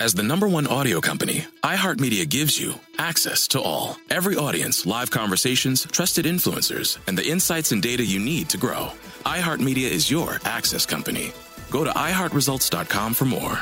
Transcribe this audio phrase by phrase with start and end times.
[0.00, 3.96] As the number one audio company, iHeartMedia gives you access to all.
[4.10, 8.92] Every audience, live conversations, trusted influencers, and the insights and data you need to grow.
[9.26, 11.32] iHeartMedia is your access company.
[11.72, 13.58] Go to iHeartResults.com for more.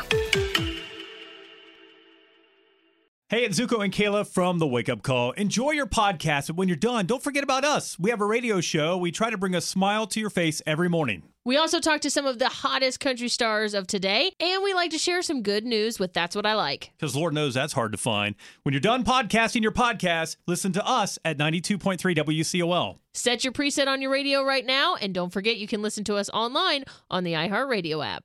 [3.30, 5.32] Hey, it's Zuko and Kayla from the Wake Up Call.
[5.32, 7.98] Enjoy your podcast, but when you're done, don't forget about us.
[7.98, 8.98] We have a radio show.
[8.98, 11.22] We try to bring a smile to your face every morning.
[11.46, 14.90] We also talk to some of the hottest country stars of today, and we like
[14.90, 16.90] to share some good news with That's What I Like.
[16.98, 18.34] Because Lord knows that's hard to find.
[18.64, 22.98] When you're done podcasting your podcast, listen to us at 92.3 WCOL.
[23.14, 26.16] Set your preset on your radio right now, and don't forget you can listen to
[26.16, 28.24] us online on the iHeartRadio app.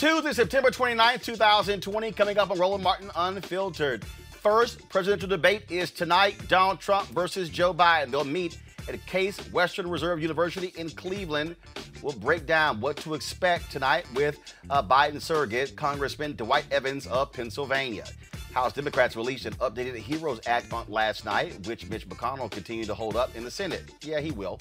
[0.00, 2.12] Tuesday, September 29th, 2020.
[2.12, 4.02] Coming up on Roland Martin Unfiltered.
[4.30, 8.10] First presidential debate is tonight Donald Trump versus Joe Biden.
[8.10, 8.58] They'll meet
[8.88, 11.54] at Case Western Reserve University in Cleveland.
[12.00, 14.38] We'll break down what to expect tonight with
[14.70, 18.06] uh, Biden surrogate, Congressman Dwight Evans of Pennsylvania.
[18.54, 23.16] House Democrats released an updated HEROES Act last night, which Mitch McConnell continued to hold
[23.16, 23.82] up in the Senate.
[24.00, 24.60] Yeah, he will.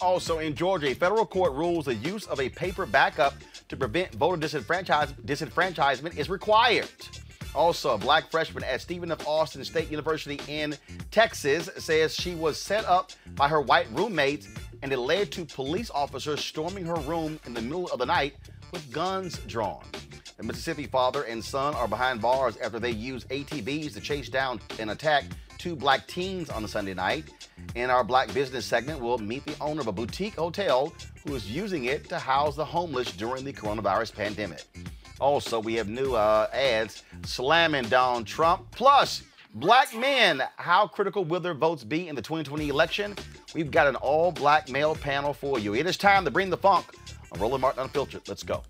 [0.00, 3.34] Also, in Georgia, a federal court rules the use of a paper backup
[3.68, 6.88] to prevent voter disenfranchise- disenfranchisement is required.
[7.54, 9.26] Also, a black freshman at Stephen F.
[9.26, 10.76] Austin State University in
[11.10, 14.48] Texas says she was set up by her white roommates
[14.82, 18.36] and it led to police officers storming her room in the middle of the night
[18.70, 19.84] with guns drawn.
[20.36, 24.60] The Mississippi father and son are behind bars after they used ATVs to chase down
[24.78, 25.24] and attack
[25.58, 27.24] two black teens on a Sunday night.
[27.74, 30.92] In our Black Business segment, we'll meet the owner of a boutique hotel
[31.26, 34.62] who is using it to house the homeless during the coronavirus pandemic.
[35.20, 38.70] Also, we have new uh, ads slamming Donald Trump.
[38.70, 39.22] Plus,
[39.54, 43.16] black men, how critical will their votes be in the 2020 election?
[43.54, 45.74] We've got an all black male panel for you.
[45.74, 46.86] It is time to bring the funk
[47.32, 48.28] on Roland Martin Unfiltered.
[48.28, 48.62] Let's go.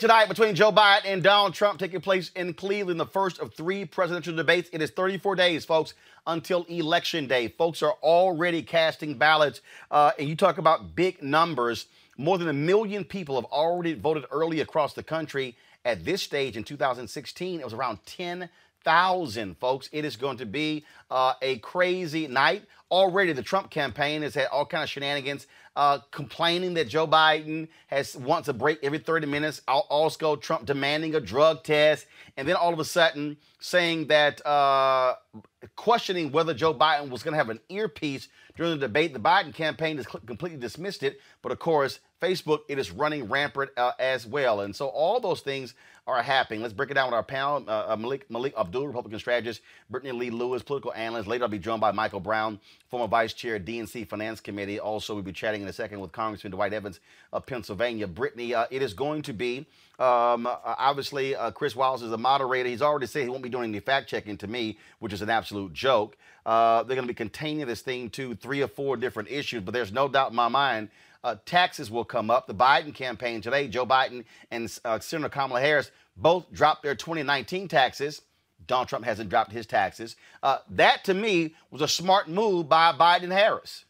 [0.00, 3.84] Tonight between Joe Biden and Donald Trump taking place in Cleveland, the first of three
[3.84, 4.70] presidential debates.
[4.72, 5.92] It is 34 days, folks,
[6.26, 7.48] until Election Day.
[7.48, 9.60] Folks are already casting ballots,
[9.90, 11.86] uh, and you talk about big numbers.
[12.16, 15.54] More than a million people have already voted early across the country.
[15.84, 19.90] At this stage in 2016, it was around 10,000, folks.
[19.92, 22.62] It is going to be uh, a crazy night.
[22.90, 27.68] Already, the Trump campaign has had all kind of shenanigans, uh, complaining that Joe Biden
[27.86, 29.62] has wants a break every 30 minutes.
[29.68, 32.06] Al- Also, Trump demanding a drug test,
[32.36, 35.14] and then all of a sudden saying that uh,
[35.76, 39.12] questioning whether Joe Biden was going to have an earpiece during the debate.
[39.12, 43.70] The Biden campaign has completely dismissed it, but of course, Facebook it is running rampant
[43.76, 45.74] uh, as well, and so all those things
[46.06, 46.60] are happening.
[46.60, 50.12] Let's break it down with our panel: uh, uh, Melik Melik Abdul, Republican strategist; Brittany
[50.12, 51.28] Lee Lewis, political analyst.
[51.28, 54.78] Later, I'll be joined by Michael Brown, former vice chair, DNC Finance Committee.
[54.78, 57.00] Also, we'll be chatting in a second with Congressman Dwight Evans
[57.32, 58.06] of Pennsylvania.
[58.06, 59.66] Brittany, uh, it is going to be
[59.98, 62.68] um, uh, obviously uh, Chris Wallace is a moderator.
[62.68, 65.30] He's already said he won't be doing any fact checking to me, which is an
[65.30, 66.16] absolute joke.
[66.44, 69.92] They're going to be containing this thing to three or four different issues, but there's
[69.92, 70.90] no doubt in my mind
[71.24, 72.46] uh, taxes will come up.
[72.46, 77.68] The Biden campaign today, Joe Biden and uh, Senator Kamala Harris both dropped their 2019
[77.68, 78.22] taxes.
[78.66, 80.16] Donald Trump hasn't dropped his taxes.
[80.42, 83.84] Uh, that to me was a smart move by Biden Harris.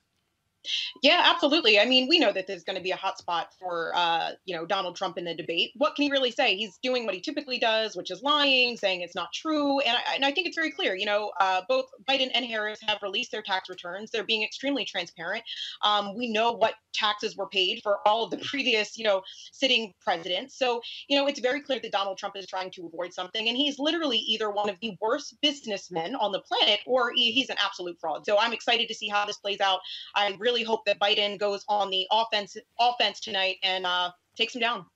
[1.02, 1.78] Yeah, absolutely.
[1.78, 4.54] I mean, we know that there's going to be a hot spot for, uh, you
[4.54, 5.72] know, Donald Trump in the debate.
[5.76, 6.56] What can he really say?
[6.56, 9.80] He's doing what he typically does, which is lying, saying it's not true.
[9.80, 10.94] And I, and I think it's very clear.
[10.94, 14.10] You know, uh, both Biden and Harris have released their tax returns.
[14.10, 15.44] They're being extremely transparent.
[15.82, 19.22] Um, we know what taxes were paid for all of the previous, you know,
[19.52, 20.58] sitting presidents.
[20.58, 23.48] So, you know, it's very clear that Donald Trump is trying to avoid something.
[23.48, 27.48] And he's literally either one of the worst businessmen on the planet or he, he's
[27.48, 28.26] an absolute fraud.
[28.26, 29.80] So I'm excited to see how this plays out.
[30.14, 34.60] I really hope that Biden goes on the offense offense tonight and uh, takes him
[34.60, 34.86] down.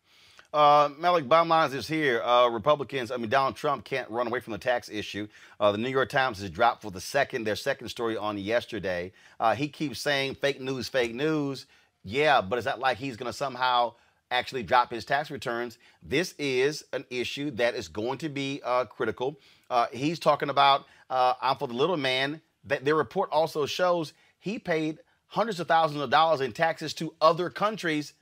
[0.52, 2.22] Uh, Malik Baumans is here.
[2.22, 5.26] Uh, Republicans, I mean, Donald Trump can't run away from the tax issue.
[5.58, 9.10] Uh, the New York Times has dropped for the second, their second story on yesterday.
[9.40, 11.66] Uh, he keeps saying fake news, fake news.
[12.04, 13.94] Yeah, but is that like he's going to somehow
[14.30, 15.76] actually drop his tax returns?
[16.02, 19.40] This is an issue that is going to be uh, critical.
[19.68, 22.40] Uh, he's talking about, I'm for the little man.
[22.66, 24.98] That their report also shows he paid
[25.28, 28.14] hundreds of thousands of dollars in taxes to other countries,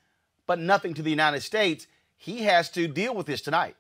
[0.47, 1.87] but nothing to the United States.
[2.17, 3.77] He has to deal with this tonight.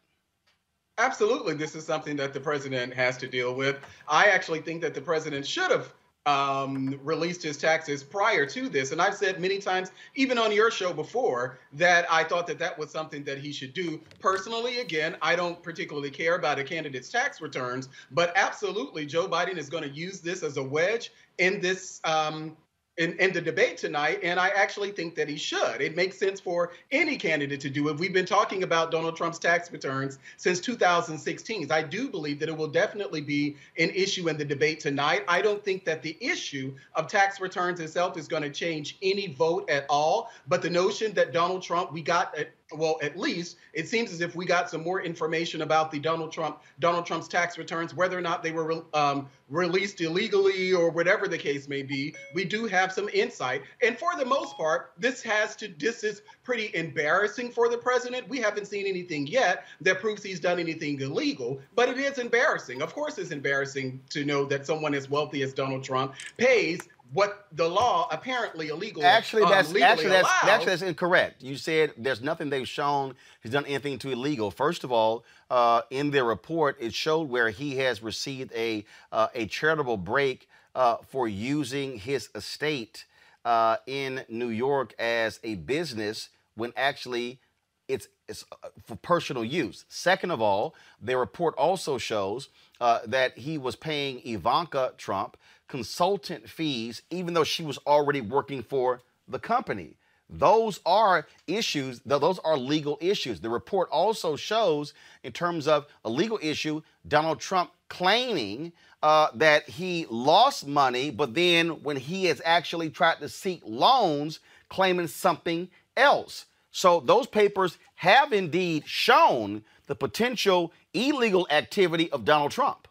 [0.98, 3.78] Absolutely, this is something that the president has to deal with.
[4.06, 5.94] I actually think that the president should have
[6.26, 8.92] um, released his taxes prior to this.
[8.92, 12.78] And I've said many times, even on your show before, that I thought that that
[12.78, 14.00] was something that he should do.
[14.20, 19.56] Personally, again, I don't particularly care about a candidate's tax returns, but absolutely, Joe Biden
[19.56, 22.56] is going to use this as a wedge in this um,
[22.98, 25.80] in, in the debate tonight, and I actually think that he should.
[25.80, 27.98] It makes sense for any candidate to do it.
[27.98, 31.72] We've been talking about Donald Trump's tax returns since 2016.
[31.72, 35.24] I do believe that it will definitely be an issue in the debate tonight.
[35.26, 39.28] I don't think that the issue of tax returns itself is going to change any
[39.28, 40.30] vote at all.
[40.46, 42.36] But the notion that Donald Trump, we got
[42.76, 46.32] well, at least it seems as if we got some more information about the Donald
[46.32, 51.28] Trump Donald Trump's tax returns, whether or not they were um, released illegally or whatever
[51.28, 52.14] the case may be.
[52.34, 56.22] We do have some insight, and for the most part, this has to this is
[56.44, 58.28] pretty embarrassing for the president.
[58.28, 62.82] We haven't seen anything yet that proves he's done anything illegal, but it is embarrassing.
[62.82, 66.80] Of course, it's embarrassing to know that someone as wealthy as Donald Trump pays
[67.12, 69.04] what the law apparently illegal.
[69.04, 71.42] Actually, um, that's legally actually that's actually that's incorrect.
[71.42, 74.50] You said there's nothing they've shown he's done anything to illegal.
[74.50, 79.28] First of all, uh, in their report, it showed where he has received a uh,
[79.34, 83.04] a charitable break uh, for using his estate
[83.44, 87.40] uh, in New York as a business when actually
[87.88, 89.84] it's, it's uh, for personal use.
[89.88, 92.48] Second of all, their report also shows
[92.80, 95.36] uh, that he was paying Ivanka Trump
[95.68, 99.96] consultant fees, even though she was already working for the company.
[100.28, 103.40] Those are issues, th- those are legal issues.
[103.40, 109.68] The report also shows, in terms of a legal issue, Donald Trump claiming uh, that
[109.68, 114.40] he lost money, but then when he has actually tried to seek loans,
[114.70, 116.46] claiming something else.
[116.70, 122.88] So those papers have indeed shown the potential illegal activity of Donald Trump.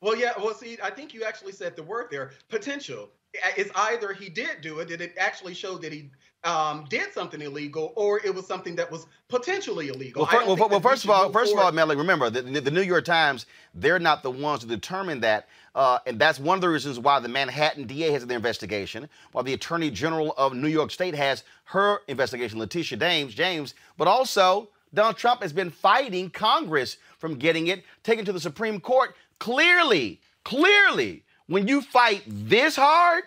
[0.00, 0.32] Well, yeah.
[0.38, 3.10] Well, see, I think you actually said the word there, potential.
[3.56, 6.10] It's either he did do it, that it actually showed that he
[6.44, 10.26] um, did something illegal or it was something that was potentially illegal.
[10.30, 12.70] Well, I well, well, we first of all, first of all, Melly, remember the, the
[12.70, 16.62] New York Times, they're not the ones to determine that, uh, and that's one of
[16.62, 20.68] the reasons why the Manhattan DA has their investigation, while the Attorney General of New
[20.68, 26.30] York State has her investigation, Letitia James, James, but also Donald Trump has been fighting
[26.30, 29.16] Congress from getting it taken to the Supreme Court.
[29.38, 33.24] Clearly, clearly, when you fight this hard,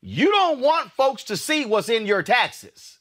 [0.00, 2.98] you don't want folks to see what's in your taxes.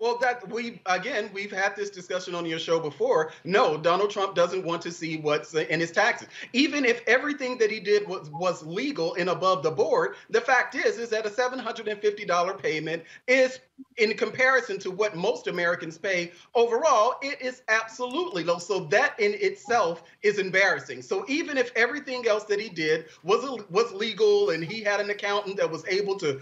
[0.00, 3.32] Well, that we again we've had this discussion on your show before.
[3.44, 6.28] No, Donald Trump doesn't want to see what's in his taxes.
[6.54, 10.74] Even if everything that he did was was legal and above the board, the fact
[10.74, 13.60] is is that a seven hundred and fifty dollar payment is
[13.96, 18.58] in comparison to what most Americans pay overall, it is absolutely low.
[18.58, 21.02] So that in itself is embarrassing.
[21.02, 25.10] So even if everything else that he did was was legal and he had an
[25.10, 26.40] accountant that was able to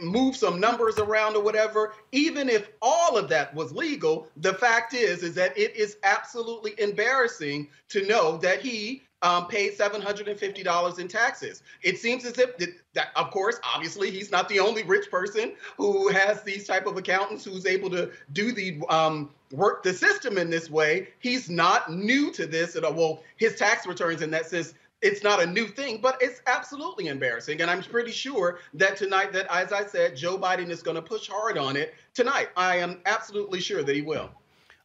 [0.00, 4.94] move some numbers around or whatever, even if all of that was legal, the fact
[4.94, 11.08] is is that it is absolutely embarrassing to know that he um, paid $750 in
[11.08, 11.62] taxes.
[11.82, 15.54] It seems as if that, that, of course, obviously, he's not the only rich person
[15.78, 20.36] who has these type of accountants who's able to do the um, work the system
[20.36, 21.08] in this way.
[21.20, 22.92] He's not new to this at all.
[22.92, 24.74] Well, his tax returns in that sense.
[25.00, 27.60] It's not a new thing, but it's absolutely embarrassing.
[27.60, 31.02] And I'm pretty sure that tonight, that as I said, Joe Biden is going to
[31.02, 32.48] push hard on it tonight.
[32.56, 34.30] I am absolutely sure that he will.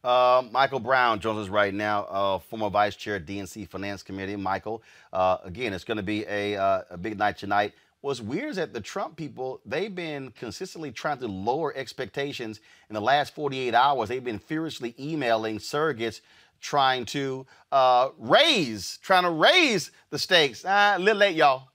[0.02, 4.36] Uh, Michael Brown joins us right now, uh, former vice chair, of DNC Finance Committee.
[4.36, 7.74] Michael, uh, again, it's going to be a, uh, a big night tonight.
[8.00, 12.94] What's weird is that the Trump people, they've been consistently trying to lower expectations in
[12.94, 14.08] the last 48 hours.
[14.08, 16.22] They've been furiously emailing surrogates
[16.62, 20.64] trying to uh, raise, trying to raise the stakes.
[20.66, 21.68] Ah, a little late, y'all.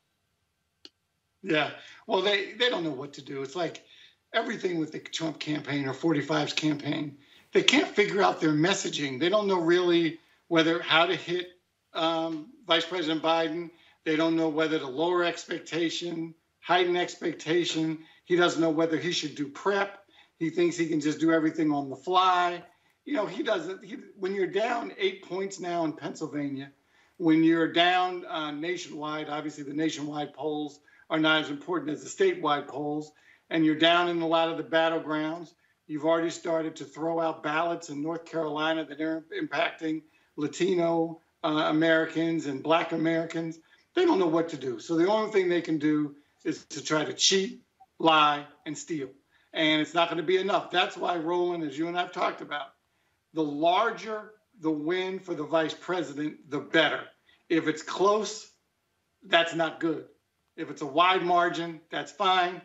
[1.43, 1.71] Yeah.
[2.07, 3.43] Well, they, they don't know what to do.
[3.43, 3.83] It's like
[4.33, 7.17] everything with the Trump campaign or 45's campaign.
[7.55, 9.17] They can't figure out their messaging.
[9.17, 10.19] They don't know really
[10.49, 11.51] whether how to hit
[11.93, 13.69] um, Vice President Biden.
[14.03, 17.99] They don't know whether to lower expectation, heighten expectation.
[18.25, 19.99] He doesn't know whether he should do prep.
[20.37, 22.61] He thinks he can just do everything on the fly.
[23.05, 23.85] You know, he doesn't.
[23.85, 26.73] He, when you're down eight points now in Pennsylvania,
[27.15, 32.09] when you're down uh, nationwide, obviously the nationwide polls are not as important as the
[32.25, 33.13] statewide polls,
[33.49, 35.53] and you're down in a lot of the battlegrounds.
[35.87, 40.01] You've already started to throw out ballots in North Carolina that are impacting
[40.35, 43.59] Latino uh, Americans and Black Americans.
[43.95, 44.79] They don't know what to do.
[44.79, 47.61] So the only thing they can do is to try to cheat,
[47.99, 49.09] lie, and steal.
[49.53, 50.71] And it's not going to be enough.
[50.71, 52.67] That's why, Roland, as you and I've talked about,
[53.33, 57.01] the larger the win for the vice president, the better.
[57.49, 58.49] If it's close,
[59.23, 60.05] that's not good.
[60.55, 62.61] If it's a wide margin, that's fine.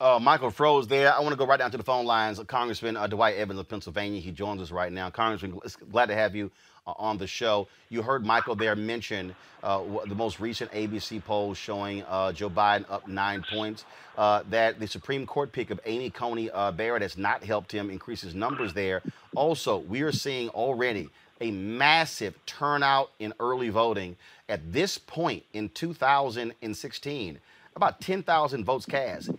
[0.00, 1.12] Uh, Michael froze there.
[1.12, 2.40] I want to go right down to the phone lines.
[2.46, 4.20] Congressman uh, Dwight Evans of Pennsylvania.
[4.20, 5.10] He joins us right now.
[5.10, 5.58] Congressman,
[5.90, 6.52] glad to have you
[6.86, 7.66] uh, on the show.
[7.88, 12.84] You heard Michael there mention uh, the most recent ABC poll showing uh, Joe Biden
[12.88, 13.84] up nine points.
[14.16, 18.20] Uh, that the Supreme Court pick of Amy Coney Barrett has not helped him increase
[18.20, 19.02] his numbers there.
[19.34, 21.08] Also, we are seeing already
[21.40, 24.16] a massive turnout in early voting.
[24.48, 27.38] At this point in 2016,
[27.74, 29.30] about 10,000 votes cast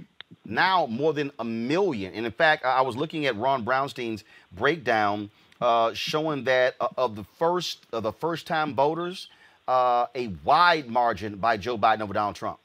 [0.50, 2.14] now more than a million.
[2.14, 5.30] And in fact, I was looking at Ron Brownstein's breakdown
[5.62, 9.28] uh, showing that uh, of the first of the first time voters,
[9.68, 12.60] uh, a wide margin by Joe Biden over Donald Trump.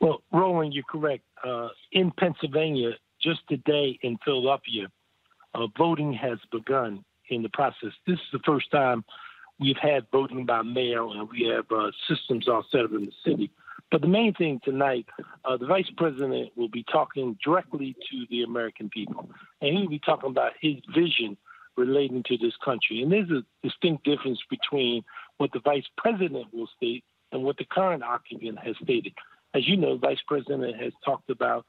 [0.00, 1.22] Well, Roland, you're correct.
[1.42, 4.88] Uh, in Pennsylvania, just today in Philadelphia,
[5.54, 7.90] uh, voting has begun in the process.
[8.06, 9.04] This is the first time
[9.58, 13.12] we've had voting by mail, and we have uh, systems all set up in the
[13.24, 13.50] city.
[13.90, 15.06] But the main thing tonight,
[15.44, 19.28] uh, the vice president will be talking directly to the American people,
[19.60, 21.36] and he'll be talking about his vision
[21.76, 23.02] relating to this country.
[23.02, 25.02] And there's a distinct difference between
[25.38, 29.12] what the vice president will state and what the current occupant has stated.
[29.54, 31.64] As you know, the vice president has talked about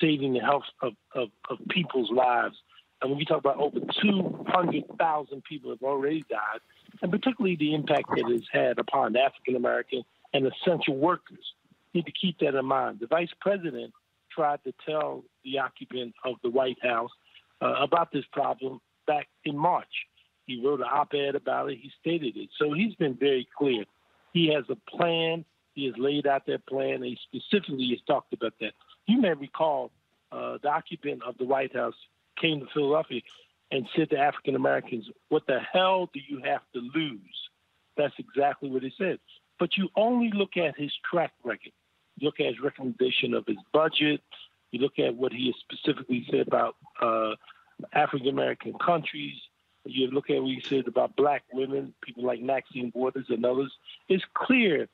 [0.00, 2.56] saving the health of, of, of people's lives.
[3.00, 6.60] And when we talk about over 200,000 people have already died,
[7.02, 11.54] and particularly the impact that it's had upon African American and essential workers,
[11.94, 12.98] need to keep that in mind.
[13.00, 13.92] The vice president
[14.30, 17.10] tried to tell the occupant of the White House
[17.60, 20.06] uh, about this problem back in March.
[20.46, 22.50] He wrote an op ed about it, he stated it.
[22.58, 23.84] So he's been very clear.
[24.32, 25.44] He has a plan,
[25.74, 28.72] he has laid out that plan, and he specifically has talked about that.
[29.06, 29.90] You may recall
[30.30, 31.94] uh, the occupant of the White House
[32.40, 33.22] came to Philadelphia
[33.70, 37.48] and said to African Americans, What the hell do you have to lose?
[37.96, 39.18] That's exactly what he said.
[39.58, 41.72] But you only look at his track record.
[42.16, 44.20] You look at his recommendation of his budget.
[44.70, 47.34] You look at what he has specifically said about uh,
[47.92, 49.34] African American countries.
[49.84, 53.72] You look at what he said about black women, people like Maxine Waters and others.
[54.08, 54.88] It's clear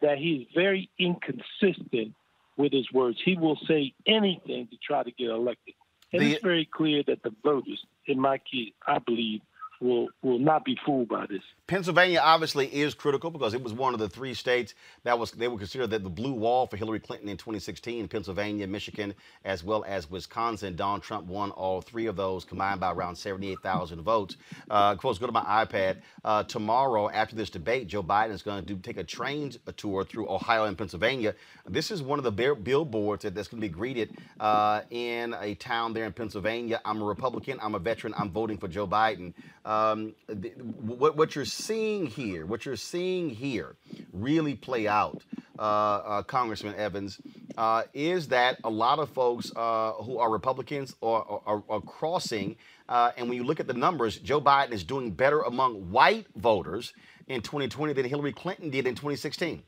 [0.00, 2.14] that he is very inconsistent
[2.56, 3.18] with his words.
[3.24, 5.74] He will say anything to try to get elected.
[6.12, 9.40] And The- it's very clear that the voters, in my case, I believe,
[9.80, 11.42] will will not be fooled by this.
[11.66, 15.48] Pennsylvania obviously is critical because it was one of the three states that was they
[15.48, 18.06] were considered that the blue wall for Hillary Clinton in 2016.
[18.08, 20.76] Pennsylvania, Michigan, as well as Wisconsin.
[20.76, 24.36] Donald Trump won all three of those combined by around 78,000 votes.
[24.70, 27.86] Uh, course, go to my iPad uh, tomorrow after this debate.
[27.86, 31.34] Joe Biden is going to do take a train tour through Ohio and Pennsylvania.
[31.68, 35.54] This is one of the billboards that, that's going to be greeted uh, in a
[35.54, 36.80] town there in Pennsylvania.
[36.84, 37.58] I'm a Republican.
[37.62, 38.14] I'm a veteran.
[38.16, 39.32] I'm voting for Joe Biden.
[39.64, 43.76] Um, the, what, what you're seeing here, what you're seeing here,
[44.12, 45.22] really play out,
[45.58, 47.20] uh, uh, Congressman Evans,
[47.56, 52.56] uh, is that a lot of folks uh, who are Republicans are, are, are crossing.
[52.88, 56.26] Uh, and when you look at the numbers, Joe Biden is doing better among white
[56.36, 56.92] voters
[57.26, 59.62] in 2020 than Hillary Clinton did in 2016.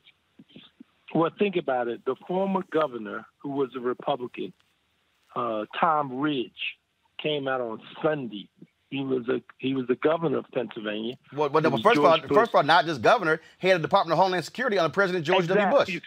[1.14, 2.04] Well, think about it.
[2.04, 4.52] The former governor, who was a Republican,
[5.35, 6.76] uh, Tom Ridge,
[7.23, 8.49] came out on Sunday.
[8.90, 11.16] He was a he was the governor of Pennsylvania.
[11.35, 12.30] Well, no, was first of all, Bush.
[12.33, 15.26] first of all, not just governor, head of the Department of Homeland Security under President
[15.26, 15.71] George W.
[15.71, 16.00] Bush.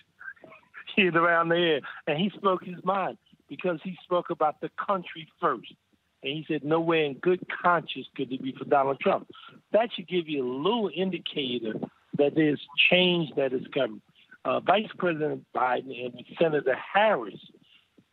[0.95, 5.73] He's around there, and he spoke his mind because he spoke about the country first.
[6.23, 9.27] And he said, nowhere in good conscience could it be for Donald Trump.
[9.71, 11.73] That should give you a little indicator
[12.17, 12.61] that there's
[12.91, 14.01] change that is coming.
[14.43, 17.39] Uh, Vice President Biden and Senator Harris,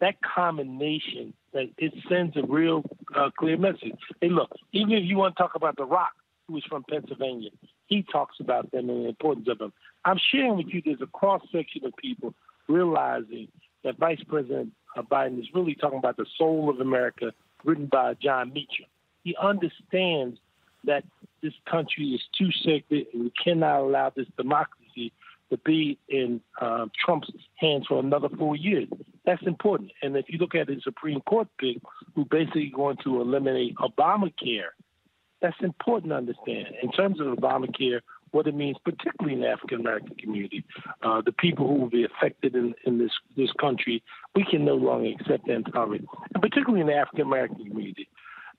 [0.00, 2.82] that combination, that it sends a real
[3.14, 3.98] uh, clear message.
[4.20, 6.12] Hey, look, even if you want to talk about The Rock,
[6.46, 7.50] who is from Pennsylvania,
[7.86, 9.72] he talks about them and the importance of them.
[10.04, 12.34] I'm sharing with you there's a cross section of people
[12.68, 13.48] realizing
[13.84, 17.32] that Vice President uh, Biden is really talking about the soul of America,
[17.64, 18.86] written by Jon Meacham.
[19.24, 20.38] He understands
[20.84, 21.04] that
[21.42, 24.77] this country is too sacred and we cannot allow this democracy
[25.50, 28.88] to be in um, Trump's hands for another four years.
[29.24, 29.92] That's important.
[30.02, 31.78] And if you look at the Supreme Court pick,
[32.14, 34.70] who basically going to eliminate Obamacare,
[35.40, 36.68] that's important to understand.
[36.82, 40.64] In terms of Obamacare, what it means, particularly in the African American community,
[41.02, 44.02] uh, the people who will be affected in, in this this country,
[44.34, 46.04] we can no longer accept and tolerate.
[46.34, 48.08] And particularly in the African American community,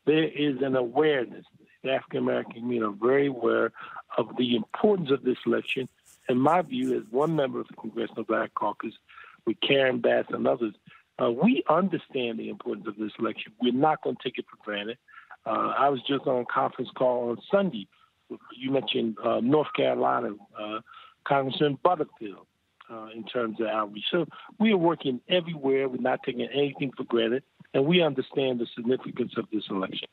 [0.06, 1.45] there is an awareness.
[1.84, 3.71] The African American community are very aware
[4.17, 5.88] of the importance of this election.
[6.30, 8.94] In my view, as one member of the Congressional Black Caucus,
[9.46, 10.76] with Karen Bass and others,
[11.22, 13.52] uh, we understand the importance of this election.
[13.62, 14.98] We're not going to take it for granted.
[15.46, 17.88] Uh, I was just on a conference call on Sunday.
[18.56, 20.80] You mentioned uh, North Carolina, uh,
[21.28, 22.46] Congressman Butterfield,
[22.92, 24.06] uh, in terms of outreach.
[24.12, 24.26] So
[24.60, 25.89] we are working everywhere.
[25.89, 30.08] We're not taking anything for granted, and we understand the significance of this election.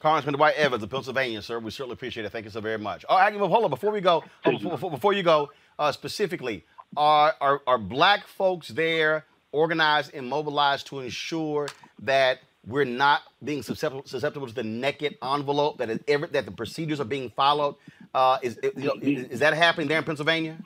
[0.00, 1.58] Congressman Dwight Evans of Pennsylvania, sir.
[1.58, 2.30] We certainly appreciate it.
[2.32, 3.04] Thank you so very much.
[3.08, 3.70] Oh, I, hold on.
[3.70, 6.64] Before we go, before, before you go, uh, specifically,
[6.96, 11.68] are, are are black folks there organized and mobilized to ensure
[12.00, 16.52] that we're not being susceptible, susceptible to the naked envelope that is every, that the
[16.52, 17.76] procedures are being followed?
[18.14, 20.56] Uh, is, you know, is is that happening there in Pennsylvania?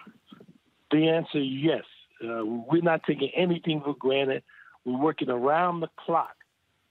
[0.92, 1.82] The answer is yes.
[2.22, 4.44] Uh, we're not taking anything for granted.
[4.84, 6.36] We're working around the clock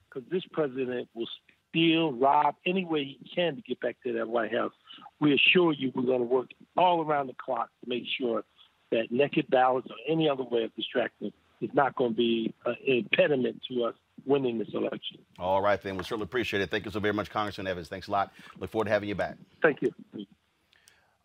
[0.09, 1.27] because this president will
[1.73, 4.73] steal, rob any way he can to get back to that White House.
[5.19, 8.43] We assure you we're going to work all around the clock to make sure
[8.91, 12.75] that naked ballots or any other way of distracting is not going to be an
[12.85, 15.17] impediment to us winning this election.
[15.39, 15.97] All right, then.
[15.97, 16.69] We certainly appreciate it.
[16.69, 17.87] Thank you so very much, Congressman Evans.
[17.87, 18.31] Thanks a lot.
[18.59, 19.37] Look forward to having you back.
[19.61, 19.91] Thank you.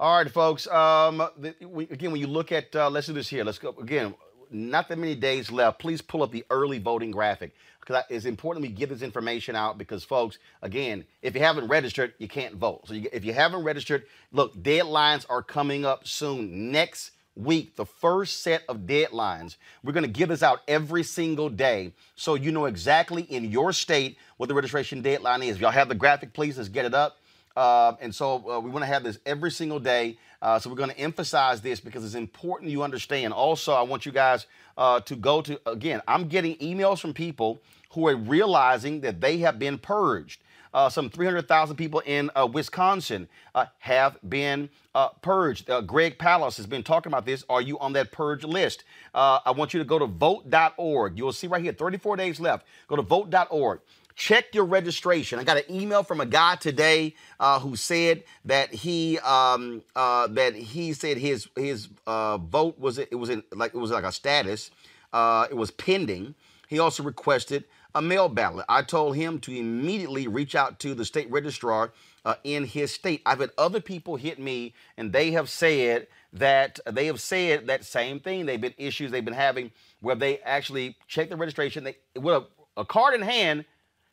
[0.00, 0.66] All right, folks.
[0.68, 3.44] Um, the, we, again, when you look at, uh, let's do this here.
[3.44, 4.14] Let's go again.
[4.50, 5.78] Not that many days left.
[5.78, 7.54] Please pull up the early voting graphic
[7.88, 12.12] because it's important we give this information out because, folks, again, if you haven't registered,
[12.18, 12.86] you can't vote.
[12.86, 16.70] So you, if you haven't registered, look, deadlines are coming up soon.
[16.70, 19.56] Next week, the first set of deadlines.
[19.82, 23.72] We're going to give this out every single day so you know exactly in your
[23.72, 25.56] state what the registration deadline is.
[25.56, 27.16] If y'all have the graphic, please, let's get it up.
[27.56, 30.16] Uh, and so uh, we want to have this every single day.
[30.40, 33.32] Uh, so we're going to emphasize this because it's important you understand.
[33.32, 34.46] Also, I want you guys
[34.76, 39.38] uh, to go to, again, I'm getting emails from people who are realizing that they
[39.38, 40.40] have been purged.
[40.72, 45.70] Uh, some 300,000 people in uh, Wisconsin uh, have been uh, purged.
[45.70, 47.44] Uh, Greg Palast has been talking about this.
[47.48, 48.84] Are you on that purge list?
[49.14, 51.16] Uh, I want you to go to vote.org.
[51.16, 52.66] You'll see right here, 34 days left.
[52.86, 53.80] Go to vote.org.
[54.14, 55.38] check your registration.
[55.38, 57.14] I got an email from a guy today
[57.60, 63.42] who said that he um, that he said his his vote was it was in
[63.52, 64.70] like it was like a status.
[65.14, 66.34] It was pending.
[66.68, 67.64] He also requested
[67.98, 68.64] a mail ballot.
[68.68, 71.92] I told him to immediately reach out to the state registrar
[72.24, 73.22] uh, in his state.
[73.26, 77.84] I've had other people hit me, and they have said that they have said that
[77.84, 78.46] same thing.
[78.46, 81.82] They've been issues they've been having where they actually check the registration.
[81.82, 83.64] They with a, a card in hand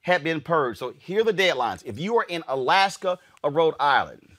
[0.02, 0.80] had been purged.
[0.80, 1.84] So here are the deadlines.
[1.86, 4.38] If you are in Alaska or Rhode Island,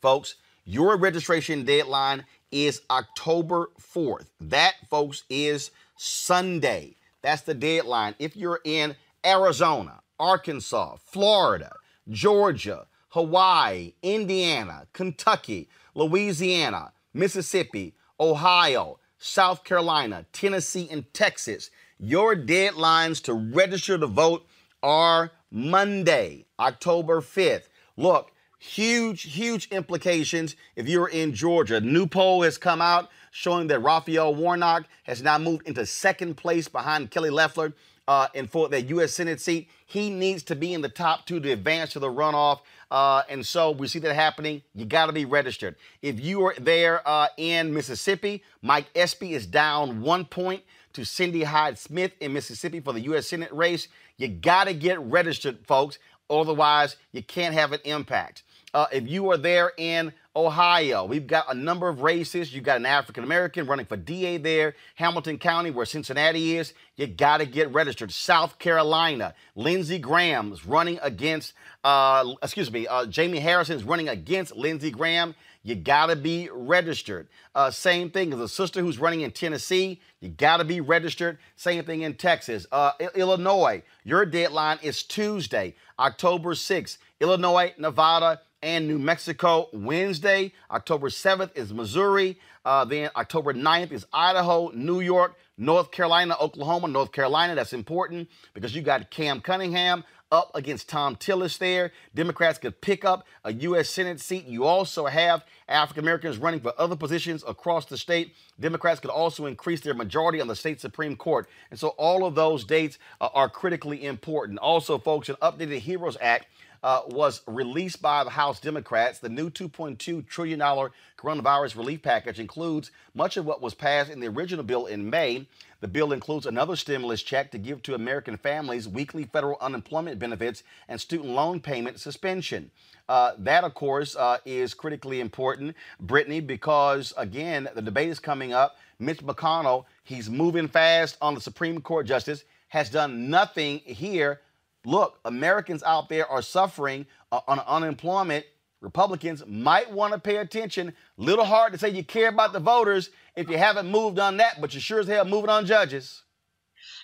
[0.00, 4.26] folks, your registration deadline is October 4th.
[4.40, 6.96] That, folks, is Sunday.
[7.22, 8.14] That's the deadline.
[8.18, 11.76] If you're in Arizona, Arkansas, Florida,
[12.08, 23.32] Georgia, Hawaii, Indiana, Kentucky, Louisiana, Mississippi, Ohio, South Carolina, Tennessee, and Texas, your deadlines to
[23.34, 24.46] register to vote
[24.82, 27.68] are Monday, October 5th.
[27.96, 31.80] Look, huge, huge implications if you're in Georgia.
[31.80, 36.68] New poll has come out showing that Raphael Warnock has now moved into second place
[36.68, 37.72] behind Kelly Loeffler
[38.06, 39.14] uh, for the U.S.
[39.14, 39.68] Senate seat.
[39.86, 42.60] He needs to be in the top two to advance to the runoff.
[42.90, 44.62] Uh, and so we see that happening.
[44.74, 45.76] You got to be registered.
[46.02, 51.42] If you are there uh, in Mississippi, Mike Espy is down one point to Cindy
[51.42, 53.28] Hyde Smith in Mississippi for the U.S.
[53.28, 53.88] Senate race.
[54.18, 55.98] You got to get registered, folks.
[56.28, 58.42] Otherwise, you can't have an impact.
[58.74, 62.54] Uh, if you are there in Ohio, we've got a number of races.
[62.54, 66.72] You've got an African American running for DA there, Hamilton County, where Cincinnati is.
[66.96, 68.10] You got to get registered.
[68.12, 71.52] South Carolina, Lindsey Graham's running against,
[71.84, 75.34] uh, excuse me, uh, Jamie Harrison's running against Lindsey Graham.
[75.64, 77.28] You got to be registered.
[77.54, 80.00] Uh, same thing as a sister who's running in Tennessee.
[80.20, 81.38] You got to be registered.
[81.56, 82.66] Same thing in Texas.
[82.72, 86.96] Uh, Illinois, your deadline is Tuesday, October 6th.
[87.20, 89.68] Illinois, Nevada, and New Mexico.
[89.72, 92.38] Wednesday, October 7th is Missouri.
[92.64, 97.54] Uh, then October 9th is Idaho, New York, North Carolina, Oklahoma, North Carolina.
[97.54, 101.92] That's important because you got Cal Cunningham up against Thom Tillis there.
[102.14, 103.90] Democrats could pick up a U.S.
[103.90, 104.46] Senate seat.
[104.46, 108.34] You also have African Americans running for other positions across the state.
[108.58, 111.48] Democrats could also increase their majority on the state Supreme Court.
[111.70, 114.58] And so all of those dates uh, are critically important.
[114.58, 116.46] Also, folks, an updated HEROES Act
[116.82, 119.18] uh, was released by the House Democrats.
[119.18, 124.28] The new $2.2 trillion coronavirus relief package includes much of what was passed in the
[124.28, 125.46] original bill in May.
[125.80, 130.62] The bill includes another stimulus check to give to American families weekly federal unemployment benefits
[130.88, 132.70] and student loan payment suspension.
[133.08, 138.52] Uh, that, of course, uh, is critically important, Brittany, because again, the debate is coming
[138.52, 138.76] up.
[138.98, 144.40] Mitch McConnell, he's moving fast on the Supreme Court justice, has done nothing here
[144.84, 148.44] look, Americans out there are suffering uh, on unemployment.
[148.80, 150.92] Republicans might want to pay attention.
[151.16, 154.60] Little hard to say you care about the voters if you haven't moved on that,
[154.60, 156.22] but you sure as hell moving on judges.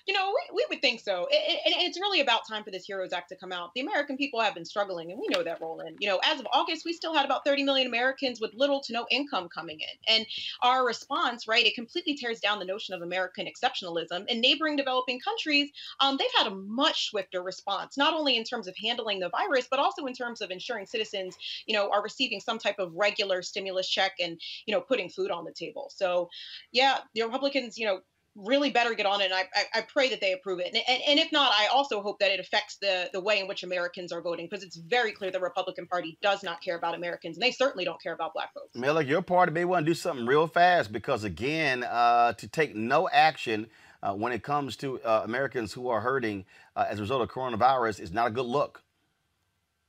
[0.06, 1.26] You know, we, we would think so.
[1.30, 3.70] And it's really about time for this HEROES Act to come out.
[3.74, 5.96] The American people have been struggling, and we know that, Roland.
[6.00, 8.92] You know, as of August, we still had about 30 million Americans with little to
[8.92, 10.16] no income coming in.
[10.16, 10.26] And
[10.62, 14.26] our response, right, it completely tears down the notion of American exceptionalism.
[14.28, 18.68] In neighboring developing countries, um, they've had a much swifter response, not only in terms
[18.68, 21.36] of handling the virus, but also in terms of ensuring citizens,
[21.66, 25.30] you know, are receiving some type of regular stimulus check and, you know, putting food
[25.30, 25.90] on the table.
[25.94, 26.28] So,
[26.72, 28.00] yeah, the Republicans, you know,
[28.34, 29.26] really better get on it.
[29.26, 30.68] And I, I, I pray that they approve it.
[30.68, 33.48] And, and, and, if not, I also hope that it affects the, the way in
[33.48, 36.94] which Americans are voting because it's very clear the Republican Party does not care about
[36.94, 38.74] Americans and they certainly don't care about black folks.
[38.74, 42.74] Miller, your party may want to do something real fast because, again, uh, to take
[42.74, 43.68] no action
[44.02, 46.44] uh, when it comes to uh, Americans who are hurting
[46.76, 48.82] uh, as a result of coronavirus is not a good look.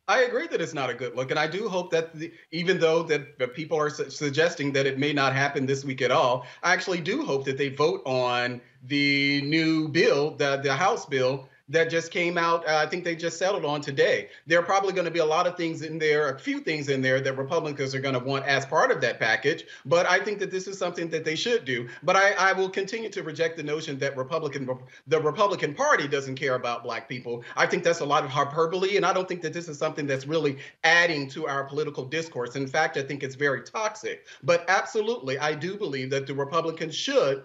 [0.10, 2.80] I agree that it's not a good look, and I do hope that the, even
[2.80, 6.48] though that people are su- suggesting that it may not happen this week at all,
[6.63, 11.48] I actually do hope that they vote on the new bill, the the House bill
[11.69, 12.67] that just came out.
[12.67, 14.29] Uh, I think they just settled on today.
[14.47, 16.89] There are probably going to be a lot of things in there, a few things
[16.89, 19.65] in there that Republicans are going to want as part of that package.
[19.86, 21.88] But I think that this is something that they should do.
[22.03, 24.67] But I, I will continue to reject the notion that Republican,
[25.08, 27.43] the Republican Party doesn't care about black people.
[27.55, 30.08] I think that's a lot of hyperbole, and I don't think that this is something
[30.08, 32.55] that's really adding to our political discourse.
[32.55, 34.25] In fact, I think it's very toxic.
[34.43, 37.43] But absolutely, I do believe that the Republicans should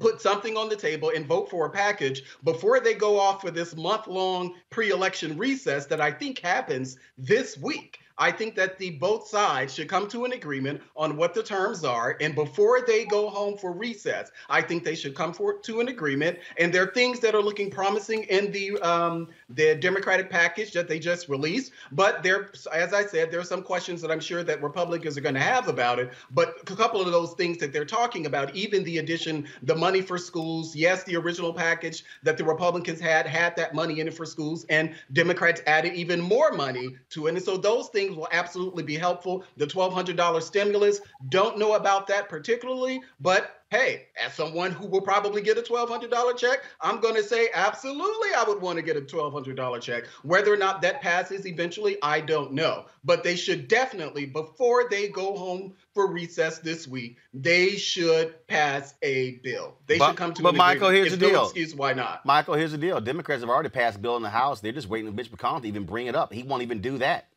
[0.00, 3.50] put something on the table and vote for a package before they go off for
[3.50, 7.98] this month long pre election recess that I think happens this week.
[8.18, 11.84] I think that the both sides should come to an agreement on what the terms
[11.84, 15.80] are, and before they go home for recess, I think they should come for, to
[15.80, 16.38] an agreement.
[16.58, 20.88] And there are things that are looking promising in the um, the Democratic package that
[20.88, 21.72] they just released.
[21.92, 25.20] But there, as I said, there are some questions that I'm sure that Republicans are
[25.20, 26.12] going to have about it.
[26.30, 30.00] But a couple of those things that they're talking about, even the addition, the money
[30.00, 34.14] for schools, yes, the original package that the Republicans had had that money in it
[34.14, 37.34] for schools, and Democrats added even more money to it.
[37.34, 39.44] And so those things will absolutely be helpful.
[39.56, 45.40] The $1,200 stimulus, don't know about that particularly, but hey, as someone who will probably
[45.40, 49.00] get a $1,200 check, I'm going to say absolutely I would want to get a
[49.00, 50.04] $1,200 check.
[50.24, 52.84] Whether or not that passes eventually, I don't know.
[53.02, 58.94] But they should definitely, before they go home for recess this week, they should pass
[59.00, 59.74] a bill.
[59.86, 60.96] They But- should come to but an Michael, agreement.
[61.04, 61.44] here's If the deal.
[61.44, 62.26] excuse why not.
[62.26, 63.00] Michael, here's the deal.
[63.00, 64.60] Democrats have already passed a bill in the House.
[64.60, 66.30] They're just waiting for Mitch McConnell to even bring it up.
[66.30, 67.28] He won't even do that.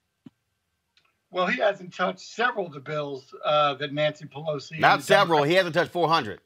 [1.35, 4.79] Well, he hasn't touched several of the bills uh, that Nancy Pelosi.
[4.79, 5.39] Not several.
[5.39, 6.39] Democrats- He hasn't touched 400.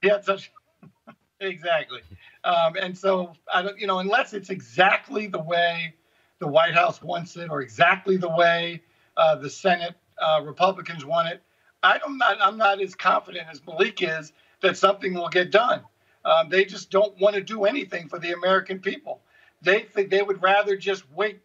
[0.00, 0.52] He had such
[1.40, 2.02] exactly,
[2.44, 5.94] um, and so I don't, you know, unless it's exactly the way
[6.38, 8.80] the White House wants it, or exactly the way
[9.16, 11.42] uh, the Senate uh, Republicans want it,
[11.82, 15.82] I don't not I'm not as confident as Melik is that something will get done.
[16.24, 19.20] Um, they just don't want to do anything for the American people.
[19.62, 21.40] They think they would rather just wait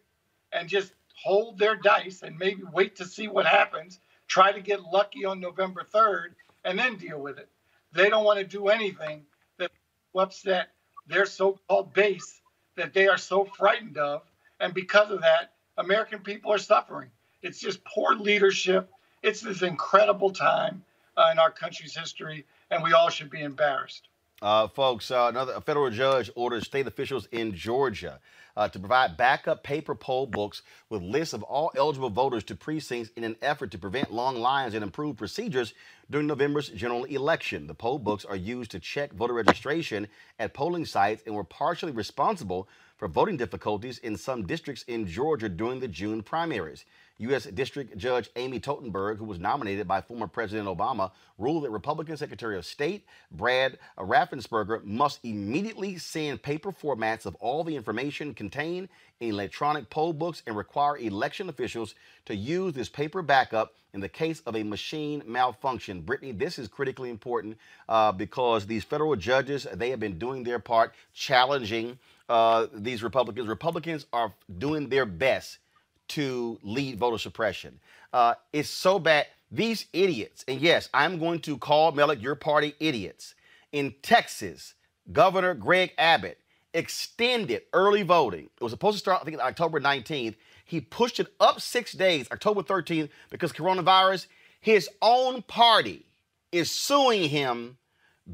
[0.52, 4.82] and just hold their dice and maybe wait to see what happens, try to get
[4.82, 7.48] lucky on November 3rd, and then deal with it.
[7.92, 9.22] They don't want to do anything
[9.58, 9.70] that
[10.14, 10.68] upset
[11.06, 12.40] their so called base
[12.76, 14.22] that they are so frightened of.
[14.60, 17.10] And because of that, American people are suffering.
[17.42, 18.90] It's just poor leadership.
[19.22, 20.84] It's this incredible time
[21.16, 24.08] uh, in our country's history, and we all should be embarrassed.
[24.40, 28.20] Uh, folks, uh, another federal judge orders state officials in Georgia
[28.56, 33.10] uh, to provide backup paper poll books with lists of all eligible voters to precincts
[33.16, 35.74] in an effort to prevent long lines and improve procedures
[36.08, 37.66] during November's general election.
[37.66, 40.06] The poll books are used to check voter registration
[40.38, 45.48] at polling sites and were partially responsible for voting difficulties in some districts in Georgia
[45.48, 46.84] during the June primaries.
[47.18, 47.44] U.S.
[47.44, 52.56] District Judge Amy Totenberg, who was nominated by former President Obama, ruled that Republican Secretary
[52.56, 58.88] of State Brad Raffensperger must immediately send paper formats of all the information contained
[59.20, 64.08] in electronic poll books and require election officials to use this paper backup in the
[64.08, 66.00] case of a machine malfunction.
[66.00, 67.56] Brittany, this is critically important
[67.88, 73.48] uh, because these federal judges, they have been doing their part challenging uh, these Republicans.
[73.48, 75.58] Republicans are doing their best
[76.08, 77.80] to lead voter suppression.
[78.12, 79.26] Uh, it's so bad.
[79.50, 83.34] These idiots, and yes, I'm going to call Melik your party idiots.
[83.72, 84.74] In Texas,
[85.12, 86.38] Governor Greg Abbott
[86.74, 88.48] extended early voting.
[88.60, 90.34] It was supposed to start, I think, October 19th.
[90.64, 94.26] He pushed it up six days, October 13th, because coronavirus.
[94.60, 96.04] His own party
[96.52, 97.78] is suing him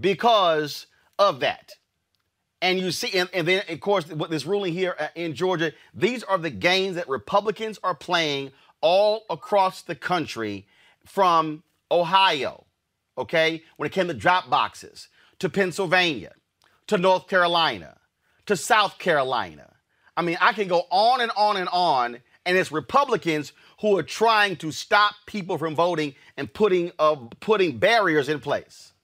[0.01, 0.87] because
[1.19, 1.73] of that.
[2.65, 5.75] And you see, and, and then of course, with this ruling here uh, in Georgia,
[5.93, 10.67] these are the games that Republicans are playing all across the country
[11.05, 12.65] from Ohio,
[13.19, 15.09] okay, when it came to drop boxes,
[15.41, 16.33] to Pennsylvania,
[16.87, 17.99] to North Carolina,
[18.47, 19.71] to South Carolina.
[20.17, 24.03] I mean, I can go on and on and on, and it's Republicans who are
[24.03, 28.95] trying to stop people from voting and putting uh, putting barriers in place.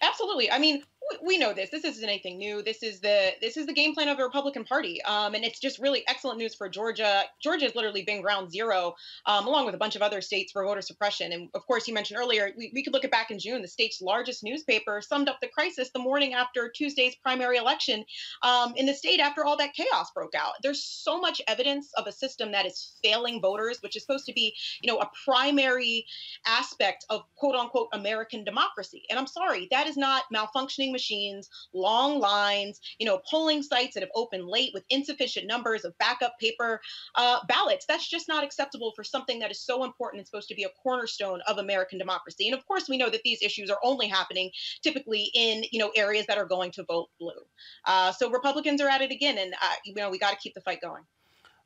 [0.00, 0.50] Absolutely.
[0.50, 0.82] I mean,
[1.24, 1.70] we, know this.
[1.70, 2.62] This isn't anything new.
[2.62, 5.60] This is the this is the game plan of the Republican Party, um, and it's
[5.60, 7.22] just really excellent news for Georgia.
[7.40, 8.94] Georgia has literally been ground zero,
[9.26, 11.32] um, along with a bunch of other states for voter suppression.
[11.32, 13.62] And of course, you mentioned earlier, we, we could look at back in June.
[13.62, 18.04] The state's largest newspaper summed up the crisis the morning after Tuesday's primary election
[18.42, 20.54] um, in the state after all that chaos broke out.
[20.62, 24.32] There's so much evidence of a system that is failing voters, which is supposed to
[24.32, 26.04] be, you know, a primary
[26.46, 29.04] aspect of quote unquote American democracy.
[29.10, 34.02] And I'm sorry, that is not malfunctioning machines, long lines, you know, polling sites that
[34.02, 36.80] have opened late with insufficient numbers of backup paper
[37.14, 37.86] uh, ballots.
[37.86, 40.72] That's just not acceptable for something that is so important and supposed to be a
[40.82, 42.48] cornerstone of American democracy.
[42.48, 44.50] And of course, we know that these issues are only happening
[44.82, 47.44] typically in, you know, areas that are going to vote blue.
[47.84, 50.54] Uh, so Republicans are at it again, and uh, you know, we got to keep
[50.54, 51.04] the fight going.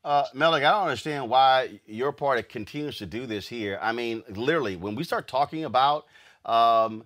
[0.04, 3.78] Uh, I don't understand why your party continues to do this here.
[3.80, 6.06] I mean, literally, when we start talking about
[6.44, 7.04] um,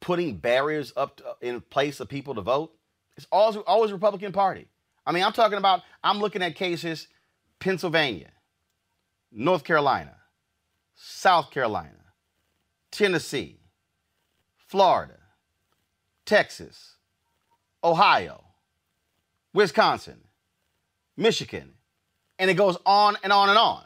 [0.00, 2.72] putting barriers up to, uh, in place of people to vote,
[3.16, 4.68] it's always always Republican Party.
[5.06, 5.82] I mean, I'm talking about.
[6.02, 7.08] I'm looking at cases,
[7.60, 8.30] Pennsylvania,
[9.32, 10.16] North Carolina,
[10.94, 11.92] South Carolina,
[12.90, 13.60] Tennessee,
[14.66, 15.18] Florida,
[16.24, 16.96] Texas,
[17.82, 18.42] Ohio,
[19.52, 20.18] Wisconsin,
[21.16, 21.72] Michigan,
[22.38, 23.84] And it goes on and on and on.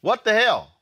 [0.00, 0.79] What the hell?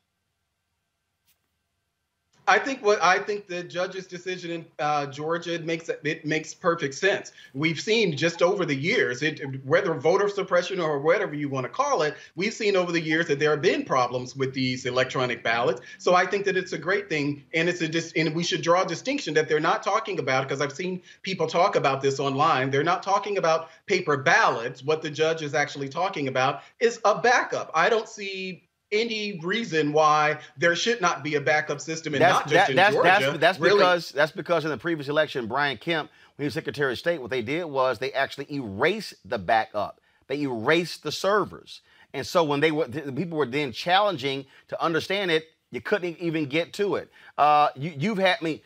[2.48, 6.54] I think what I think the judge's decision in uh, Georgia it makes it makes
[6.54, 7.32] perfect sense.
[7.52, 11.68] We've seen just over the years, it, whether voter suppression or whatever you want to
[11.68, 15.44] call it, we've seen over the years that there have been problems with these electronic
[15.44, 15.82] ballots.
[15.98, 18.62] So I think that it's a great thing, and it's a dis- and we should
[18.62, 22.18] draw a distinction that they're not talking about because I've seen people talk about this
[22.18, 22.70] online.
[22.70, 24.82] They're not talking about paper ballots.
[24.82, 27.70] What the judge is actually talking about is a backup.
[27.74, 32.44] I don't see any reason why there should not be a backup system and not
[32.44, 33.08] just that- in that's, Georgia.
[33.08, 33.78] that's, that's really.
[33.78, 37.20] because that's because in the previous election, Brian Kemp, when he was Secretary of State,
[37.20, 40.00] what they did was they actually erased the backup.
[40.28, 41.80] They erased the servers.
[42.14, 46.18] And so when they were the people were then challenging to understand it, you couldn't
[46.18, 47.10] even get to it.
[47.36, 48.62] Uh, you, you've had me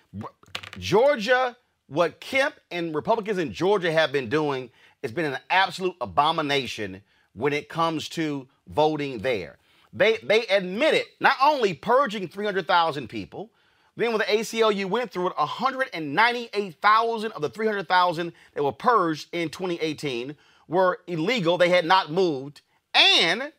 [0.78, 1.56] Georgia,
[1.88, 4.70] what Kemp and Republicans in Georgia have been doing
[5.02, 7.02] has been an absolute abomination
[7.34, 9.58] when it comes to voting there.
[9.92, 13.50] They they admitted not only purging 300,000 people,
[13.96, 19.50] then with the ACLU went through it, 198,000 of the 300,000 that were purged in
[19.50, 21.58] 2018 were illegal.
[21.58, 22.62] They had not moved.
[22.94, 23.52] And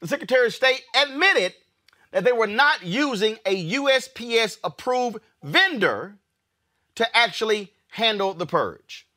[0.00, 1.54] the Secretary of State admitted
[2.10, 6.16] that they were not using a USPS approved vendor
[6.96, 9.07] to actually handle the purge.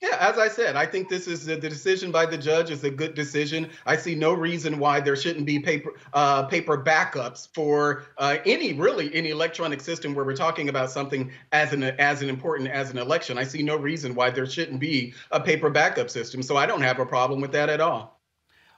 [0.00, 2.90] Yeah, as I said, I think this is the decision by the judge is a
[2.90, 3.68] good decision.
[3.84, 8.74] I see no reason why there shouldn't be paper uh, paper backups for uh, any
[8.74, 12.92] really any electronic system where we're talking about something as an as an important as
[12.92, 13.38] an election.
[13.38, 16.42] I see no reason why there shouldn't be a paper backup system.
[16.42, 18.20] So I don't have a problem with that at all.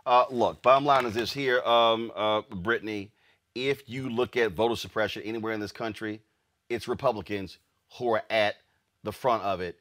[0.06, 3.12] Uh, look, bottom line is this here, um, uh, Brittany.
[3.54, 6.22] If you look at voter suppression anywhere in this country,
[6.70, 7.58] it's Republicans
[7.98, 8.54] who are at
[9.02, 9.76] the front of it.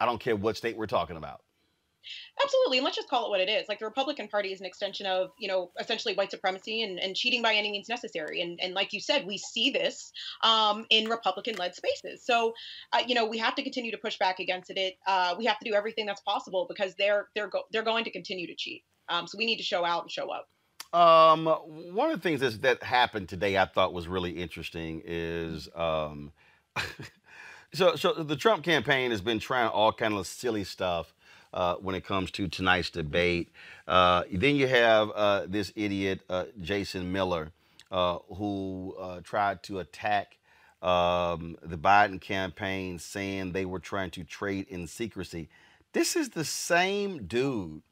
[0.00, 1.40] I don't care what state we're talking about.
[2.42, 2.78] Absolutely.
[2.78, 3.68] And let's just call it what it is.
[3.68, 7.16] Like the Republican Party is an extension of, you know, essentially white supremacy and, and
[7.16, 8.42] cheating by any means necessary.
[8.42, 12.24] And, and like you said, we see this um, in Republican led spaces.
[12.24, 12.52] So,
[12.92, 14.96] uh, you know, we have to continue to push back against it.
[15.06, 18.10] Uh, we have to do everything that's possible because they're they're go- they're going to
[18.10, 18.84] continue to cheat.
[19.08, 20.48] Um, so we need to show out and show up.
[20.92, 25.68] Um, one of the things that's, that happened today I thought was really interesting is
[25.74, 26.32] um,
[27.72, 31.12] so so the Trump campaign has been trying all kind of silly stuff
[31.56, 33.50] uh, when it comes to tonight's debate.
[33.88, 37.50] Uh, then you have uh, this idiot uh, Jason Miller
[37.90, 40.36] uh, who uh, tried to attack
[40.82, 45.48] um, the Biden campaign, saying they were trying to trade in secrecy.
[45.92, 47.82] This is the same dude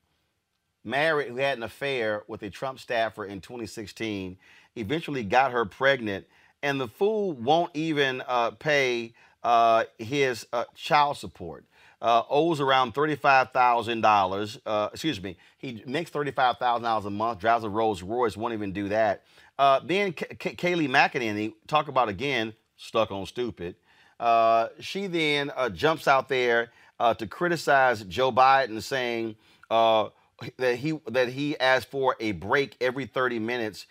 [0.84, 4.36] married who had an affair with a Trump staffer in 2016,
[4.76, 6.26] eventually got her pregnant,
[6.62, 8.22] and the fool won't even
[8.58, 11.64] pay uh, his uh, child support.
[12.02, 14.58] Uh, owes around $35,000.
[14.66, 15.38] Uh, excuse me.
[15.56, 19.22] He makes $35,000 a month, drives a Rolls Royce, won't even do that.
[19.58, 23.76] Uh, then K- K- Kayleigh McEnany, talk about again, stuck on stupid.
[24.20, 29.36] Uh, she then uh, jumps out there uh, to criticize Joe Biden, saying
[29.70, 33.86] that he that he asked for a break every 30 minutes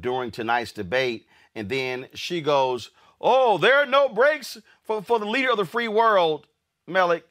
[0.00, 2.90] during tonight's debate, and then she goes,
[3.20, 6.46] "Oh, there are no breaks for, for the leader of the free world,
[6.88, 7.22] Melik."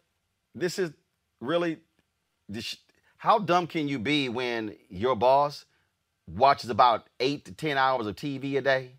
[0.55, 0.91] This is
[1.41, 1.77] really
[2.47, 2.77] this,
[3.17, 5.65] how dumb can you be when your boss
[6.27, 8.91] watches about eight to ten hours of TV a day,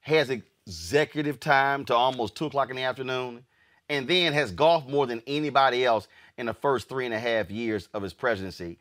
[0.00, 3.44] has executive time to almost two o'clock in the afternoon,
[3.88, 7.50] and then has golfed more than anybody else in the first three and a half
[7.50, 8.78] years of his presidency.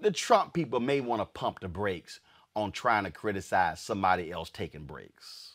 [0.00, 2.20] The Trump people may want to pump the brakes
[2.56, 5.53] on trying to criticize somebody else taking breaks.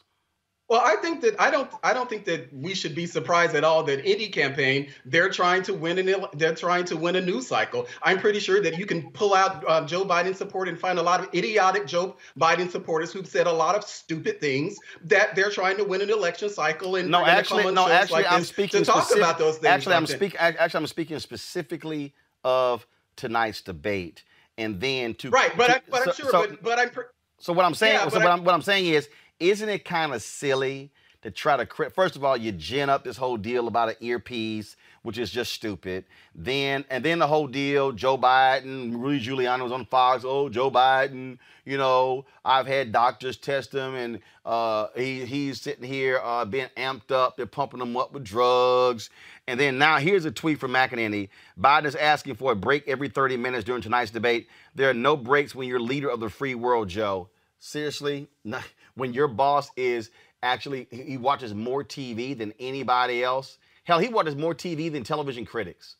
[0.70, 3.64] Well, I think that I don't I don't think that we should be surprised at
[3.64, 7.48] all that any campaign they're trying to win an they're trying to win a news
[7.48, 7.88] cycle.
[8.04, 11.02] I'm pretty sure that you can pull out uh, Joe Biden support and find a
[11.02, 15.50] lot of idiotic Joe Biden supporters who've said a lot of stupid things that they're
[15.50, 18.86] trying to win an election cycle and No, actually, no, actually, like I'm speaking to
[18.86, 19.66] talk specific- about those things.
[19.66, 20.38] Actually, I'm like speaking.
[20.40, 24.24] Actually, I'm speaking specifically of tonight's debate,
[24.60, 26.30] and then to Right, but to- I, but so- I'm sure.
[26.30, 26.92] so- but, but I'm.
[27.40, 29.10] So what I'm saying, Yeah, so what I'm what I'm saying is,
[29.40, 31.94] isn't it kind of silly to try to crit?
[31.94, 35.54] First of all, you gin up this whole deal about an earpiece, which is just
[35.54, 36.06] stupid.
[36.36, 40.24] Then and then the whole deal, Joe Biden, Rudy Giuliani was on Fox.
[40.26, 45.84] Oh, Joe Biden, you know, I've had doctors test him, and uh, he he's sitting
[45.84, 47.38] here uh, being amped up.
[47.38, 49.10] They're pumping him up with drugs.
[49.48, 51.30] And then now here's a tweet from McEnany.
[51.60, 54.48] Biden's asking for a break every 30 minutes during tonight's debate.
[54.76, 57.30] There are no breaks when you're leader of the free world, Joe.
[57.58, 58.62] Seriously, No-
[59.00, 60.12] when your boss is
[60.44, 63.58] actually he he watches more TV than anybody else.
[63.86, 65.96] Hell, he watches more TV than television critics.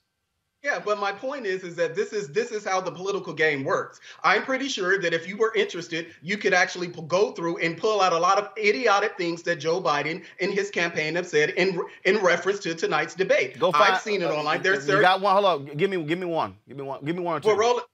[0.62, 3.64] Yeah, but my point is, is that this is this is how the political game
[3.64, 4.02] works.
[4.26, 7.78] I'm pretty sure that if you were interested, you could actually p- go through and
[7.78, 11.52] pull out a lot of idiotic things that Joe Biden and his campaign have said
[11.52, 13.58] in in reference to tonight's debate.
[13.58, 13.94] Go find.
[13.94, 14.62] I've seen it uh, online.
[14.62, 15.34] There's you got one.
[15.34, 15.78] Hold on.
[15.78, 16.04] Give me.
[16.04, 16.58] Give me one.
[16.68, 17.06] Give me one.
[17.06, 17.48] Give me one or two.
[17.48, 17.86] well, roll it.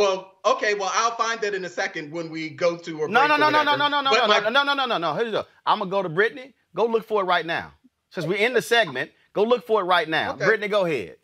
[0.00, 0.72] Well, okay.
[0.72, 3.04] Well, I'll find that in a second when we go to.
[3.04, 4.74] A No, no, or no, no, no, no, no, no, no, my- no, no, no,
[4.74, 5.14] no, no, no.
[5.14, 5.46] Here's the.
[5.66, 6.54] I'm gonna go to Brittany.
[6.74, 7.74] Go look for it right now.
[8.10, 10.32] Since we're in the segment, go look for it right now.
[10.32, 10.46] Okay.
[10.46, 11.16] Brittany, go ahead.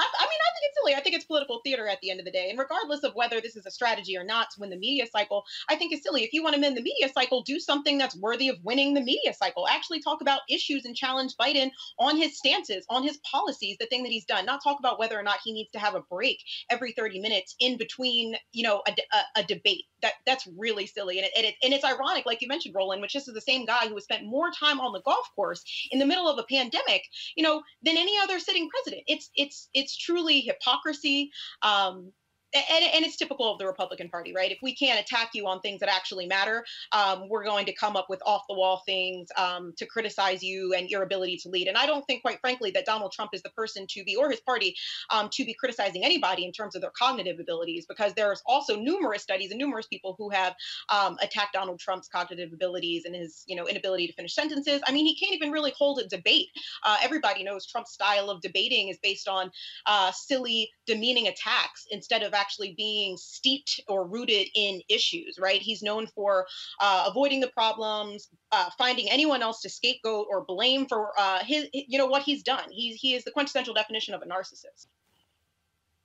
[0.00, 0.37] I, I mean, I think
[0.74, 0.94] silly.
[0.94, 2.50] I think it's political theater at the end of the day.
[2.50, 5.44] And regardless of whether this is a strategy or not to win the media cycle,
[5.68, 6.24] I think it's silly.
[6.24, 9.00] If you want to win the media cycle, do something that's worthy of winning the
[9.00, 9.66] media cycle.
[9.68, 14.02] Actually talk about issues and challenge Biden on his stances, on his policies, the thing
[14.02, 14.46] that he's done.
[14.46, 16.38] Not talk about whether or not he needs to have a break
[16.70, 19.84] every 30 minutes in between, you know, a, a, a debate.
[20.02, 21.18] That that's really silly.
[21.18, 23.40] And it, and it and it's ironic, like you mentioned, Roland, which this is the
[23.40, 26.38] same guy who has spent more time on the golf course in the middle of
[26.38, 27.02] a pandemic,
[27.36, 29.02] you know, than any other sitting president.
[29.06, 31.30] It's it's it's truly hypocrisy.
[31.62, 32.12] Um,
[32.54, 34.50] and, and it's typical of the Republican Party, right?
[34.50, 37.96] If we can't attack you on things that actually matter, um, we're going to come
[37.96, 41.68] up with off the wall things um, to criticize you and your ability to lead.
[41.68, 44.30] And I don't think, quite frankly, that Donald Trump is the person to be, or
[44.30, 44.74] his party,
[45.10, 49.22] um, to be criticizing anybody in terms of their cognitive abilities, because there's also numerous
[49.22, 50.54] studies and numerous people who have
[50.88, 54.80] um, attacked Donald Trump's cognitive abilities and his, you know, inability to finish sentences.
[54.86, 56.48] I mean, he can't even really hold a debate.
[56.84, 59.50] Uh, everybody knows Trump's style of debating is based on
[59.86, 65.60] uh, silly, demeaning attacks instead of actually being steeped or rooted in issues, right?
[65.60, 66.46] He's known for
[66.80, 71.68] uh, avoiding the problems, uh, finding anyone else to scapegoat or blame for uh, his,
[71.72, 72.70] you know, what he's done.
[72.70, 74.86] He's he is the quintessential definition of a narcissist.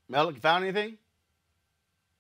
[0.09, 0.97] Mel, you found anything?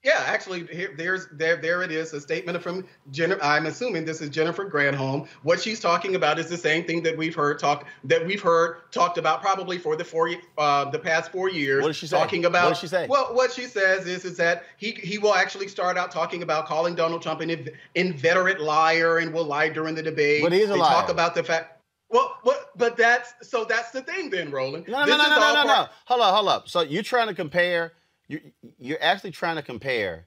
[0.03, 3.41] Yeah, actually, here, there's there there it is, a statement from Jennifer.
[3.41, 5.29] I'm assuming this is Jennifer Granholm.
[5.43, 8.91] What she's talking about is the same thing that we've heard talk that we've heard
[8.91, 11.81] talked about probably for the four uh, the past four years.
[11.81, 12.17] What did she say?
[12.17, 13.07] Talking about What did she say?
[13.07, 16.65] Well, what she says is is that he he will actually start out talking about
[16.65, 20.43] calling Donald Trump an inveterate liar and will lie during the debate.
[20.43, 20.93] But he is a they liar.
[20.93, 21.81] Talk about the fact.
[22.09, 22.71] Well, what?
[22.75, 24.85] But that's so that's the thing then, Roland.
[24.89, 25.87] No, no, This no, no, no, no, no.
[26.07, 26.67] Hold up, hold up.
[26.67, 27.93] So you're trying to compare.
[28.33, 28.41] You
[28.79, 30.25] you're actually trying to compare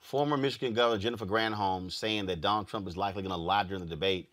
[0.00, 3.82] former Michigan Governor Jennifer Granholm saying that Donald Trump is likely going to lie during
[3.82, 4.30] the debate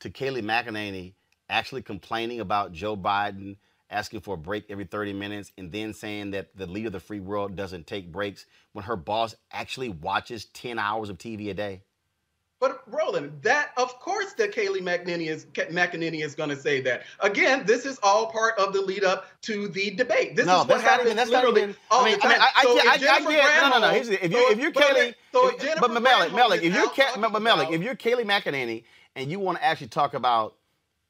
[0.00, 1.14] to Kayleigh McEnany
[1.48, 3.56] actually complaining about Joe Biden
[3.88, 7.00] asking for a break every 30 minutes and then saying that the leader of the
[7.00, 11.54] free world doesn't take breaks when her boss actually watches 10 hours of TV a
[11.54, 11.82] day.
[12.60, 17.04] But Roland, that of course that Kayleigh McEnany is McEnany is going to say that.
[17.20, 20.36] Again, this is all part of the lead up to the debate.
[20.36, 21.16] This no, is what that's not happens even.
[21.16, 21.76] That's literally even.
[21.90, 22.48] all I mean, the I mean, time.
[22.54, 23.62] I, I, So I, I Jennifer get.
[23.62, 23.88] No, no, no.
[23.90, 26.62] Here's the- if you so- if you're but Kayleigh, so if- if but Melik, Melik,
[26.62, 28.84] if you're Ka- Melik, if you're Kayleigh McEnany
[29.16, 30.56] and you want to actually talk about,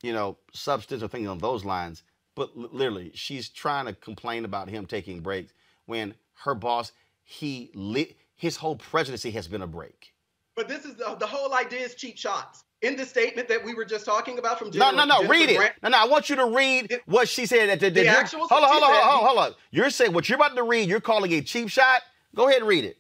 [0.03, 2.05] you know, substance or things on those lines,
[2.37, 5.53] but li- literally, she's trying to complain about him taking breaks
[5.87, 6.93] when her boss,
[7.25, 10.13] he lit his whole presidency has been a break.
[10.57, 12.65] But this is the, the whole idea is cheap shots.
[12.83, 15.15] In the statement that we were just talking about from No, Jennifer, no, no.
[15.17, 15.73] Jennifer Read it.
[15.83, 15.99] No, no.
[15.99, 17.69] I want you to read what she said.
[17.69, 19.55] That, that, The that- actual- hold on, hold on, hold on, hold on.
[19.71, 20.89] You're saying what you're about to read.
[20.89, 22.01] You're calling a cheap shot.
[22.35, 22.97] Go ahead and read it.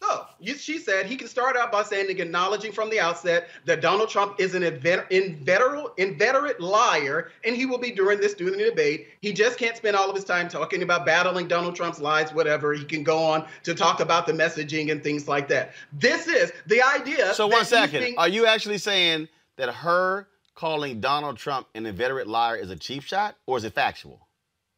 [0.00, 3.80] So you, she said he can start out by saying, acknowledging from the outset that
[3.80, 8.64] Donald Trump is an inveterate, inveterate liar, and he will be doing this during the
[8.64, 9.08] debate.
[9.20, 12.72] He just can't spend all of his time talking about battling Donald Trump's lies, whatever.
[12.74, 15.72] He can go on to talk about the messaging and things like that.
[15.92, 17.34] This is the idea.
[17.34, 18.00] So one second.
[18.00, 22.76] being- Are you actually saying that her calling Donald Trump an inveterate liar is a
[22.76, 24.27] cheap shot, or is it factual?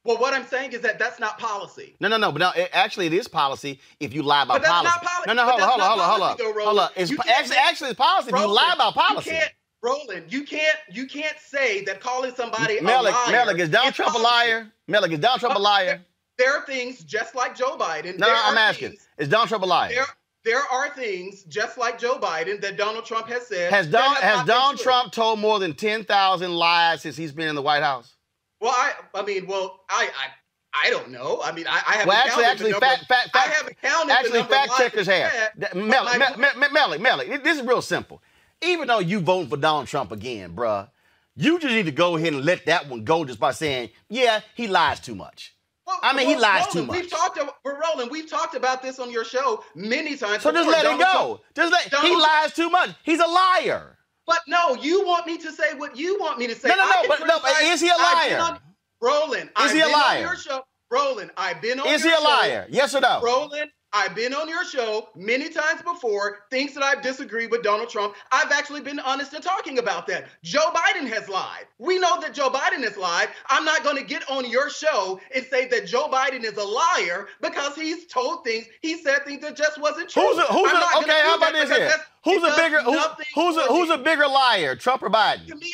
[0.04, 1.94] Well, what I'm saying is that that's not policy.
[2.00, 2.32] No, no, no.
[2.32, 5.06] But no, it, actually, it is policy if you lie about But that's policy.
[5.06, 6.88] poli- No, no, hold on, hold on, hold on, hold on, hold on.
[6.96, 9.30] It's actually, actually, it's policy if you Roland, lie about policy.
[9.30, 10.32] You can't, Roland.
[10.32, 10.76] You can't.
[10.90, 13.46] You can't say that calling somebody a Melik, liar.
[13.46, 14.72] Melik, is Donald Trump a liar?
[14.88, 16.00] Melik, is Donald Trump a liar?
[16.38, 18.18] There are things just like Joe Biden.
[18.18, 18.90] No, I'm asking.
[18.90, 19.90] things- Is Donald Trump a liar?
[19.90, 20.06] there,
[20.44, 23.70] there are things just like Joe Biden that Donald Trump has said.
[23.70, 24.80] Has Don, has Donald.
[24.80, 28.16] Trump told more than ten thousand lies since he's been in the White House?
[28.60, 31.40] Well, I, I mean, well, I, I, I don't know.
[31.42, 32.86] I mean, I, I haven't Well, actually, counted actually, the number.
[32.86, 35.32] fact, fact, I fact, haven't counted actually, fact checkers have.
[35.32, 38.22] said, That- but Melik, my- Me- Me- Melik, Melik, this is real simple.
[38.62, 40.88] Even though you voting for Donald Trump again, bruh,
[41.36, 44.40] you just need to go ahead and let that one go just by saying, yeah,
[44.54, 45.54] he lies too much.
[45.86, 46.96] Well, I mean, he lies Roland, too much.
[47.00, 48.10] We've talked about, we're rolling.
[48.10, 50.42] We've talked about this on your show many times.
[50.42, 50.72] So just before.
[50.72, 51.40] let it go.
[51.54, 52.90] Trump- Just let he lies too much.
[53.02, 53.96] He's a liar.
[54.26, 56.68] But no, you want me to say what you want me to say.
[56.68, 58.38] No, no, no, but- no, but is he a liar?
[58.40, 58.60] on-
[59.02, 60.16] Roland, Is I've he a been liar?
[60.18, 60.62] On your show.
[60.90, 62.22] Roland, I've been on Is he a show.
[62.22, 62.66] liar?
[62.68, 63.20] Yes or no?
[63.22, 67.88] Roland, I've been on your show many times before, things that I've disagreed with Donald
[67.88, 68.14] Trump.
[68.30, 70.28] I've actually been honest in talking about that.
[70.44, 71.66] Joe Biden has lied.
[71.78, 73.28] We know that Joe Biden has lied.
[73.48, 76.64] I'm not going to get on your show and say that Joe Biden is a
[76.64, 80.22] liar because he's told things, he said things that just wasn't true.
[80.22, 81.22] Who's a, who's a, okay?
[81.24, 81.90] How about this here?
[82.24, 85.46] Who's a bigger who, nothing who's a who's a bigger liar, Trump or Biden?
[85.48, 85.72] To me,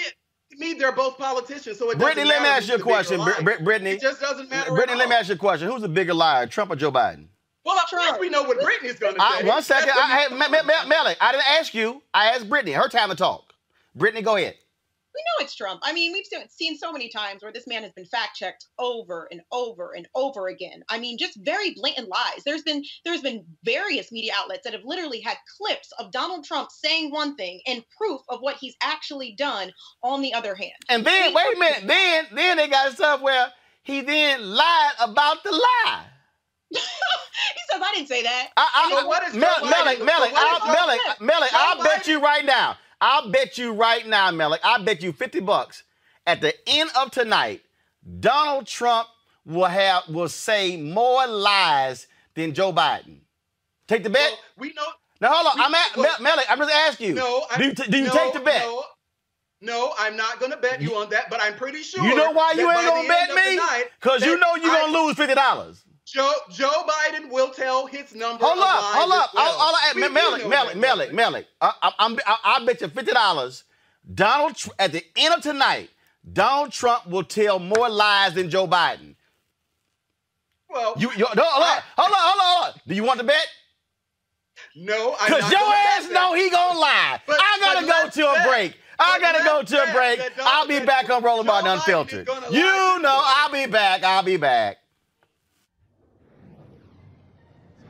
[0.52, 1.78] to me, they're both politicians.
[1.78, 3.20] So it Brittany, let me ask you a who's question.
[3.42, 4.70] Br- Brittany, It just doesn't matter.
[4.70, 5.68] at Brittany, let me ask you a question.
[5.68, 7.26] Who's the bigger liar, Trump or Joe Biden?
[7.66, 9.48] Well, of course we know what Brittany's going to I, say.
[9.48, 9.90] one second.
[9.94, 12.00] I, you- hey, Me- Me- Melly, I didn't ask you.
[12.14, 12.72] I asked Brittany.
[12.72, 13.52] Her time to talk.
[13.96, 14.54] Brittany, go ahead.
[15.14, 15.80] We know it's Trump.
[15.82, 18.66] I mean, we've seen- seen so many times where this man has been fact checked
[18.78, 20.84] over and over and over again.
[20.90, 22.42] I mean, just very blatant lies.
[22.44, 26.70] There's been there's been various media outlets that have literally had clips of Donald Trump
[26.70, 29.72] saying one thing and proof of what he's actually done
[30.04, 30.72] on the other hand.
[30.88, 31.84] And then, wait a minute.
[31.86, 33.48] Then, then they got stuff where
[33.82, 36.04] he then lied about the lie.
[36.70, 36.78] He
[37.70, 38.48] says, I didn't say that.
[38.56, 40.98] I, I, it's- what is Mel- Melly, Biden- Melly, so what I'll, is Joe Melly,
[40.98, 41.20] Biden?
[41.20, 42.76] Melly, Joe I'll bet you right now.
[43.00, 44.58] I'll bet you right now, Melly.
[44.64, 45.82] I'll bet you 50 bucks.
[46.26, 47.62] At the end of tonight,
[48.20, 49.08] Donald Trump
[49.44, 53.18] will have will say more lies than Joe Biden.
[53.86, 54.30] Take the bet.
[54.32, 54.82] Well, we know.
[55.20, 55.58] now hold on.
[55.58, 56.42] we- I'm at well, Melly.
[56.48, 57.14] I'm just asking you.
[57.14, 58.62] No, I, do you, t- do you no, take the bet?
[58.62, 58.82] No,
[59.60, 62.02] no, I'm not going to bet you on that, but I'm pretty sure.
[62.04, 63.84] You know why you ain't gonna bet end of the me?
[64.00, 65.84] Because you know you're I- gonna lose fifty dollars.
[66.06, 68.44] Joe Joe Biden will tell his number.
[68.44, 69.34] Hold of up, hold up.
[69.34, 69.44] well.
[69.44, 71.44] All, all I, We do Melly, know Melly, that, Melly, brother.
[71.60, 73.64] I, I, I'm, I, I bet you fifty dollars.
[74.14, 75.90] Donald Tr- at the end of tonight,
[76.32, 79.16] Donald Trump will tell more lies than Joe Biden.
[80.70, 82.80] Well, You, you no, hold on, hold on, hold on, hold on.
[82.86, 83.46] Do you want to bet?
[84.76, 87.20] no, I'm Cause your ass know he gonna lie.
[87.26, 88.76] But- I gotta go to a break.
[88.98, 90.20] I gotta go to a break.
[90.40, 92.28] I'll be back on Rolling Biden Unfiltered.
[92.52, 93.20] You know.
[93.24, 94.04] I'll be back.
[94.04, 94.78] I'll be back.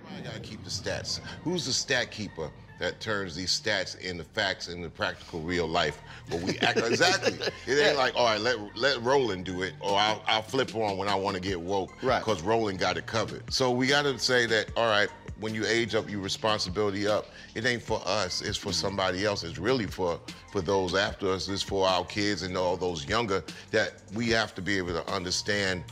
[0.08, 1.20] I gotta keep the stats.
[1.44, 6.00] Who's the stat keeper that turns these stats into facts in the practical real life?
[6.28, 7.34] But we act exactly.
[7.66, 10.96] It ain't like, all right, let let Roland do it, or I'll, I'll flip on
[10.96, 12.18] when I want to get woke, Right.
[12.18, 13.42] Because Roland got it covered.
[13.52, 15.08] So we gotta say that, all right,
[15.40, 17.26] when you age up, your responsibility up.
[17.54, 18.42] It ain't for us.
[18.42, 19.44] It's for somebody else.
[19.44, 20.18] It's really for
[20.50, 21.48] for those after us.
[21.48, 25.06] It's for our kids and all those younger that we have to be able to
[25.12, 25.84] understand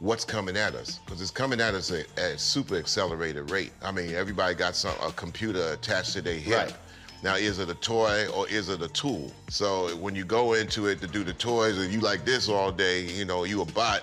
[0.00, 3.72] what's coming at us because it's coming at us at a super accelerated rate.
[3.82, 6.56] I mean, everybody got some a computer attached to their hip.
[6.56, 6.76] Right.
[7.22, 9.32] Now, is it a toy or is it a tool?
[9.48, 12.70] So when you go into it to do the toys and you like this all
[12.70, 14.02] day, you know, you a bot.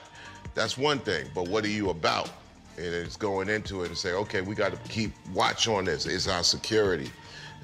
[0.56, 1.28] That's one thing.
[1.34, 2.30] But what are you about?
[2.78, 6.08] And it's going into it and say, okay, we got to keep watch on this.
[6.08, 7.12] It's our security.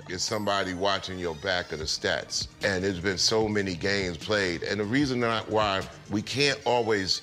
[0.07, 2.47] It's somebody watching your back of the stats.
[2.63, 4.61] And there's been so many games played.
[4.63, 7.21] And the reason why we can't always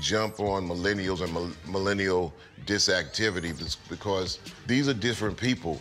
[0.00, 2.32] jump on millennials and millennial
[2.66, 3.52] disactivity
[3.88, 5.80] because these are different people,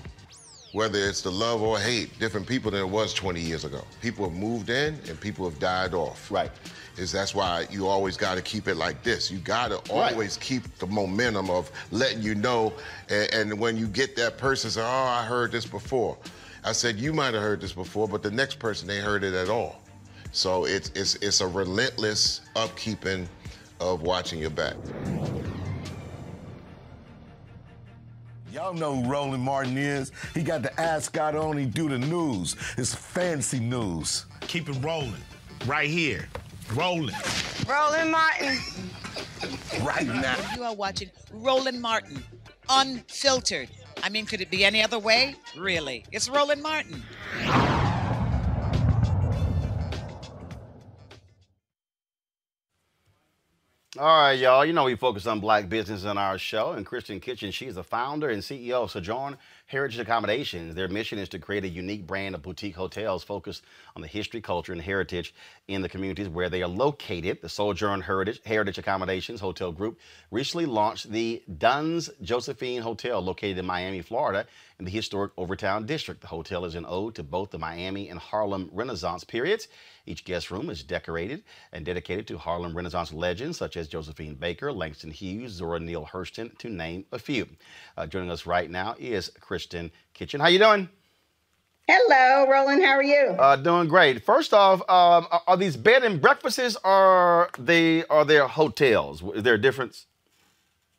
[0.71, 3.83] whether it's the love or hate, different people than it was 20 years ago.
[4.01, 6.29] People have moved in and people have died off.
[6.31, 6.51] Right.
[6.95, 9.31] Is that's why you always got to keep it like this.
[9.31, 10.11] You got to Right.
[10.13, 12.71] always keep the momentum of letting you know.
[13.09, 16.15] And, and when you get that person say, "Oh, I heard this before,"
[16.63, 19.33] I said, "You might have heard this before, but the next person they heard it
[19.33, 19.81] at all."
[20.33, 23.25] So it's it's it's a relentless upkeeping
[23.91, 24.75] of watching your back.
[28.51, 30.11] Y'all know who Roland Martin is.
[30.33, 32.55] He got the ascot on, he do the news.
[32.77, 34.25] It's fancy news.
[34.41, 35.15] Keep it rolling.
[35.65, 36.29] Right here.
[36.73, 37.15] Rolling.
[37.67, 38.57] Roland Martin.
[39.81, 40.35] Right now.
[40.55, 42.23] You are watching Roland Martin,
[42.69, 43.69] unfiltered.
[44.03, 45.35] I mean, could it be any other way?
[45.57, 46.05] Really?
[46.11, 47.03] It's Roland Martin.
[53.99, 54.65] All right, y'all.
[54.65, 56.71] You know we focus on black business on our show.
[56.71, 59.37] And Kristen Kitchen, she's the founder and CEO of Sojourn
[59.67, 60.73] Heritage Accommodations.
[60.73, 63.63] Their mission is to create a unique brand of boutique hotels focused
[63.95, 65.35] on the history, culture, and heritage
[65.67, 67.43] in the communities where they are located.
[67.43, 69.99] The Sojourn Heritage, Heritage Accommodations Hotel Group
[70.31, 74.47] recently launched the Dunn's Josephine Hotel located in Miami, Florida,
[74.79, 76.19] in the historic Overtown District.
[76.19, 79.67] The hotel is an ode to both the Miami and Harlem Renaissance periods.
[80.05, 84.71] Each guest room is decorated and dedicated to Harlem Renaissance legends such as Josephine Baker,
[84.71, 87.47] Langston Hughes, Zora Neale Hurston, to name a few.
[87.97, 90.41] Uh, joining us right now is Kristen Kitchen.
[90.41, 90.89] How you doing?
[91.87, 92.81] Hello, Roland.
[92.81, 93.35] How are you?
[93.37, 94.25] Uh, doing great.
[94.25, 99.23] First off, um, are, are these bed and breakfasts or they are there hotels?
[99.35, 100.05] Is there a difference?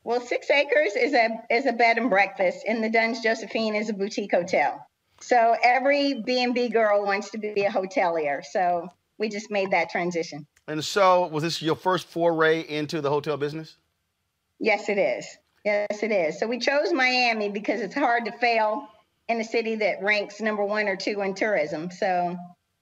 [0.02, 3.88] Well, Six Acres is a is a bed and breakfast, and the Dunns Josephine is
[3.88, 4.86] a boutique hotel.
[5.24, 8.44] So every B and B girl wants to be a hotelier.
[8.44, 10.46] So we just made that transition.
[10.68, 13.78] And so, was this your first foray into the hotel business?
[14.60, 15.26] Yes, it is.
[15.64, 16.38] Yes, it is.
[16.38, 18.86] So we chose Miami because it's hard to fail
[19.28, 21.90] in a city that ranks number one or two in tourism.
[21.90, 22.36] So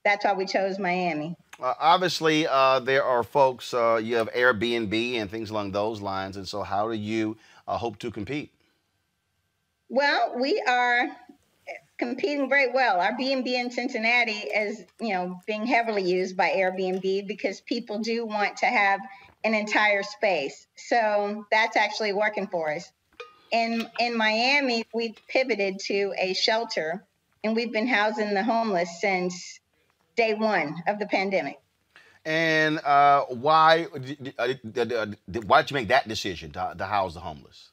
[0.04, 1.36] that's why we chose Miami.
[1.62, 6.36] Uh, obviously, uh, there are folks, uh, you have Airbnb and things along those lines.
[6.36, 7.36] And so, how do you
[7.68, 8.50] uh, hope to compete?
[9.88, 11.08] Well, we are
[12.02, 13.00] competing very well.
[13.00, 18.26] Our B&B in Cincinnati is, you know, being heavily used by Airbnb because people do
[18.26, 18.98] want to have
[19.44, 20.66] an entire space.
[20.76, 22.90] So that's actually working for us.
[23.52, 27.04] In in Miami, we've pivoted to a shelter
[27.44, 29.60] and we've been housing the homeless since
[30.16, 31.60] day one of the pandemic.
[32.24, 33.86] And uh, why,
[34.38, 35.06] uh,
[35.46, 37.71] why did you make that decision to, to house the homeless?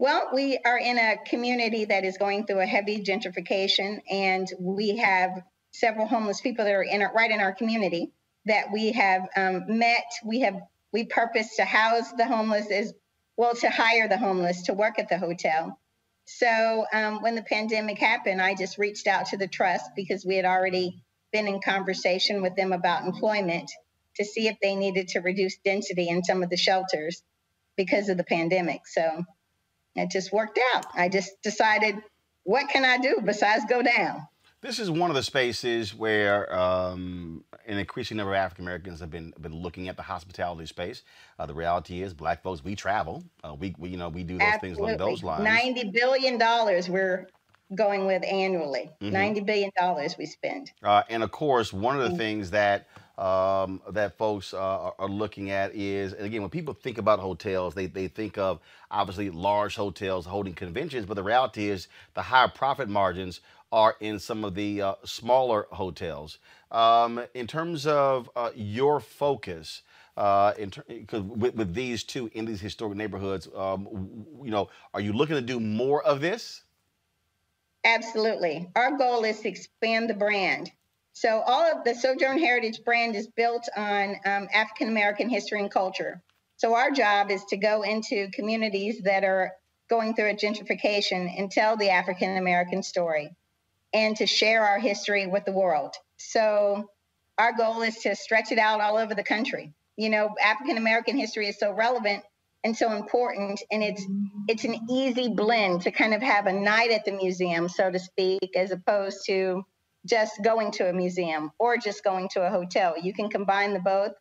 [0.00, 4.96] Well, we are in a community that is going through a heavy gentrification, and we
[4.96, 5.42] have
[5.72, 8.10] several homeless people that are in our, right in our community
[8.46, 10.06] that we have um, met.
[10.24, 10.54] We have
[10.90, 12.94] we purpose to house the homeless as
[13.36, 15.78] well to hire the homeless to work at the hotel.
[16.24, 20.36] So um, when the pandemic happened, I just reached out to the trust because we
[20.36, 23.70] had already been in conversation with them about employment
[24.16, 27.22] to see if they needed to reduce density in some of the shelters
[27.76, 28.86] because of the pandemic.
[28.86, 29.26] So
[29.96, 30.86] it just worked out.
[30.94, 31.96] I just decided,
[32.44, 34.26] what can I do besides go down?
[34.62, 39.10] This is one of the spaces where um, an increasing number of African Americans have
[39.10, 41.02] been been looking at the hospitality space.
[41.38, 43.24] Uh, the reality is, Black folks, we travel.
[43.42, 45.44] Uh, we, we, you know, we do those things along those lines.
[45.44, 47.26] Ninety billion dollars we're
[47.74, 48.90] going with annually.
[49.00, 49.12] Mhm.
[49.12, 50.72] Ninety billion dollars we spend.
[50.82, 52.86] Uh, and of course, one of the things that
[53.20, 57.74] um, that folks uh, are, looking at is, and again, when people think about hotels,
[57.74, 58.60] they, they think of
[58.90, 63.40] obviously large hotels holding conventions, but the reality is the higher profit margins
[63.72, 66.38] are in some of the uh, smaller hotels.
[66.70, 69.82] Um, in terms of uh, your focus,
[70.16, 70.84] uh, in ter-
[71.20, 75.42] with, with these two in these historic neighborhoods, um, you know, are you looking to
[75.42, 76.62] do more of this?
[77.84, 78.70] Absolutely.
[78.76, 80.72] Our goal is to expand the brand.
[81.20, 85.70] So all of the Sojourn Heritage brand is built on um, African American history and
[85.70, 86.22] culture.
[86.56, 89.52] So our job is to go into communities that are
[89.90, 93.36] going through a gentrification and tell the African American story
[93.92, 95.94] and to share our history with the world.
[96.16, 96.88] So
[97.36, 99.74] our goal is to stretch it out all over the country.
[99.98, 102.24] You know, African American history is so relevant
[102.64, 104.06] and so important and it's
[104.48, 107.98] it's an easy blend to kind of have a night at the museum so to
[107.98, 109.64] speak as opposed to
[110.06, 113.80] just going to a museum or just going to a hotel you can combine the
[113.80, 114.12] both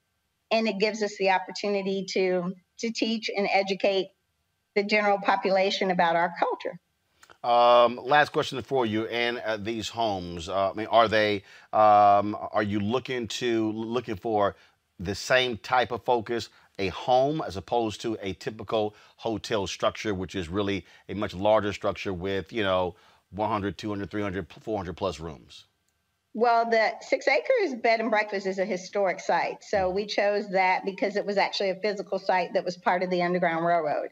[0.52, 4.08] and it gives us the opportunity to to teach and educate
[4.76, 6.80] the general population about our culture
[7.44, 9.06] Um, last question for you.
[9.08, 11.44] And uh, these homes, uh, I mean, are they?
[11.72, 14.56] Um, are you looking to looking for
[15.00, 20.36] the same type of focus, a home, as opposed to a typical hotel structure, which
[20.36, 22.96] is really a much larger structure with you know
[23.32, 25.66] 100, 200, 300, 400 plus rooms?
[26.34, 29.64] Well, the Six Acres Bed and Breakfast is a historic site.
[29.64, 33.10] So we chose that because it was actually a physical site that was part of
[33.10, 34.10] the Underground Railroad.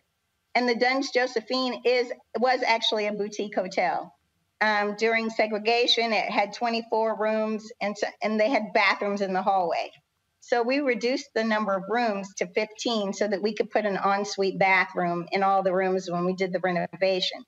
[0.55, 4.15] And the Dunns Josephine is was actually a boutique hotel.
[4.59, 9.43] Um, during segregation, it had 24 rooms and, so, and they had bathrooms in the
[9.43, 9.91] hallway.
[10.39, 13.97] So we reduced the number of rooms to 15 so that we could put an
[13.97, 17.43] ensuite bathroom in all the rooms when we did the renovation.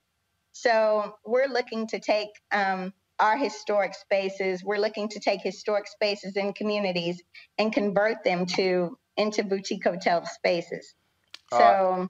[0.51, 4.63] So we're looking to take um, our historic spaces.
[4.63, 7.21] We're looking to take historic spaces in communities
[7.57, 10.95] and convert them to into boutique hotel spaces.
[11.51, 12.09] Uh, So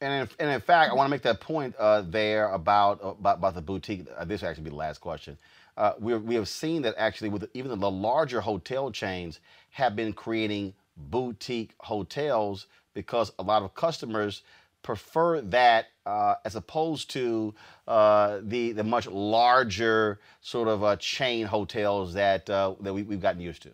[0.00, 3.38] And in, and in fact, I want to make that point uh, there about, about
[3.38, 4.06] about the boutique.
[4.16, 5.38] Uh, this will actually be the last question.
[5.76, 9.40] Uh, we we have seen that actually with even the larger hotel chains
[9.70, 14.42] have been creating boutique hotels because a lot of customers
[14.82, 17.54] prefer that uh, as opposed to
[17.86, 23.20] uh, the the much larger sort of uh, chain hotels that uh, that we, we've
[23.20, 23.70] gotten used to.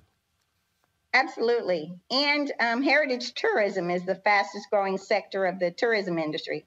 [1.13, 1.95] Absolutely.
[2.11, 6.67] And um, heritage tourism is the fastest growing sector of the tourism industry.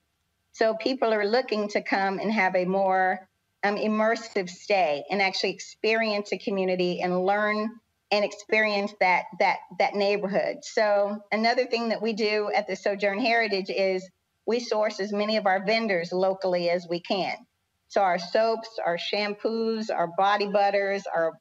[0.54, 3.28] So people are looking to come and have a more
[3.64, 7.70] um, immersive stay and actually experience a community and learn
[8.10, 10.64] and experience that that that neighborhood.
[10.64, 14.10] So another thing that we do at the Sojourn Heritage is
[14.48, 17.36] we source as many of our vendors locally as we can.
[17.90, 21.34] So our soaps, our shampoos, our body butters, our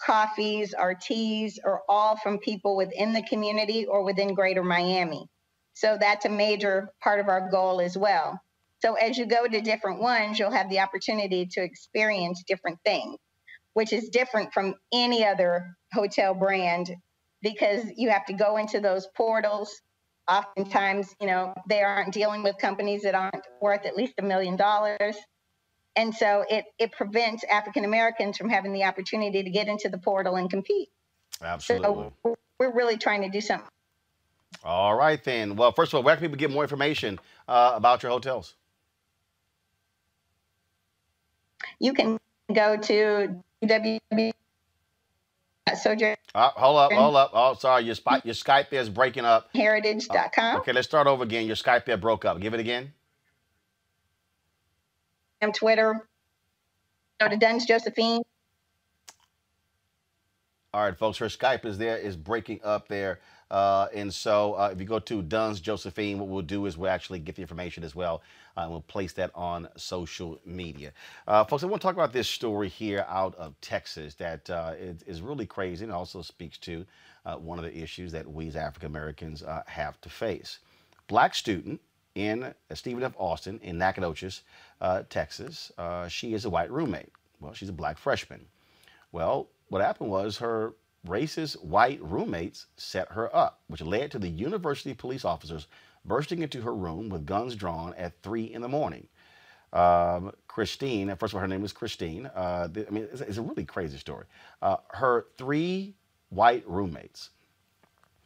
[0.00, 5.26] coffees, our teas are all from people within the community or within greater Miami.
[5.74, 8.40] So that's a major part of our goal as well.
[8.80, 13.16] So as you go to different ones, you'll have the opportunity to experience different things,
[13.74, 16.90] which is different from any other hotel brand
[17.42, 19.80] because you have to go into those portals
[20.28, 24.56] Oftentimes, you know, they aren't dealing with companies that aren't worth at least a million
[24.56, 25.16] dollars.
[25.96, 29.98] And so it, it prevents African Americans from having the opportunity to get into the
[29.98, 30.90] portal and compete.
[31.42, 32.10] Absolutely.
[32.22, 33.68] So we're really trying to do something.
[34.64, 35.56] All right, then.
[35.56, 37.18] Well, first of all, where can people get more information
[37.48, 38.54] uh, about your hotels?
[41.80, 42.18] You can
[42.52, 44.32] go to www.
[45.74, 47.30] Sojourn Uh, hold up, hold up.
[47.34, 49.48] Oh, sorry, your, spot, your Skype is breaking up.
[49.54, 50.56] heritage.com.
[50.58, 51.46] Okay, let's start over again.
[51.46, 52.40] Your Skype there broke up.
[52.40, 52.92] Give it again.
[55.40, 56.08] and Twitter.
[57.20, 58.22] Go to Dunns Josephine.
[60.74, 63.20] All right, folks, her Skype is there, is breaking up there.
[63.50, 66.90] Uh, and so uh, if you go to Dunns Josephine, what we'll do is we'll
[66.90, 68.22] actually get the information as well.
[68.58, 70.92] Uh, we'll place that on social media.
[71.28, 74.72] Uh, folks, I want to talk about this story here out of Texas that uh,
[74.76, 76.84] is, is really crazy and also speaks to
[77.24, 80.58] uh, one of the issues that we as African Americans uh, have to face.
[81.06, 81.80] Black student
[82.16, 83.14] in uh, Stephen F.
[83.16, 84.42] Austin in Nacogdoches,
[85.08, 85.70] Texas.
[86.08, 87.12] She is a white roommate.
[87.38, 88.44] Well, she's a black freshman.
[89.12, 90.74] Well, what happened was her
[91.06, 95.68] racist white roommates set her up, which led to the university police officers
[96.04, 99.06] bursting into her room with guns drawn at three in the morning.
[99.72, 102.26] Um, Christine, first of all, her name was Christine.
[102.26, 104.24] Uh, I mean, it's, it's a really crazy story.
[104.62, 105.94] Uh, her three
[106.30, 107.30] white roommates,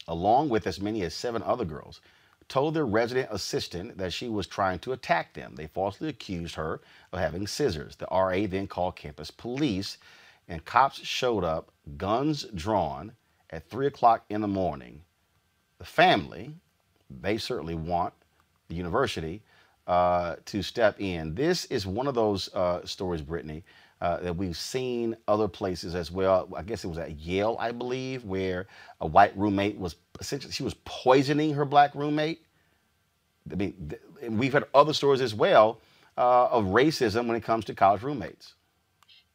[0.09, 2.01] along with as many as seven other girls,
[2.49, 5.55] told their resident assistant that she was trying to attack them.
[5.57, 6.81] They falsely accused her
[7.13, 7.97] of having scissors.
[7.97, 9.99] The RA then called campus police,
[10.49, 13.13] and cops showed up, guns drawn,
[13.51, 15.03] at 3 o'clock in the morning.
[15.79, 16.55] The family,
[17.21, 18.13] they certainly want
[18.69, 19.43] the university
[19.87, 21.35] uh, to step in.
[21.35, 23.65] This is one of those uh, stories, Brittany,
[24.01, 26.49] uh, that we've seen other places as well.
[26.57, 28.67] I guess it was at Yale, I believe, where
[29.01, 32.45] a white roommate was essentially she was poisoning her black roommate.
[33.51, 35.81] I mean, th- and we've had other stories as well
[36.17, 38.55] uh, of racism when it comes to college roommates.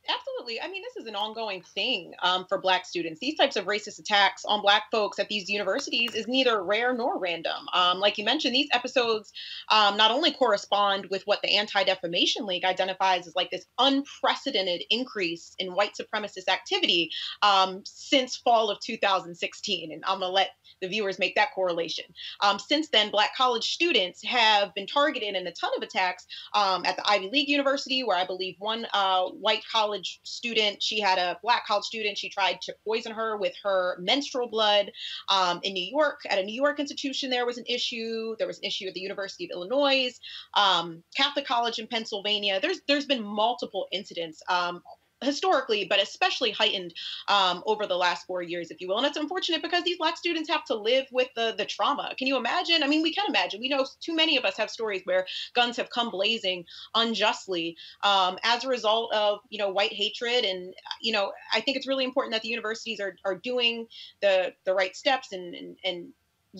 [0.08, 0.37] Absolutely.
[0.62, 3.20] I mean, this is an ongoing thing um, for Black students.
[3.20, 7.20] These types of racist attacks on Black folks at these universities is neither rare nor
[7.20, 7.68] random.
[7.74, 9.34] Um, like you mentioned, these episodes
[9.70, 14.84] um, not only correspond with what the Anti Defamation League identifies as like this unprecedented
[14.90, 19.92] increase in white supremacist activity um, since fall of 2016.
[19.92, 22.06] And I'm going to let the viewers make that correlation.
[22.42, 26.86] Um, since then, Black college students have been targeted in a ton of attacks um,
[26.86, 30.37] at the Ivy League University, where I believe one uh, white college student,
[30.80, 34.92] she had a black college student, she tried to poison her with her menstrual blood.
[35.30, 38.36] Um, in New York, at a New York institution, there was an issue.
[38.38, 40.14] There was an issue at the University of Illinois,
[40.56, 42.60] um, Catholic College in Pennsylvania.
[42.62, 44.42] There's there's been multiple incidents.
[44.50, 44.82] Um,
[45.22, 46.94] historically, but especially heightened
[47.28, 48.98] um, over the last four years, if you will.
[48.98, 52.14] And it's unfortunate because these black students have to live with the the trauma.
[52.18, 52.84] Can you imagine?
[52.84, 53.60] I mean, we can imagine.
[53.60, 56.66] We know too many of us have stories where guns have come blazing
[56.96, 60.46] unjustly um, as a result of you know white hatred.
[60.46, 63.88] And you know, I think it's really important that the universities are are doing
[64.22, 66.14] the the right steps and and, and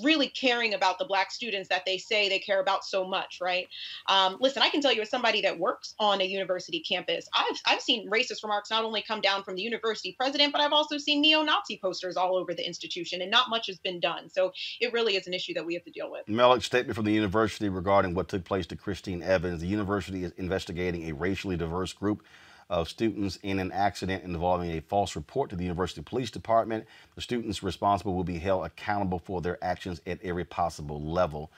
[0.04, 3.68] really caring about the black students that they say they care about so much right?
[4.08, 7.58] Um, listen i can tell you as somebody that works on a university campus I've,
[7.66, 10.98] I've seen racist remarks not only come down from the university president but i've also
[10.98, 14.30] seen neo-nazi posters all over the institution and not much has been done.
[14.30, 16.26] So it really is an issue that we have to deal with.
[16.28, 19.62] Melik, statement from the university regarding what took place to Christine Evans.
[19.62, 22.24] The university is investigating a racially diverse group
[22.70, 26.86] of students in an accident involving a false report to the university police department.
[27.16, 31.52] The students responsible will be held accountable for their actions at every possible level.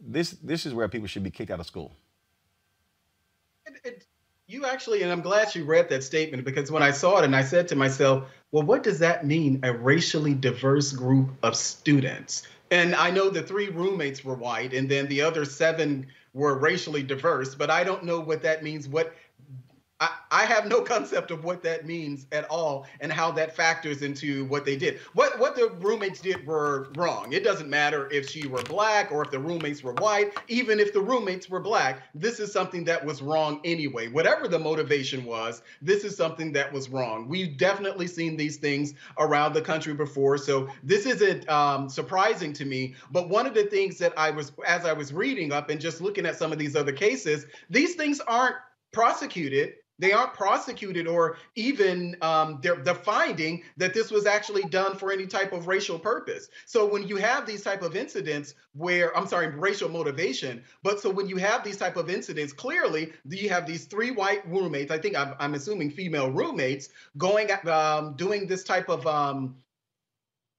[0.00, 1.92] This this is where people should be kicked out of school.
[4.48, 7.34] You actually, and I'm glad you read that statement because when I saw it and
[7.34, 12.44] I said to myself, well, what does that mean, a racially diverse group of students?
[12.70, 17.02] And I know the three roommates were white and then the other seven were racially
[17.02, 18.86] diverse, but I don't know what that means.
[18.86, 19.14] What
[19.98, 24.44] I, have no concept of what that means at all and how that factors into
[24.46, 24.98] what they did.
[25.14, 27.32] What what the roommates did were wrong.
[27.32, 30.92] It doesn't matter if she were black or if the roommates were white, even if
[30.92, 34.08] the roommates were black, this is something that was wrong anyway.
[34.08, 37.28] Whatever the motivation was, this is something that was wrong.
[37.28, 42.64] We've definitely seen these things around the country before, so this isn't um, surprising to
[42.64, 42.94] me.
[43.10, 46.00] But one of the things that I was, as I was reading up and just
[46.00, 48.56] looking at some of these other cases, these things aren't
[48.92, 54.96] prosecuted they aren't prosecuted or even um, they're, they're finding that this was actually done
[54.96, 56.48] for any type of racial purpose.
[56.66, 61.10] So when you have these type of incidents where i'm sorry racial motivation but so
[61.10, 64.98] when you have these type of incidents clearly you have these three white roommates i
[64.98, 69.56] think i'm, I'm assuming female roommates going um, doing this type of um,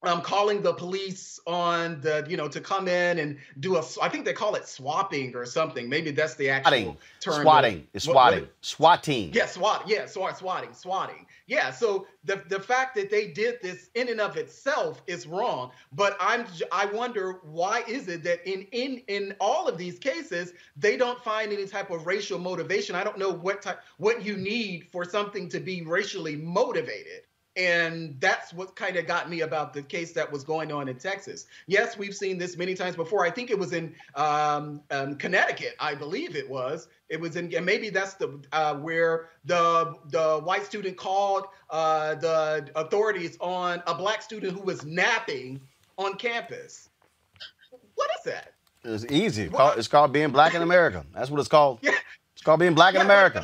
[0.07, 4.09] um, calling the police on the, you know, to come in and do a, I
[4.09, 5.87] think they call it swapping or something.
[5.87, 6.97] Maybe that's the actual Swatting.
[7.21, 7.41] term.
[7.43, 7.87] Swatting.
[7.93, 8.47] It's What- what- swatting.
[8.61, 9.33] Swatting.
[9.33, 9.83] yeah, swat.
[9.87, 11.25] Yeah, swat, swatting, swatting.
[11.45, 11.71] Yeah.
[11.71, 15.71] So the the fact that they did this in and of itself is wrong.
[15.93, 20.51] But I'm I wonder why is it that in in in all of these cases
[20.75, 22.95] they don't find any type of racial motivation.
[22.95, 27.21] I don't know what type what you need for something to be racially motivated.
[27.57, 30.95] And that's what kind of got me about the case that was going on in
[30.97, 31.47] Texas.
[31.65, 33.25] Yes, we've seen this many times before.
[33.25, 36.87] I think it was in um, um, Connecticut, I believe it was.
[37.09, 42.15] It was in, and maybe that's the uh, where the the white student called uh,
[42.15, 45.59] the authorities on a black student who was napping
[45.97, 46.89] on campus.
[47.95, 48.53] What is that?
[48.83, 49.43] It's easy.
[49.43, 51.05] It's called, it's called being black in America.
[51.13, 51.79] That's what it's called.
[52.33, 53.43] It's called being black in Yeah, but America.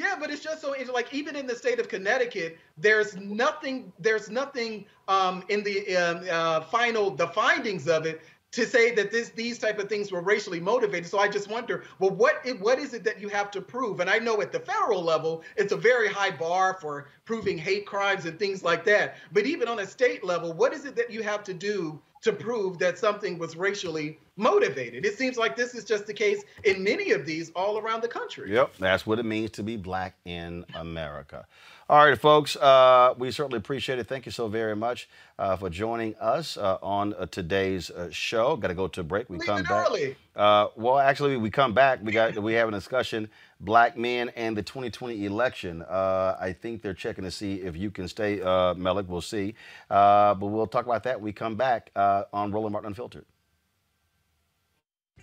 [0.00, 3.92] Yeah, but it's just so it's like even in the state of Connecticut, there's nothing.
[3.98, 8.22] There's nothing um, in the um, uh, final the findings of it
[8.52, 11.06] to say that this these type of things were racially motivated.
[11.10, 14.00] So I just wonder, well, what i- what is it that you have to prove?
[14.00, 17.84] And I know at the federal level, it's a very high bar for proving hate
[17.84, 19.16] crimes and things like that.
[19.32, 22.32] But even on a state level, what is it that you have to do to
[22.32, 25.04] prove that something was racially motivated?
[25.04, 28.08] It seems like this is just the case in many of these all around the
[28.08, 28.52] country.
[28.52, 31.46] Yep, that's what it means to be black in America.
[31.88, 34.06] All right, folks, uh, we certainly appreciate it.
[34.06, 35.08] Thank you so very much
[35.40, 38.54] uh, for joining us uh, on uh, today's uh, show.
[38.54, 39.28] Got to go to a break.
[39.28, 39.88] We Leave come back.
[39.88, 40.14] early.
[40.36, 41.98] Uh, well, actually, we come back.
[42.00, 45.82] We got we have a discussion: black men and the 2020 election.
[45.82, 49.08] Uh, I think they're checking to see if you can stay, uh, Melik.
[49.08, 49.54] We'll see,
[49.90, 51.16] uh, but we'll talk about that.
[51.16, 53.26] when We come back uh, on Roland Martin Unfiltered.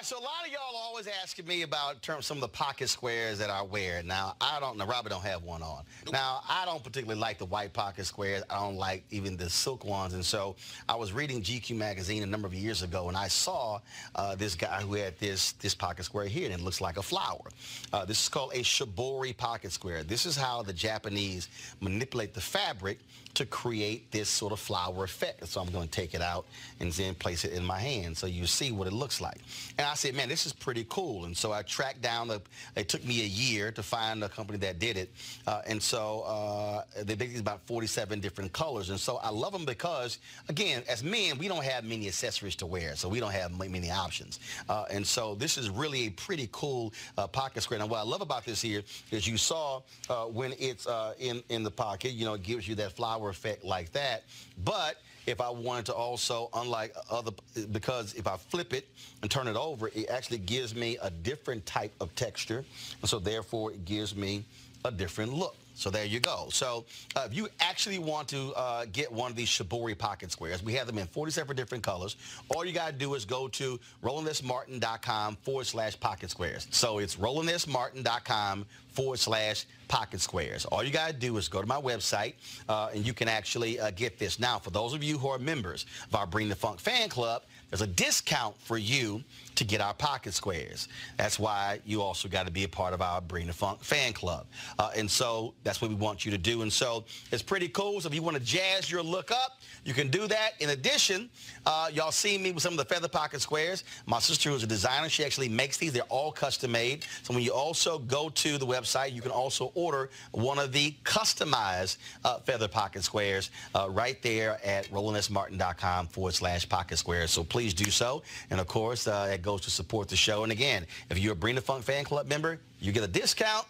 [0.00, 2.48] Right, so a lot of y'all are always asking me about term, some of the
[2.48, 4.02] pocket squares that I wear.
[4.02, 5.84] Now, I don't know, Robert don't have one on.
[6.10, 8.42] Now, I don't particularly like the white pocket squares.
[8.48, 10.14] I don't like even the silk ones.
[10.14, 10.56] And so
[10.88, 13.80] I was reading GQ magazine a number of years ago, and I saw
[14.14, 17.02] uh, this guy who had this, this pocket square here, and it looks like a
[17.02, 17.50] flower.
[17.92, 20.02] Uh, this is called a shibori pocket square.
[20.02, 21.50] This is how the Japanese
[21.82, 23.00] manipulate the fabric
[23.34, 25.46] to create this sort of flower effect.
[25.48, 26.46] So I'm going to take it out
[26.80, 29.38] and then place it in my hand so you see what it looks like.
[29.78, 31.24] And I said, man, this is pretty cool.
[31.24, 32.42] And so I tracked down, the,
[32.76, 35.10] it took me a year to find a company that did it.
[35.46, 38.90] Uh, and so uh, they these about 47 different colors.
[38.90, 40.18] And so I love them because,
[40.48, 42.96] again, as men, we don't have many accessories to wear.
[42.96, 44.40] So we don't have many options.
[44.68, 47.80] Uh, and so this is really a pretty cool uh, pocket square.
[47.80, 51.42] And what I love about this here is you saw uh, when it's uh, in,
[51.48, 54.24] in the pocket, you know, it gives you that flower effect like that.
[54.64, 54.96] But
[55.26, 57.32] if I wanted to also, unlike other,
[57.72, 58.88] because if I flip it
[59.20, 62.64] and turn it over, it actually gives me a different type of texture.
[63.02, 64.44] And so therefore it gives me
[64.84, 65.56] a different look.
[65.80, 66.48] So there you go.
[66.50, 66.84] So
[67.16, 70.74] uh, if you actually want to uh, get one of these Shibori pocket squares, we
[70.74, 72.16] have them in 47 different colors.
[72.54, 76.68] All you got to do is go to RolandSMartin.com forward slash pocket squares.
[76.70, 80.66] So it's RolandSMartin.com forward slash pocket squares.
[80.66, 82.34] All you got to do is go to my website
[82.68, 84.38] uh, and you can actually uh, get this.
[84.38, 87.44] Now, for those of you who are members of our Bring the Funk fan club,
[87.70, 89.22] there's a discount for you
[89.56, 90.88] to get our pocket squares.
[91.16, 94.12] That's why you also got to be a part of our Bring the Funk fan
[94.12, 94.46] club.
[94.78, 96.62] Uh, and so that's what we want you to do.
[96.62, 98.00] And so it's pretty cool.
[98.00, 100.52] So if you want to jazz your look up, you can do that.
[100.60, 101.28] In addition,
[101.66, 103.84] uh, y'all see me with some of the feather pocket squares.
[104.06, 105.92] My sister who's a designer, she actually makes these.
[105.92, 107.04] They're all custom made.
[107.22, 110.94] So when you also go to the website, you can also order one of the
[111.04, 117.30] customized uh, feather pocket squares uh, right there at RolandSMartin.com forward slash pocket squares.
[117.30, 118.22] So please do so.
[118.50, 120.42] And of course, uh, goes to support the show.
[120.42, 123.66] And again, if you're a Bring the Funk fan club member, you get a discount.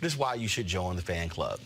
[0.00, 1.60] This is why you should join the fan club.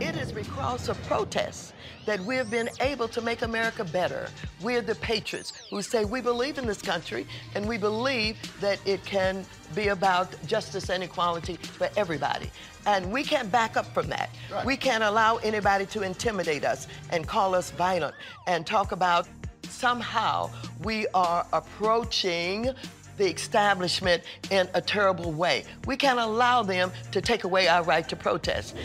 [0.00, 1.72] It is because of protests
[2.06, 4.28] that we've been able to make America better.
[4.62, 7.26] We're the patriots who say we believe in this country
[7.56, 9.44] and we believe that it can
[9.74, 12.48] be about justice and equality for everybody.
[12.86, 14.30] And we can't back up from that.
[14.52, 14.64] Right.
[14.64, 18.14] We can't allow anybody to intimidate us and call us violent
[18.46, 19.26] and talk about
[19.64, 20.50] somehow
[20.84, 22.70] we are approaching
[23.16, 25.64] the establishment in a terrible way.
[25.86, 28.76] We can't allow them to take away our right to protest.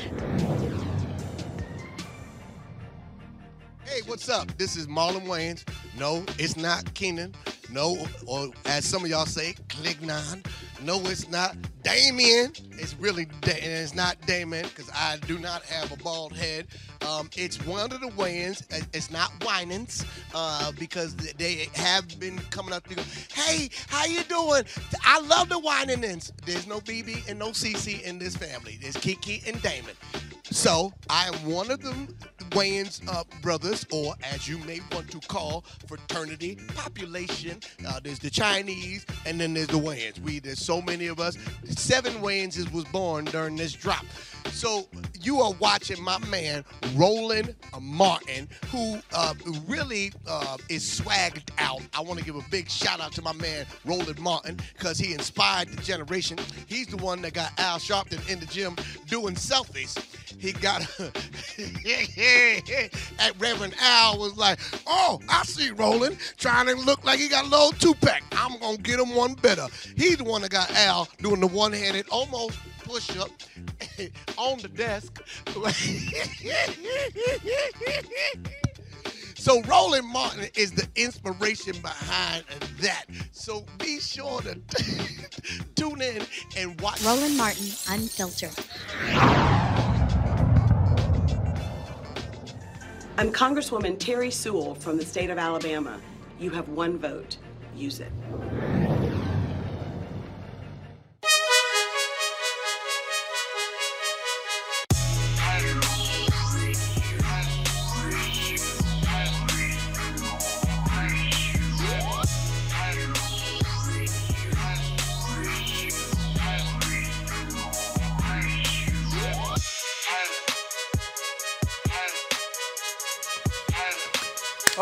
[3.94, 4.58] Hey, what's up?
[4.58, 5.64] This is Marlon Wayans.
[6.00, 7.32] No, it's not Keenen.
[7.72, 10.44] No, or as some of y'all say, Clignon.
[10.82, 12.54] No, it's not Damien.
[12.72, 16.66] It's really da- it's not Damien because I do not have a bald head.
[17.08, 18.64] Um, it's one of the Wayans.
[18.96, 23.04] It's not Winans uh, because they have been coming up to go,
[23.36, 24.64] hey, how you doing?
[25.06, 26.34] I love the Winans.
[26.48, 28.80] There's no BB and no CC in this family.
[28.82, 29.94] There's Kiki and Damon.
[30.52, 32.08] So I am one of them
[32.52, 37.60] Wayans uh, brothers, or as you may want to call fraternity population.
[37.88, 40.20] Uh, there's the Chinese, and then there's the Wayans.
[40.20, 41.38] We there's so many of us.
[41.66, 44.06] Seven Wayanses was born during this drop.
[44.52, 44.88] So
[45.22, 46.64] you are watching my man
[46.96, 49.34] Roland Martin, who uh,
[49.68, 51.82] really uh, is swagged out.
[51.94, 55.14] I want to give a big shout out to my man Roland Martin because he
[55.14, 56.38] inspired the generation.
[56.68, 58.76] He's the one that got Al Sharpton in the gym
[59.08, 59.98] doing selfies.
[60.40, 60.82] He got
[63.20, 67.46] at Reverend Al was like, "Oh, I see Roland trying to look like he got
[67.46, 68.24] a little two pack.
[68.34, 71.74] I'm gonna get him one better." He's the one that got Al doing the one
[71.74, 73.30] handed almost push up
[74.38, 75.22] on the desk.
[79.44, 82.46] So Roland Martin is the inspiration behind
[82.80, 83.04] that.
[83.34, 84.56] So be sure to
[85.76, 87.04] tune in and watch.
[87.04, 88.56] Roland Martin, Unfiltered.
[93.16, 96.00] I'm Congresswoman Terry Sewell from the state of Alabama.
[96.40, 97.38] You have one vote.
[97.76, 98.12] Use it.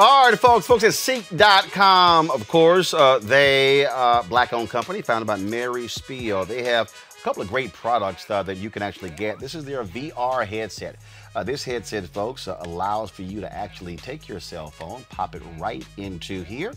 [0.03, 0.65] All right, folks.
[0.65, 6.43] Folks at CEEK.com, of course, uh, they uh, black-owned company founded by Mary Spio.
[6.43, 9.37] They have a couple of great products uh, that you can actually get.
[9.37, 10.95] This is their VR headset.
[11.35, 15.35] Uh, this headset, folks, uh, allows for you to actually take your cell phone, pop
[15.35, 16.73] it right into here,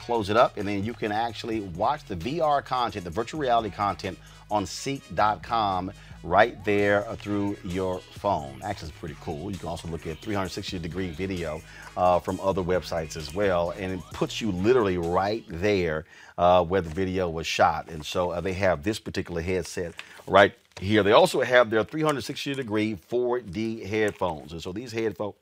[0.00, 3.70] close it up, and then you can actually watch the VR content, the virtual reality
[3.70, 4.18] content
[4.50, 5.92] on CEEK.com
[6.24, 8.60] right there uh, through your phone.
[8.64, 9.50] Actually, it's pretty cool.
[9.50, 11.60] You can also look at 360 degree video
[11.96, 16.06] uh, from other websites as well, and it puts you literally right there
[16.38, 17.88] uh, where the video was shot.
[17.88, 19.94] And so uh, they have this particular headset
[20.26, 21.02] right here.
[21.02, 24.52] They also have their 360 degree 4D headphones.
[24.52, 25.34] And so these headphones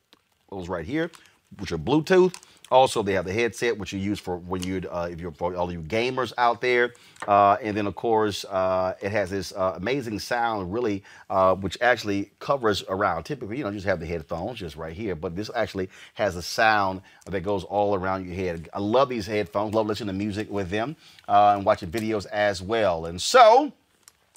[0.50, 1.10] right here,
[1.58, 2.34] which are Bluetooth.
[2.72, 5.54] Also, they have the headset, which you use for when you, uh, if you're for
[5.54, 6.94] all you gamers out there.
[7.28, 11.76] Uh, and then, of course, uh, it has this uh, amazing sound, really, uh, which
[11.82, 13.24] actually covers around.
[13.24, 16.42] Typically, you know, just have the headphones just right here, but this actually has a
[16.42, 18.70] sound that goes all around your head.
[18.72, 19.74] I love these headphones.
[19.74, 20.96] Love listening to music with them
[21.28, 23.04] uh, and watching videos as well.
[23.04, 23.70] And so,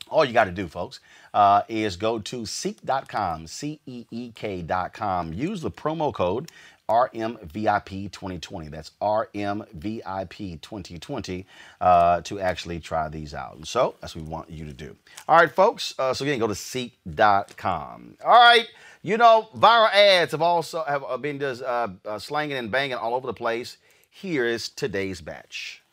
[0.10, 1.00] all you got to do, folks,
[1.34, 5.34] uh, is go to CEEK.com, C E E K.com.
[5.34, 6.50] Use the promo code
[6.90, 8.70] RMVIP2020.
[8.70, 11.46] That's RMVIP2020
[11.82, 13.56] uh, to actually try these out.
[13.56, 14.96] And so that's what we want you to do.
[15.28, 15.96] All right, folks.
[15.98, 18.18] Uh, so again, go to CEEK.com.
[18.24, 18.68] All right.
[19.02, 22.98] You know, viral ads have also have uh, been just uh, uh, slanging and banging
[22.98, 23.78] all over the place.
[24.10, 25.84] Here is today's batch.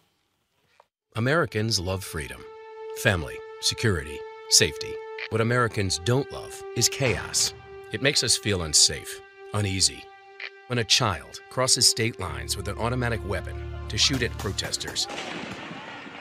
[1.14, 2.42] Americans love freedom,
[3.02, 4.18] family, security,
[4.48, 4.94] safety.
[5.28, 7.52] What Americans don't love is chaos.
[7.92, 9.20] It makes us feel unsafe,
[9.52, 10.02] uneasy.
[10.72, 13.54] When a child crosses state lines with an automatic weapon
[13.90, 15.06] to shoot at protesters,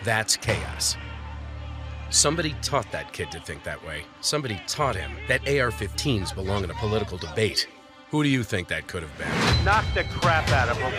[0.03, 0.97] that's chaos.
[2.09, 4.03] Somebody taught that kid to think that way.
[4.19, 7.69] Somebody taught him that AR 15s belong in a political debate.
[8.09, 9.29] Who do you think that could have been?
[9.63, 10.91] Knock the crap out of him.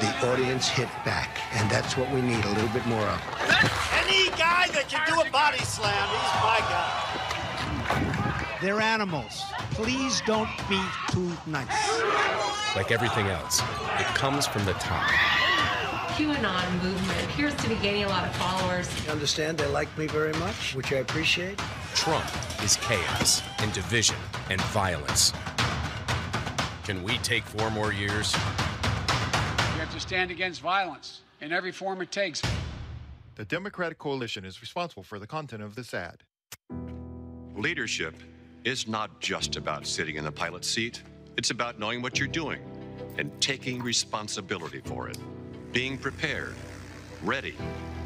[0.00, 3.20] The audience hit back, and that's what we need a little bit more of.
[4.04, 7.11] Any guy that can do a body slam, he's my guy.
[8.62, 9.42] They're animals.
[9.72, 12.00] Please don't be too nice.
[12.76, 13.60] Like everything else,
[13.98, 15.10] it comes from the top.
[16.14, 18.88] QAnon movement appears to be gaining a lot of followers.
[19.04, 21.58] You understand they like me very much, which I appreciate.
[21.96, 22.24] Trump
[22.62, 24.14] is chaos and division
[24.48, 25.32] and violence.
[26.84, 28.32] Can we take four more years?
[28.32, 32.40] You have to stand against violence in every form it takes.
[33.34, 36.22] The Democratic coalition is responsible for the content of this ad.
[37.56, 38.14] Leadership
[38.64, 41.02] is not just about sitting in the pilot seat,
[41.36, 42.60] it's about knowing what you're doing
[43.18, 45.18] and taking responsibility for it,
[45.72, 46.54] being prepared,
[47.22, 47.56] ready,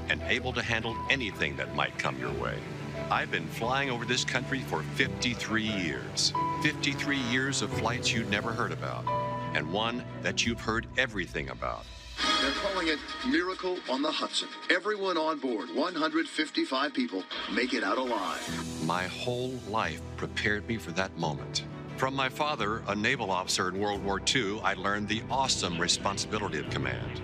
[0.08, 2.54] and able to handle anything that might come your way.
[3.10, 6.32] I've been flying over this country for 53 years.
[6.62, 9.04] 53 years of flights you'd never heard about.
[9.54, 11.86] and one that you've heard everything about.
[12.40, 14.48] They're calling it Miracle on the Hudson.
[14.70, 18.84] Everyone on board, 155 people, make it out alive.
[18.86, 21.64] My whole life prepared me for that moment.
[21.96, 26.58] From my father, a naval officer in World War II, I learned the awesome responsibility
[26.58, 27.20] of command.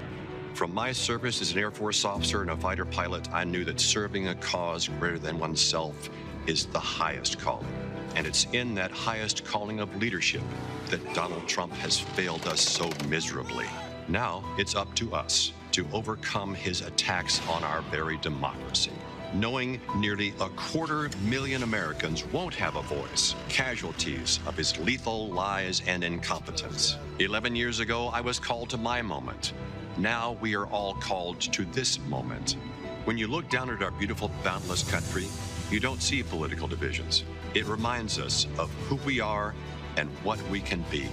[0.54, 3.80] From my service as an Air Force officer and a fighter pilot, I knew that
[3.80, 6.10] serving a cause greater than oneself
[6.46, 7.66] is the highest calling.
[8.14, 10.42] And it's in that highest calling of leadership
[10.88, 13.66] that Donald Trump has failed us so miserably.
[14.08, 18.92] Now it's up to us to overcome his attacks on our very democracy.
[19.32, 25.82] Knowing nearly a quarter million Americans won't have a voice, casualties of his lethal lies
[25.86, 26.96] and incompetence.
[27.18, 29.54] 11 years ago, I was called to my moment.
[29.96, 32.56] Now we are all called to this moment.
[33.04, 35.26] When you look down at our beautiful, boundless country,
[35.70, 37.24] you don't see political divisions.
[37.54, 39.54] It reminds us of who we are
[39.96, 41.08] and what we can be.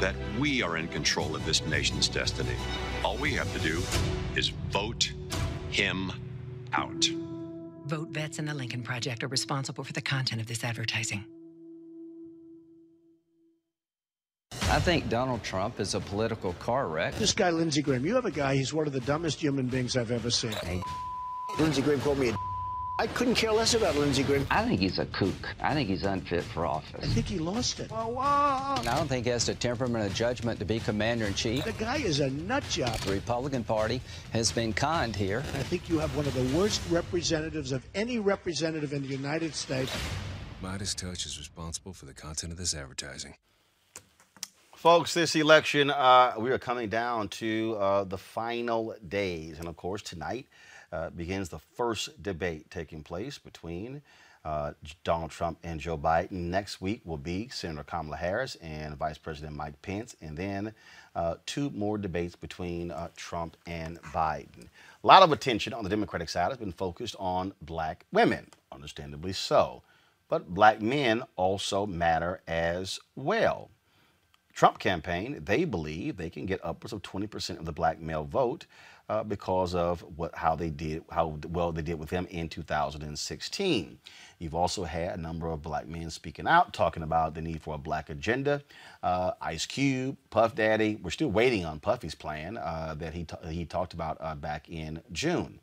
[0.00, 2.56] That we are in control of this nation's destiny.
[3.04, 3.82] All we have to do
[4.34, 5.12] is vote
[5.70, 6.10] him
[6.72, 7.08] out.
[7.86, 11.24] Vote Vets and the Lincoln Project are responsible for the content of this advertising.
[14.52, 17.14] I think Donald Trump is a political car wreck.
[17.16, 19.96] This guy, Lindsey Graham, you have a guy, he's one of the dumbest human beings
[19.96, 20.54] I've ever seen.
[21.58, 22.36] Lindsey Graham called me a
[23.00, 24.46] I couldn't care less about Lindsey Graham.
[24.50, 25.54] I think he's a kook.
[25.58, 27.02] I think he's unfit for office.
[27.02, 27.90] I think he lost it.
[27.90, 28.20] Whoa, whoa.
[28.20, 31.64] I don't think he has the temperament or judgment to be commander in chief.
[31.64, 32.94] The guy is a nut job.
[32.98, 34.02] The Republican Party
[34.34, 35.38] has been conned here.
[35.38, 39.54] I think you have one of the worst representatives of any representative in the United
[39.54, 39.90] States.
[40.62, 43.34] MeidasTouch is responsible for the content of this advertising.
[44.76, 49.58] Folks, this election, uh, we are coming down to uh, the final days.
[49.58, 50.46] And of course, tonight,
[50.92, 54.02] uh, begins the first debate taking place between
[54.44, 54.72] uh,
[55.04, 56.32] Donald Trump and Joe Biden.
[56.32, 60.72] Next week will be Senator Kamala Harris and Vice President Mike Pence, and then
[61.14, 64.68] uh, two more debates between uh, Trump and Biden.
[65.02, 69.32] A lot of attention on the Democratic side has been focused on black women, understandably
[69.32, 69.82] so.
[70.28, 73.70] But black men also matter as well.
[74.54, 78.66] Trump campaign, they believe they can get upwards of 20% of the black male vote
[79.10, 83.98] uh, because of what how they did how well they did with him in 2016.
[84.38, 87.74] You've also had a number of black men speaking out, talking about the need for
[87.74, 88.62] a black agenda.
[89.02, 93.64] Uh, Ice Cube, Puff Daddy, we're still waiting on Puffy's plan uh, that he he
[93.64, 95.58] talked about uh, back in June.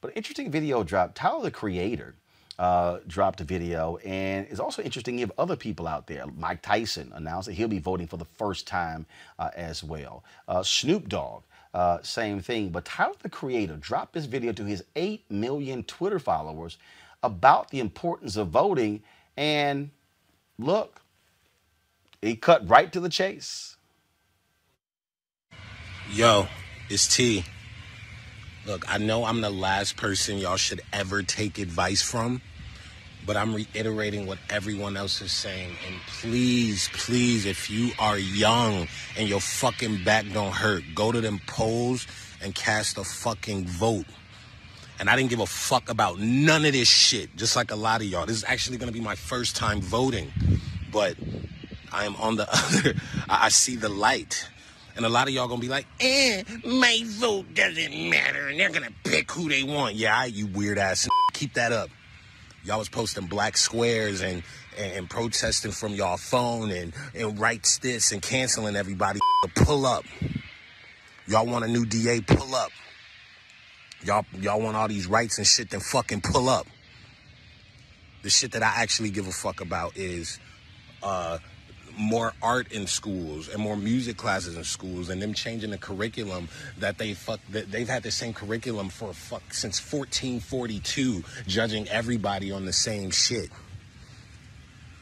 [0.00, 1.14] But interesting video dropped.
[1.14, 2.16] Tyler the Creator.
[2.58, 6.24] Uh, dropped a video, and it's also interesting you have other people out there.
[6.36, 9.06] Mike Tyson announced that he'll be voting for the first time
[9.38, 10.24] uh, as well.
[10.48, 11.44] Uh, Snoop Dogg
[11.78, 12.70] uh, same thing.
[12.70, 16.76] But Tyler the Creator dropped this video to his 8 million Twitter followers
[17.22, 19.00] about the importance of voting.
[19.36, 19.90] And
[20.58, 21.02] look,
[22.20, 23.76] he cut right to the chase.
[26.10, 26.48] Yo,
[26.90, 27.44] it's T.
[28.66, 32.42] Look, I know I'm the last person y'all should ever take advice from
[33.28, 35.68] but I'm reiterating what everyone else is saying.
[35.86, 41.20] And please, please, if you are young and your fucking back don't hurt, go to
[41.20, 42.06] them polls
[42.42, 44.06] and cast a fucking vote.
[44.98, 48.00] And I didn't give a fuck about none of this shit, just like a lot
[48.00, 48.24] of y'all.
[48.24, 50.32] This is actually gonna be my first time voting,
[50.90, 51.14] but
[51.92, 52.94] I am on the other,
[53.28, 54.48] I see the light.
[54.96, 58.48] And a lot of y'all gonna be like, eh, my vote doesn't matter.
[58.48, 59.96] And they're gonna pick who they want.
[59.96, 61.06] Yeah, you weird ass.
[61.34, 61.90] Keep that up.
[62.64, 64.42] Y'all was posting black squares and,
[64.76, 69.20] and, protesting from y'all phone and, and writes this and canceling everybody.
[69.54, 70.04] Pull up.
[71.26, 72.20] Y'all want a new DA?
[72.20, 72.70] Pull up.
[74.04, 75.70] Y'all y'all want all these rights and shit?
[75.70, 76.66] Then fucking pull up.
[78.22, 80.38] The shit that I actually give a fuck about is
[81.02, 81.38] uh,
[81.98, 86.48] more art in schools and more music classes in schools and them changing the curriculum
[86.78, 92.52] that they fuck that they've had the same curriculum for fuck since 1442 judging everybody
[92.52, 93.50] on the same shit.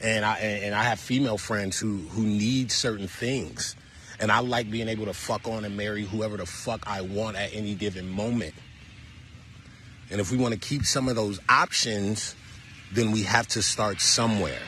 [0.01, 3.77] And I and I have female friends who who need certain things.
[4.18, 7.36] And I like being able to fuck on and marry whoever the fuck I want
[7.36, 8.55] at any given moment.
[10.10, 12.35] And if we want to keep some of those options
[12.93, 14.62] then we have to start somewhere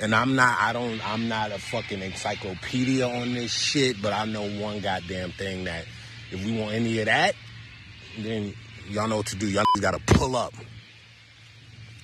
[0.00, 4.24] and I'm not, I don't, I'm not a fucking encyclopedia on this shit, but I
[4.26, 5.86] know one goddamn thing that
[6.30, 7.34] if we want any of that,
[8.18, 8.54] then
[8.88, 9.48] y'all know what to do.
[9.48, 10.54] Y'all gotta pull up.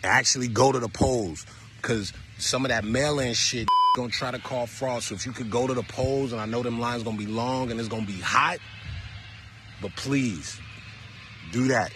[0.02, 1.46] Actually go to the polls.
[1.82, 5.02] Cause some of that mail-in shit gonna try to call fraud.
[5.02, 7.26] So if you could go to the polls, and I know them lines gonna be
[7.26, 8.58] long and it's gonna be hot,
[9.80, 10.58] but please
[11.52, 11.92] do that.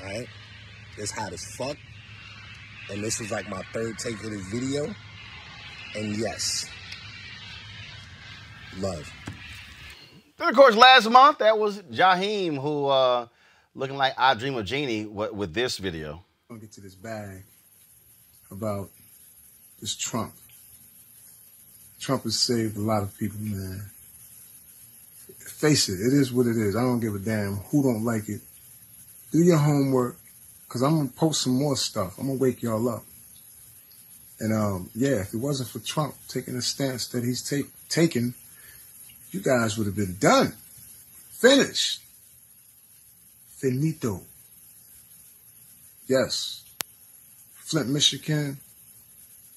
[0.00, 0.26] All right?
[0.98, 1.76] It's hot as fuck
[2.90, 4.94] and this was like my third take of this video.
[5.94, 6.66] And yes,
[8.78, 9.10] love.
[10.38, 13.26] Then, of course, last month, that was Jaheim who, uh,
[13.74, 16.24] looking like I Dream of Jeannie with, with this video.
[16.48, 17.44] I'm gonna get to this bag
[18.50, 18.90] about
[19.80, 20.34] this Trump.
[22.00, 23.90] Trump has saved a lot of people, man.
[25.38, 26.74] Face it, it is what it is.
[26.76, 28.40] I don't give a damn who don't like it.
[29.30, 30.16] Do your homework,
[30.72, 32.18] cause I'm gonna post some more stuff.
[32.18, 33.04] I'm gonna wake y'all up.
[34.40, 38.32] And um, yeah, if it wasn't for Trump taking the stance that he's take, taken,
[39.32, 40.54] you guys would have been done,
[41.30, 42.00] finished,
[43.58, 44.22] finito.
[46.08, 46.64] Yes,
[47.52, 48.56] Flint, Michigan.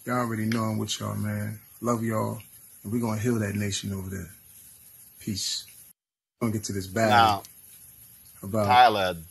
[0.05, 1.59] Y'all already know I'm with y'all, man.
[1.79, 2.39] Love y'all,
[2.83, 4.29] and we're gonna heal that nation over there.
[5.21, 5.65] Peace.
[6.41, 7.43] Gonna get to this bag Now,
[8.43, 9.25] about Trump.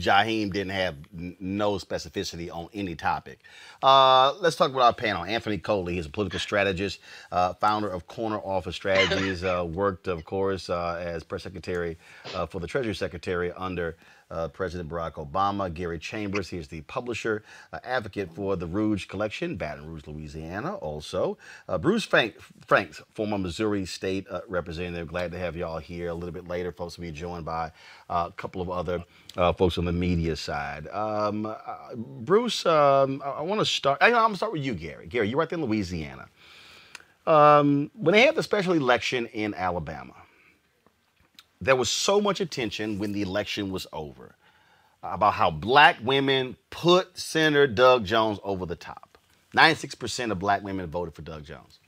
[0.00, 3.40] Jaheim didn't have n- no specificity on any topic.
[3.82, 5.24] Uh, let's talk about our panel.
[5.24, 7.00] Anthony Coley, he's a political strategist,
[7.32, 11.96] uh, founder of Corner Office Strategies, uh, worked, of course, uh, as press secretary
[12.34, 13.96] uh, for the Treasury Secretary under
[14.30, 15.72] uh, President Barack Obama.
[15.72, 17.42] Gary Chambers, he's the publisher,
[17.72, 21.38] uh, advocate for the Rouge Collection, Baton Rouge, Louisiana, also.
[21.68, 22.34] Uh, Bruce Frank,
[22.66, 25.08] Franks, former Missouri State uh, representative.
[25.08, 26.08] Glad to have y'all here.
[26.08, 27.72] A little bit later, folks will be joined by
[28.08, 29.04] uh, a couple of other
[29.36, 30.88] uh, folks on the media side.
[30.88, 31.54] Um,
[31.96, 33.98] Bruce, um, I, I want to start.
[34.00, 35.06] I, I'm going to start with you, Gary.
[35.06, 36.28] Gary, you're right there in Louisiana.
[37.26, 40.14] Um, when they had the special election in Alabama,
[41.64, 44.34] there was so much attention when the election was over
[45.02, 49.18] about how black women put Senator Doug Jones over the top.
[49.54, 51.78] 96% of black women voted for Doug Jones.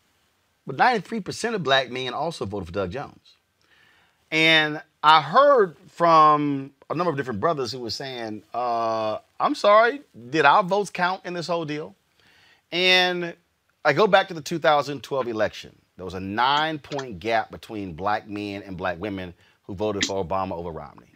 [0.66, 3.34] But 93% of black men also voted for Doug Jones.
[4.30, 10.02] And I heard from a number of different brothers who were saying, uh, I'm sorry,
[10.30, 11.94] did our votes count in this whole deal?
[12.72, 13.34] And
[13.84, 15.76] I go back to the 2012 election.
[15.96, 19.32] There was a nine point gap between black men and black women
[19.66, 21.14] who voted for Obama over Romney.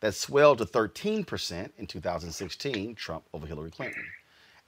[0.00, 4.04] That swelled to 13% in 2016, Trump over Hillary Clinton.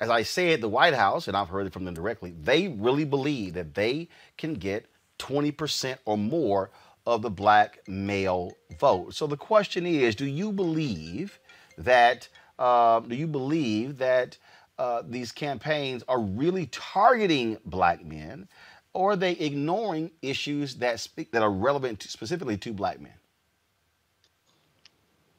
[0.01, 3.05] As I said, the White House, and I've heard it from them directly, they really
[3.05, 4.87] believe that they can get
[5.19, 6.71] 20% or more
[7.07, 9.15] of the black male vote.
[9.15, 11.39] So the question is, do you believe
[11.79, 12.29] that
[12.59, 14.39] uh, do you believe that
[14.79, 18.49] uh, these campaigns are really targeting black men,
[18.97, 23.13] or are they ignoring issues that speak that are relevant to, specifically to black men?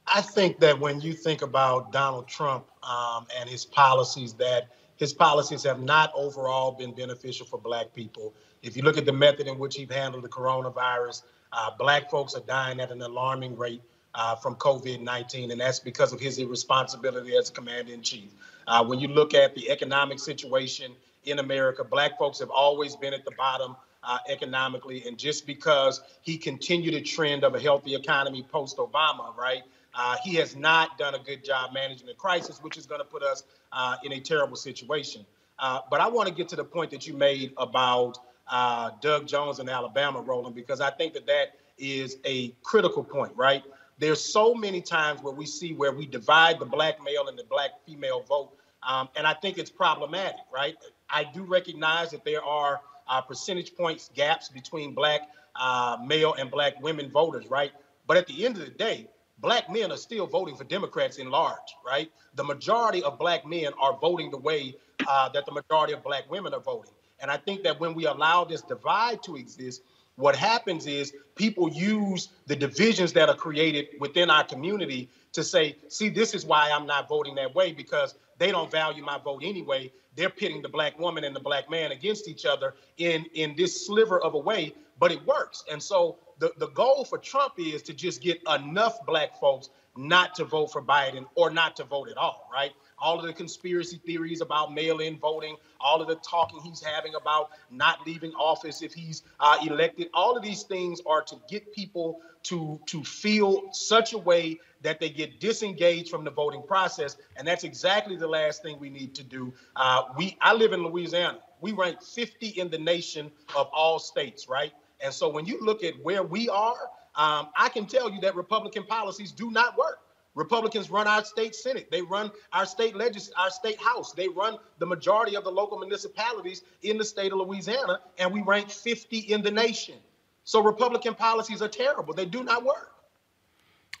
[0.06, 5.12] I think that when you think about Donald Trump um, and his policies, that his
[5.12, 8.34] policies have not overall been beneficial for Black people.
[8.62, 11.22] If you look at the method in which he handled the coronavirus,
[11.52, 13.82] uh, Black folks are dying at an alarming rate
[14.14, 18.30] uh, from COVID 19, and that's because of his irresponsibility as commander in chief.
[18.66, 20.92] Uh, when you look at the economic situation
[21.30, 25.04] in America, Black folks have always been at the bottom uh, economically.
[25.06, 29.62] And just because he continued a trend of a healthy economy post Obama, right?
[29.94, 33.06] Uh, he has not done a good job managing the crisis, which is going to
[33.06, 35.24] put us uh, in a terrible situation.
[35.58, 39.26] Uh, but I want to get to the point that you made about uh, Doug
[39.26, 43.64] Jones in Alabama, Roland, because I think that that is a critical point, right?
[43.98, 47.44] There's so many times where we see where we divide the black male and the
[47.44, 48.52] black female vote,
[48.84, 50.76] um, and I think it's problematic, right?
[51.10, 55.22] I do recognize that there are uh, percentage points gaps between black
[55.56, 57.72] uh, male and black women voters, right?
[58.06, 59.08] But at the end of the day,
[59.38, 62.10] black men are still voting for Democrats in large, right?
[62.34, 64.76] The majority of black men are voting the way
[65.06, 66.92] uh, that the majority of black women are voting.
[67.20, 69.82] And I think that when we allow this divide to exist,
[70.16, 75.76] what happens is people use the divisions that are created within our community to say,
[75.88, 79.42] see, this is why I'm not voting that way because they don't value my vote
[79.44, 79.92] anyway.
[80.18, 83.86] They're pitting the black woman and the black man against each other in, in this
[83.86, 85.62] sliver of a way, but it works.
[85.70, 90.34] And so the, the goal for Trump is to just get enough black folks not
[90.34, 92.72] to vote for Biden or not to vote at all, right?
[92.98, 97.14] All of the conspiracy theories about mail in voting, all of the talking he's having
[97.14, 101.72] about not leaving office if he's uh, elected, all of these things are to get
[101.72, 107.16] people to, to feel such a way that they get disengaged from the voting process.
[107.36, 109.52] And that's exactly the last thing we need to do.
[109.76, 111.38] Uh, we I live in Louisiana.
[111.60, 114.72] We rank 50 in the nation of all states, right?
[115.00, 118.36] And so when you look at where we are, um, I can tell you that
[118.36, 120.00] Republican policies do not work.
[120.34, 121.90] Republicans run our state senate.
[121.90, 124.12] They run our state legis- our state house.
[124.12, 128.42] They run the majority of the local municipalities in the state of Louisiana, and we
[128.42, 129.96] rank 50 in the nation.
[130.44, 132.14] So Republican policies are terrible.
[132.14, 132.92] They do not work.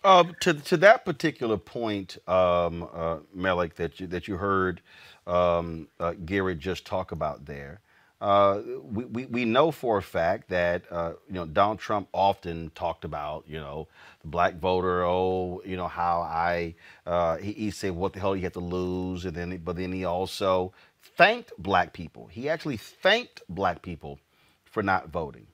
[0.04, 4.82] Uh, to to that particular point, um, uh, Melik, that you that you heard
[5.26, 7.80] um, uh, Gary just talk about there,
[8.20, 12.70] Uh, we, we, we know for a fact that uh, you know Donald Trump often
[12.74, 13.88] talked about you know
[14.22, 15.04] the black voter.
[15.04, 16.74] Oh, you know how I
[17.06, 19.92] uh, he, he said what the hell you have to lose, and then but then
[19.92, 20.72] he also
[21.16, 22.28] thanked black people.
[22.28, 24.18] He actually thanked black people
[24.64, 25.46] for not voting.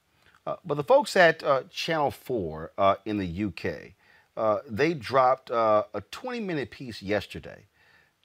[0.65, 2.73] But the folks at Channel Four
[3.07, 3.93] in the UK,
[4.69, 7.67] they dropped a 20-minute piece yesterday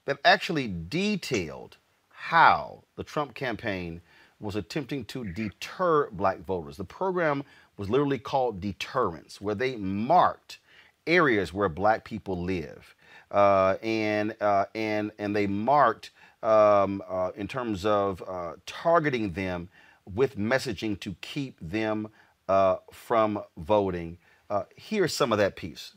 [0.06, 1.76] that actually detailed
[2.08, 4.00] how the Trump campaign
[4.40, 6.76] was attempting to deter black voters.
[6.76, 7.44] The program
[7.76, 10.58] was literally called Deterrence, where they marked
[11.06, 12.94] areas where black people live.
[13.30, 16.10] Uh, and, uh, and, and they marked
[16.42, 19.68] um, uh, in terms of uh, targeting them
[20.12, 22.08] with messaging to keep them
[22.48, 24.18] uh, from voting.
[24.48, 25.94] Uh, here's some of that piece.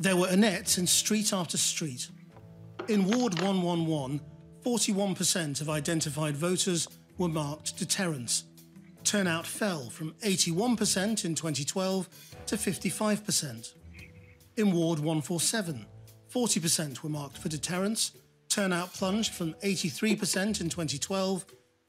[0.00, 2.08] There were Annettes in street after street.
[2.88, 4.18] In Ward 111,
[4.64, 8.44] 41% of identified voters were marked deterrence.
[9.04, 12.08] Turnout fell from 81% in 2012
[12.46, 13.74] to 55%.
[14.56, 15.84] In Ward 147,
[16.32, 18.12] 40% were marked for deterrence.
[18.48, 21.44] Turnout plunged from 83% in 2012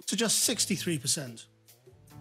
[0.07, 1.45] to just 63%.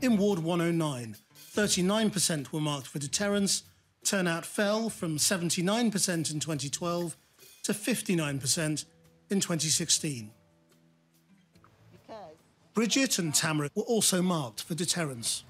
[0.02, 1.16] In Ward 109,
[1.52, 3.64] 39% were marked for deterrence.
[4.05, 7.16] Turnout fell from 79% in 2012
[7.64, 8.85] to 59%
[9.31, 10.31] in 2016.
[12.72, 15.44] Bridget and Tamara were also marked for deterrence.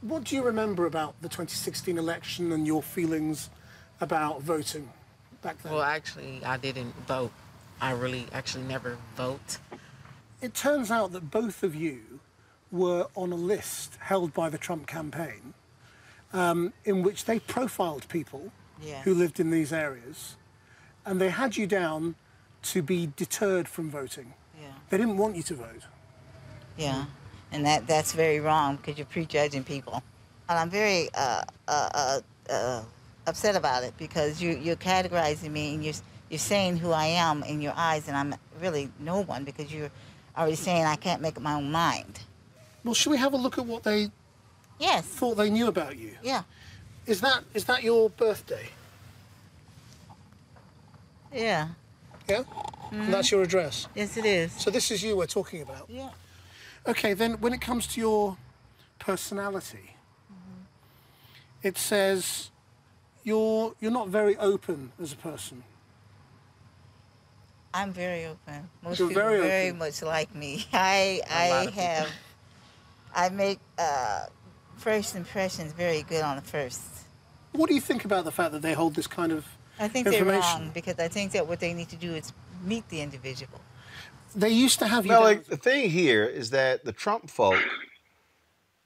[0.00, 3.50] What do you remember about the 2016 election and your feelings
[4.00, 4.88] about voting
[5.42, 5.72] back then?
[5.72, 7.32] Well, actually, I didn't vote.
[7.80, 9.58] I really actually never vote.
[10.40, 12.20] It turns out that both of you
[12.70, 15.54] were on a list held by the Trump campaign
[16.32, 18.52] um, in which they profiled people
[18.82, 19.04] yes.
[19.04, 20.36] who lived in these areas
[21.08, 22.14] and they had you down
[22.62, 24.34] to be deterred from voting.
[24.60, 24.68] Yeah.
[24.90, 25.82] They didn't want you to vote.
[26.76, 27.06] Yeah,
[27.50, 30.02] and that that's very wrong because you're prejudging people.
[30.48, 32.82] And I'm very uh, uh, uh, uh,
[33.26, 35.94] upset about it because you you're categorizing me and you're
[36.28, 39.90] you're saying who I am in your eyes, and I'm really no one because you're
[40.36, 42.20] already saying I can't make up my own mind.
[42.84, 44.10] Well, should we have a look at what they
[44.78, 46.12] yes thought they knew about you?
[46.22, 46.42] Yeah.
[47.06, 48.68] Is that is that your birthday?
[51.32, 51.68] Yeah.
[52.28, 52.42] Yeah.
[52.42, 53.00] Mm-hmm.
[53.02, 53.86] And that's your address.
[53.94, 54.52] Yes, it is.
[54.52, 55.86] So this is you we're talking about.
[55.88, 56.10] Yeah.
[56.86, 58.36] Okay, then when it comes to your
[58.98, 59.94] personality,
[60.32, 60.62] Mm-hmm.
[61.68, 62.50] it says
[63.24, 65.62] you're you're not very open as a person.
[67.74, 68.68] I'm very open.
[68.82, 69.78] Most You're people very very, open.
[69.78, 70.66] much like me.
[70.72, 72.08] I A lot I have
[73.14, 74.26] I make uh,
[74.78, 76.80] first impressions very good on the first.
[77.52, 79.44] What do you think about the fact that they hold this kind of
[79.80, 82.32] I think they're wrong because I think that what they need to do is
[82.64, 83.60] meet the individual.
[84.34, 87.58] They used to have you Well, like, the thing here is that the Trump folk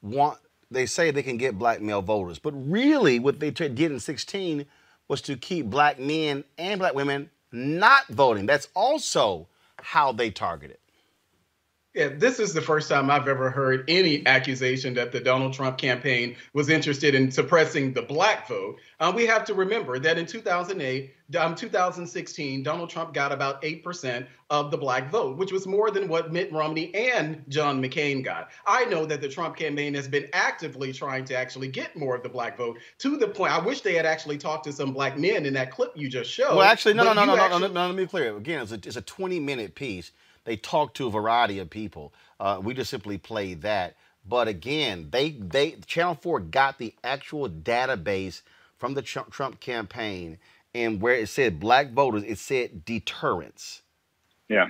[0.01, 0.39] want,
[0.71, 3.99] they say they can get black male voters, but really what they tried- did in
[3.99, 4.65] 16
[5.07, 8.45] was to keep black men and black women not voting.
[8.45, 9.47] That's also
[9.77, 10.77] how they targeted.
[11.93, 15.77] Yeah, this is the first time I've ever heard any accusation that the Donald Trump
[15.77, 18.79] campaign was interested in suppressing the black vote.
[18.99, 24.25] Uh, we have to remember that in 2008, um, 2016, Donald Trump got about 8%
[24.49, 28.49] of the black vote, which was more than what Mitt Romney and John McCain got.
[28.65, 32.23] I know that the Trump campaign has been actively trying to actually get more of
[32.23, 33.53] the black vote to the point.
[33.53, 36.31] I wish they had actually talked to some black men in that clip you just
[36.31, 36.55] showed.
[36.55, 38.07] Well, actually, no, no, but no, you no, no, actually- no, no, Let me be
[38.07, 38.35] clear.
[38.35, 40.11] Again, it's a, it's a 20 minute piece.
[40.45, 42.13] They talk to a variety of people.
[42.39, 43.95] Uh, we just simply played that.
[44.27, 48.41] But again, they they Channel Four got the actual database
[48.77, 50.37] from the Trump, Trump campaign,
[50.73, 53.81] and where it said black voters, it said deterrence.
[54.49, 54.67] Yeah.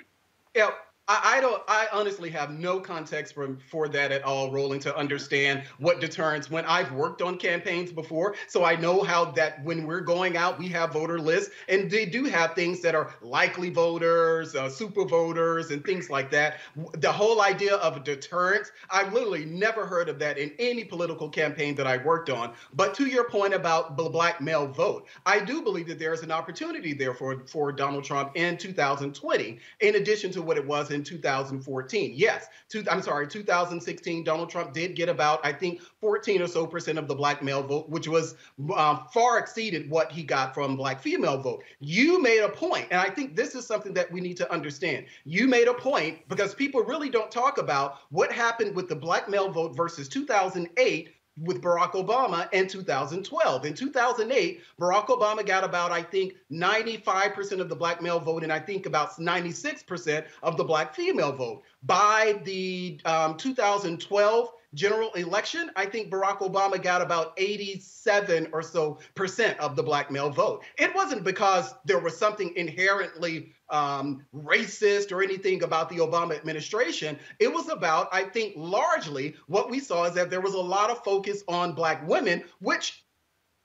[0.56, 0.72] Yeah,
[1.08, 1.62] I, I don't.
[1.68, 6.50] I honestly have no context for for that at all, Roland, to understand what deterrence.
[6.50, 10.58] When I've worked on campaigns before, so I know how that when we're going out,
[10.58, 15.04] we have voter lists, and they do have things that are likely voters, uh, super
[15.04, 16.60] voters, and things like that.
[16.94, 21.76] The whole idea of deterrence, I've literally never heard of that in any political campaign
[21.76, 22.54] that I worked on.
[22.76, 26.24] But to your point about the black male vote, I do believe that there is
[26.24, 30.93] an opportunity there for for Donald Trump in 2020, in addition to what it was
[30.94, 32.14] in 2014.
[32.16, 36.66] Yes, two, I'm sorry, 2016, Donald Trump did get about, I think, 14 or so
[36.66, 38.36] percent of the black male vote, which was
[38.74, 41.64] uh, far exceeded what he got from black female vote.
[41.80, 45.06] You made a point, and I think this is something that we need to understand.
[45.26, 49.28] You made a point because people really don't talk about what happened with the black
[49.30, 53.66] male vote versus 2008 with Barack Obama in 2012.
[53.66, 58.52] In 2008, Barack Obama got about, I think, 95% of the black male vote, and
[58.52, 61.64] I think about 96% of the black female vote.
[61.84, 69.00] By the um, 2012 general election, I think Barack Obama got about 87 or so
[69.16, 70.64] percent of the black male vote.
[70.78, 77.18] It wasn't because there was something inherently um, racist or anything about the Obama administration.
[77.40, 80.90] It was about, I think, largely what we saw is that there was a lot
[80.90, 83.04] of focus on black women, which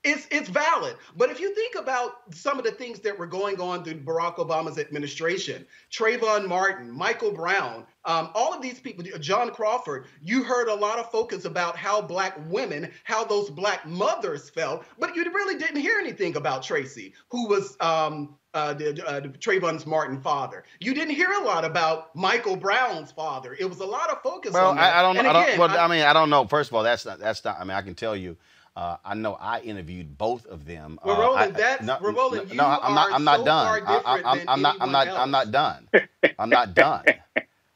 [0.03, 0.95] it's it's valid.
[1.17, 4.37] But if you think about some of the things that were going on through Barack
[4.37, 10.69] Obama's administration, Trayvon Martin, Michael Brown, um, all of these people, John Crawford, you heard
[10.69, 15.23] a lot of focus about how black women, how those black mothers felt, but you
[15.25, 20.63] really didn't hear anything about Tracy, who was um, uh, the, uh, Trayvon's Martin father.
[20.79, 23.55] You didn't hear a lot about Michael Brown's father.
[23.59, 24.95] It was a lot of focus well, on that.
[24.95, 25.19] I, I don't know.
[25.19, 26.47] And I don't, again, well, I- I mean, I don't know.
[26.47, 27.19] First of all, that's not.
[27.19, 27.57] That's not.
[27.59, 28.37] I mean, I can tell you.
[28.79, 30.97] Uh, I know I interviewed both of them.
[31.03, 33.11] Well, Uh, Roland, I- that's- no, well, Roland, no, you I'm not.
[33.11, 33.67] I'm not so done.
[33.67, 34.75] I, different I, than I'm not.
[34.79, 35.19] I'm anyone not.
[35.19, 35.89] I'm not done.
[36.39, 37.03] I'm not done.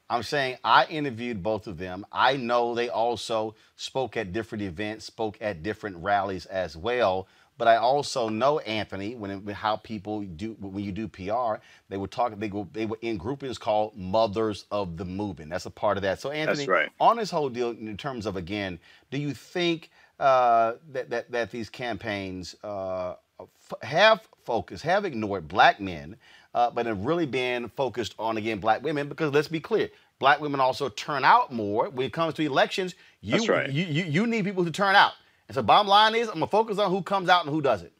[0.09, 2.05] I'm saying I interviewed both of them.
[2.09, 7.27] I know they also spoke at different events, spoke at different rallies as well.
[7.57, 11.97] But I also know Anthony when it, how people do when you do PR, they
[11.97, 12.39] would talk.
[12.39, 12.69] They go.
[12.71, 15.51] They were in groupings called Mothers of the Movement.
[15.51, 16.21] That's a part of that.
[16.21, 16.89] So Anthony, right.
[17.01, 18.79] on this whole deal, in terms of again,
[19.11, 19.89] do you think
[20.23, 26.15] uh, that, that that these campaigns uh, f- have focused, have ignored black men,
[26.55, 29.09] uh, but have really been focused on again black women?
[29.09, 29.89] Because let's be clear,
[30.19, 32.95] black women also turn out more when it comes to elections.
[33.19, 33.69] You That's right.
[33.69, 35.11] you, you you need people to turn out.
[35.49, 37.91] And so, bottom line is, I'm gonna focus on who comes out and who doesn't.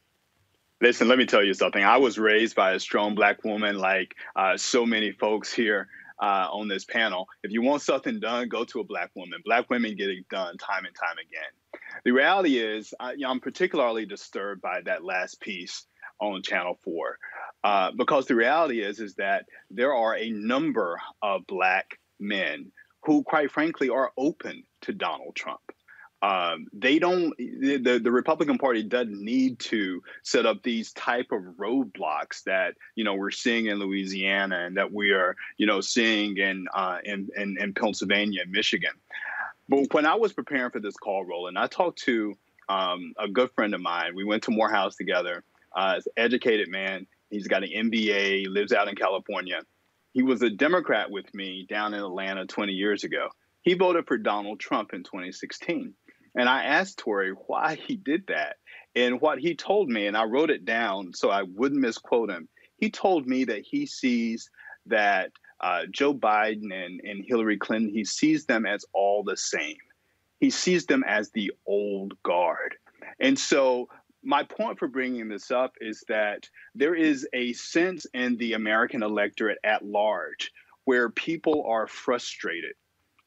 [0.80, 1.84] Listen, let me tell you something.
[1.84, 5.88] I was raised by a strong black woman, like uh, so many folks here
[6.24, 7.28] uh, on this panel.
[7.42, 9.42] If you want something done, go to a black woman.
[9.44, 11.82] Black women get it done time and time again.
[12.06, 15.84] The reality is, I, you know, I'm particularly disturbed by that last piece
[16.20, 17.18] on Channel Four,
[17.62, 22.72] uh, because the reality is, is that there are a number of black men
[23.02, 25.60] who, quite frankly, are open to Donald Trump
[26.24, 31.42] um, they don't the, the republican party doesn't need to set up these type of
[31.58, 36.38] roadblocks that you know we're seeing in louisiana and that we are you know seeing
[36.38, 38.92] in uh, in, in, in pennsylvania and michigan.
[39.68, 42.34] But when i was preparing for this call roland i talked to
[42.70, 44.14] um, a good friend of mine.
[44.14, 45.44] We went to morehouse together
[45.76, 47.06] uh, educated man.
[47.28, 49.60] He's got an mba lives out in california.
[50.14, 53.28] He was a democrat with me down in atlanta 20 years ago.
[53.60, 55.92] He voted for donald trump in 2016
[56.34, 58.56] and I asked Tory why he did that.
[58.96, 62.48] And what he told me, and I wrote it down so I wouldn't misquote him,
[62.76, 64.50] he told me that he sees
[64.86, 69.76] that uh, Joe Biden and, and Hillary Clinton, he sees them as all the same.
[70.40, 72.76] He sees them as the old guard.
[73.18, 73.88] And so
[74.22, 79.02] my point for bringing this up is that there is a sense in the American
[79.02, 80.52] electorate at large
[80.84, 82.74] where people are frustrated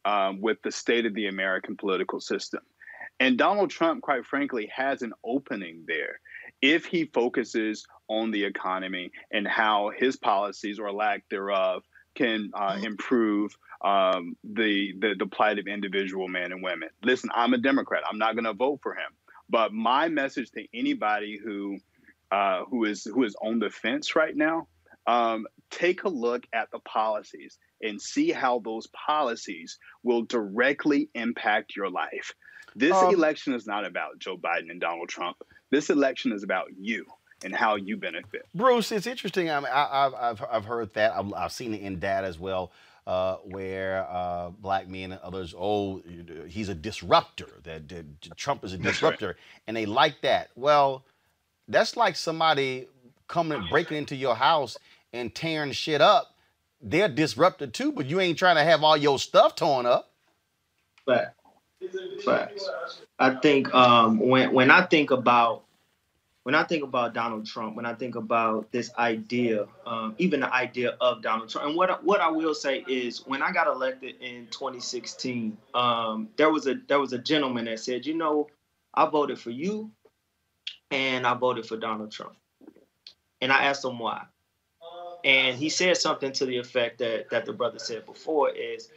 [0.05, 2.61] um, with the state of the American political system.
[3.19, 6.19] And Donald Trump, quite frankly, has an opening there
[6.61, 11.83] if he focuses on the economy and how his policies or lack thereof
[12.15, 16.89] can uh, improve um, the, the the plight of individual men and women.
[17.03, 18.03] Listen, I'm a Democrat.
[18.09, 19.11] I'm not going to vote for him.
[19.49, 21.77] But my message to anybody who
[22.31, 24.67] uh, who is who is on the fence right now,
[25.05, 31.75] um, take a look at the policies and see how those policies will directly impact
[31.75, 32.33] your life.
[32.77, 35.37] This Um, election is not about Joe Biden and Donald Trump.
[35.71, 37.05] This election is about you
[37.43, 38.45] and how you benefit.
[38.53, 39.49] Bruce, it's interesting.
[39.49, 41.13] I mean, I, I've, I've, I've heard that.
[41.17, 42.71] I've, I've seen it in data as well,
[43.07, 46.03] uh, where uh, black men and others, oh,
[46.47, 47.49] he's a disruptor.
[47.63, 48.05] That, that
[48.37, 50.49] Trump is a disruptor, and they like that.
[50.55, 51.03] Well,
[51.67, 52.87] that's like somebody
[53.27, 54.77] coming and breaking into your house
[55.13, 56.35] and tearing shit up.
[56.79, 60.11] They're disrupted too, but you ain't trying to have all your stuff torn up.
[61.05, 61.36] Fact.
[62.25, 62.69] Facts.
[63.19, 65.63] I think um, when when I think about
[66.47, 70.53] when I think about Donald Trump, when I think about this idea, um, even the
[70.53, 74.15] idea of Donald Trump, and what what I will say is, when I got elected
[74.21, 78.47] in 2016, um, there was a there was a gentleman that said, you know,
[78.93, 79.91] I voted for you,
[80.89, 82.37] and I voted for Donald Trump,
[83.41, 84.23] and I asked him why,
[85.25, 88.89] and he said something to the effect that that the brother said before is,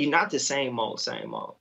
[0.00, 1.56] you're not the same old, same old.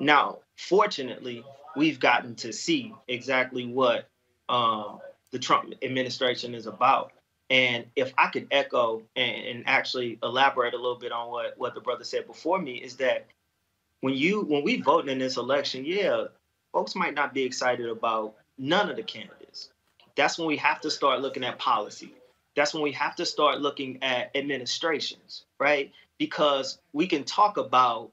[0.00, 1.44] Now, fortunately,
[1.76, 4.08] we've gotten to see exactly what
[4.48, 5.00] um,
[5.30, 7.12] the Trump administration is about.
[7.50, 11.74] And if I could echo and, and actually elaborate a little bit on what, what
[11.74, 13.26] the brother said before me, is that
[14.00, 16.24] when you when we vote in this election, yeah,
[16.72, 19.70] folks might not be excited about none of the candidates.
[20.16, 22.14] That's when we have to start looking at policy.
[22.56, 25.92] That's when we have to start looking at administrations, right?
[26.18, 28.10] Because we can talk about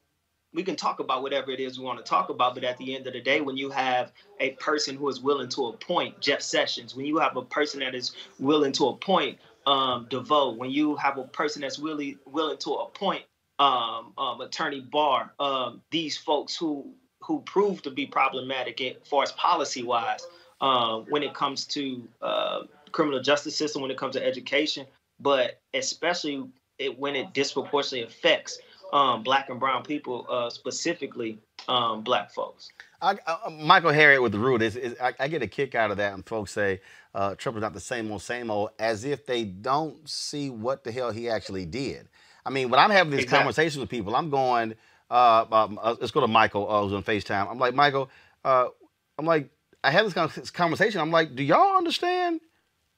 [0.54, 2.96] we can talk about whatever it is we want to talk about, but at the
[2.96, 6.42] end of the day, when you have a person who is willing to appoint Jeff
[6.42, 10.96] Sessions, when you have a person that is willing to appoint um, DeVos, when you
[10.96, 13.24] have a person that's really willing to appoint
[13.60, 19.24] um, um, Attorney Barr, um, these folks who who prove to be problematic as far
[19.24, 20.28] as policy wise,
[20.60, 24.86] um, when it comes to uh, criminal justice system, when it comes to education,
[25.20, 26.44] but especially
[26.80, 28.60] it, when it disproportionately affects
[28.92, 32.70] um, black and brown people, uh, specifically um, black folks.
[33.02, 35.92] I, uh, Michael Harriot with the root is, is I, I, get a kick out
[35.92, 36.80] of that when folks say
[37.14, 40.84] uh, Trump is not the same old, same old, as if they don't see what
[40.84, 42.08] the hell he actually did.
[42.46, 43.40] I mean, when I'm having these exactly.
[43.40, 44.76] conversations with people, I'm going,
[45.10, 47.50] uh, um, uh, let's go to Michael, uh, who's on FaceTime.
[47.50, 48.10] I'm like, Michael,
[48.46, 48.68] uh,
[49.18, 49.50] I'm like,
[49.84, 51.02] I have this conversation.
[51.02, 52.42] I'm like, do y'all understand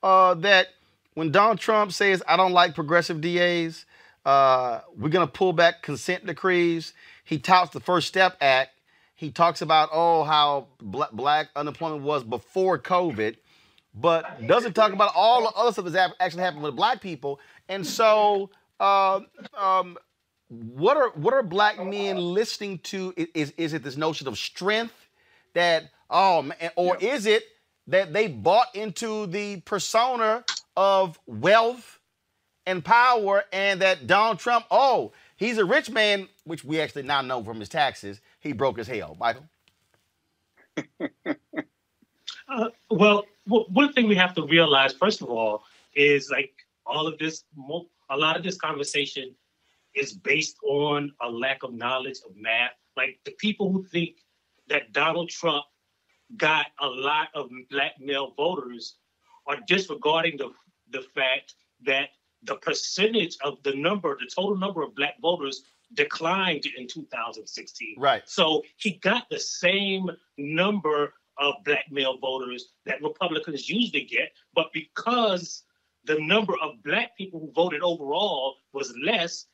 [0.04, 0.68] uh, that
[1.16, 3.86] when Donald Trump says, I don't like progressive DAs,
[4.26, 6.94] uh, we're going to pull back consent decrees.
[7.24, 8.72] He touts the First Step Act.
[9.16, 13.38] He talks about, oh, how black, black unemployment was before COVID,
[13.94, 17.40] but doesn't talk about all the other stuff that's actually happened with black people.
[17.70, 19.22] And so, uh,
[19.58, 19.98] um,
[20.50, 23.14] what are what are black men listening to?
[23.34, 24.94] Is is it this notion of strength
[25.54, 27.44] that oh man, or is it
[27.88, 30.44] that they bought into the persona
[30.76, 32.00] of wealth
[32.66, 37.22] and power, and that Donald Trump, oh, he's a rich man, which we actually now
[37.22, 39.16] know from his taxes, he broke his hell.
[39.20, 39.46] Michael.
[42.50, 45.64] uh, well, one thing we have to realize, first of all,
[45.96, 46.54] is like
[46.86, 47.44] all of this,
[48.10, 49.34] a lot of this conversation
[49.94, 52.72] is based on a lack of knowledge of math.
[52.98, 54.18] Like the people who think
[54.68, 55.66] that Donald Trump
[56.38, 58.98] got a lot of black male voters
[59.48, 60.52] are disregarding the,
[60.92, 61.56] the fact
[61.86, 62.10] that
[62.44, 65.64] the percentage of the number, the total number of black voters
[65.94, 67.96] declined in 2016.
[67.98, 68.24] Right.
[68.26, 74.68] So he got the same number of black male voters that Republicans usually get, but
[74.74, 75.64] because
[76.06, 79.46] the number of black people who voted overall was less,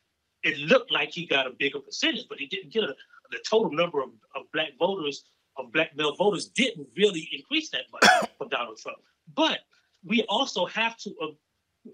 [0.42, 2.94] it looked like he got a bigger percentage, but he didn't get a,
[3.30, 5.24] the total number of, of black voters,
[5.56, 8.98] of black male voters didn't really increase that much for Donald Trump.
[9.34, 9.60] But
[10.04, 11.26] we also have to uh,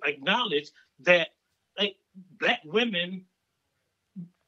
[0.05, 0.71] acknowledge
[1.01, 1.29] that
[1.79, 1.97] like
[2.39, 3.25] black women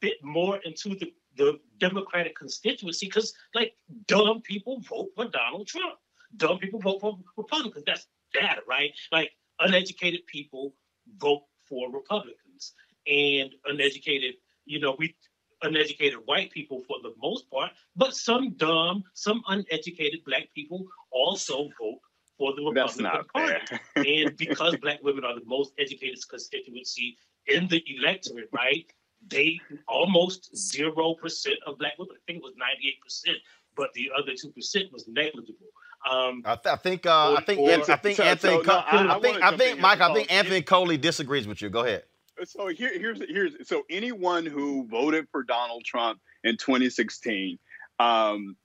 [0.01, 3.73] fit more into the, the Democratic constituency because like
[4.07, 5.95] dumb people vote for Donald Trump.
[6.37, 7.83] Dumb people vote for Republicans.
[7.85, 8.91] That's data, right?
[9.11, 10.73] Like uneducated people
[11.17, 12.73] vote for Republicans.
[13.07, 14.35] And uneducated,
[14.65, 15.15] you know, we
[15.63, 21.69] uneducated white people for the most part, but some dumb, some uneducated black people also
[21.79, 21.99] vote
[22.41, 23.79] for the Republican Party.
[23.95, 27.15] and because black women are the most educated constituency
[27.45, 28.91] in the electorate, right?
[29.27, 32.15] They almost zero percent of black women.
[32.15, 33.37] I think it was ninety eight percent,
[33.77, 35.67] but the other two percent was negligible.
[36.09, 38.55] Um, I, th- I, think uh, or, I think or, I think so, Anthony.
[38.55, 40.01] So, no, I, I, think I think Mike.
[40.01, 41.69] I think Anthony Coley disagrees with you.
[41.69, 42.03] Go ahead.
[42.45, 47.59] So here, here's here's so anyone who voted for Donald Trump in 2016,
[47.99, 48.55] um,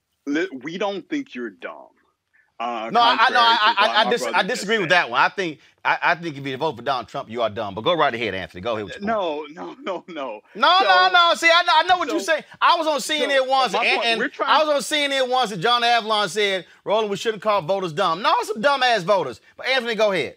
[0.62, 1.88] we don't think you're dumb.
[2.58, 3.38] Uh, no, I know.
[3.38, 5.20] I I, I, dis- I disagree with that one.
[5.20, 7.74] I think I, I, think if you vote for Donald Trump, you are dumb.
[7.74, 8.62] But go right ahead, Anthony.
[8.62, 9.02] Go ahead.
[9.02, 10.40] no, no, no, no.
[10.54, 11.34] No, so, no, no.
[11.34, 12.44] See, I know, I know what so, you're saying.
[12.60, 15.82] I was on CNN so, once, and, and I was on CNN once, and John
[15.82, 19.42] Avlon said, "Roland, we shouldn't call voters dumb." No, some dumbass voters.
[19.58, 20.36] But Anthony, go ahead.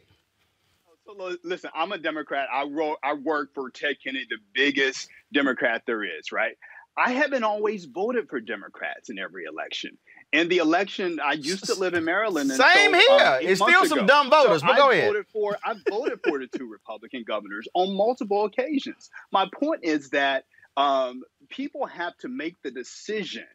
[1.05, 2.49] So listen, I'm a Democrat.
[2.53, 6.55] I wrote, I work for Ted Kennedy, the biggest Democrat there is, right?
[6.97, 9.97] I haven't always voted for Democrats in every election
[10.31, 12.51] in the election, I used to live in Maryland.
[12.51, 13.25] Same so, here.
[13.25, 15.07] Um, it's still some dumb voters, so but go I ahead.
[15.07, 19.09] Voted for, I voted for the two Republican governors on multiple occasions.
[19.31, 20.45] My point is that
[20.77, 23.45] um, people have to make the decision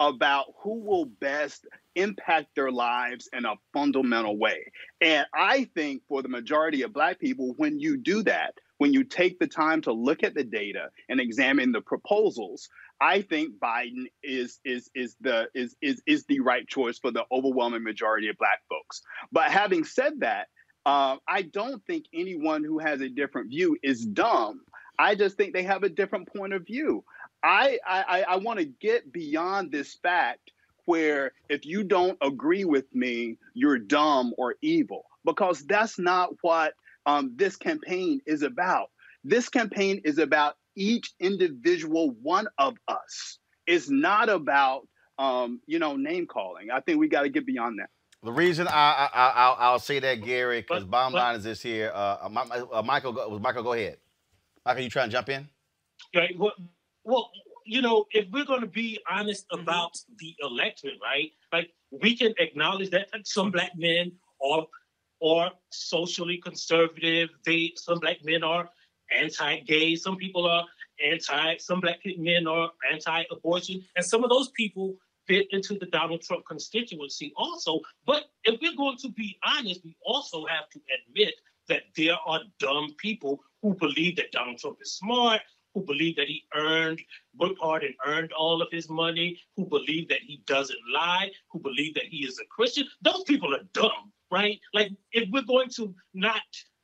[0.00, 4.72] about who will best impact their lives in a fundamental way.
[5.00, 9.04] And I think for the majority of Black people, when you do that, when you
[9.04, 12.68] take the time to look at the data and examine the proposals,
[13.02, 17.24] I think Biden is is is the is is is the right choice for the
[17.32, 19.02] overwhelming majority of Black folks.
[19.32, 20.46] But having said that,
[20.86, 24.60] uh, I don't think anyone who has a different view is dumb.
[25.00, 27.02] I just think they have a different point of view.
[27.42, 30.52] I I, I want to get beyond this fact
[30.84, 36.74] where if you don't agree with me, you're dumb or evil, because that's not what
[37.04, 38.90] um, this campaign is about.
[39.24, 44.86] This campaign is about each individual one of us it's not about
[45.18, 46.70] um, you know name calling.
[46.70, 47.90] I think we got to get beyond that.
[48.22, 51.90] The reason I, I, I I'll say that, Gary, because bottom line is this here.
[51.92, 52.28] Uh,
[52.72, 53.98] uh, Michael, was Michael, go ahead.
[54.64, 55.48] Michael, you trying to jump in?
[56.14, 56.38] Right.
[56.38, 56.52] Well,
[57.02, 57.30] well,
[57.64, 61.32] you know, if we're going to be honest about the electorate, right?
[61.52, 64.12] Like we can acknowledge that like, some black men
[64.44, 64.66] are
[65.24, 67.30] are socially conservative.
[67.44, 68.68] They some black men are
[69.18, 69.96] anti-gay.
[69.96, 70.64] Some people are
[71.04, 71.56] anti.
[71.58, 74.94] Some black men are anti-abortion, and some of those people
[75.26, 77.80] fit into the Donald Trump constituency also.
[78.06, 81.34] But if we're going to be honest, we also have to admit
[81.68, 85.40] that there are dumb people who believe that Donald Trump is smart,
[85.74, 87.00] who believe that he earned,
[87.38, 91.60] worked hard and earned all of his money, who believe that he doesn't lie, who
[91.60, 92.86] believe that he is a Christian.
[93.00, 94.58] Those people are dumb, right?
[94.74, 96.42] Like, if we're going to not,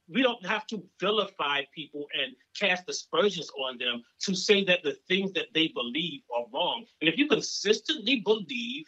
[0.09, 4.97] we don't have to vilify people and cast aspersions on them to say that the
[5.09, 6.85] things that they believe are wrong.
[7.01, 8.87] And if you consistently believe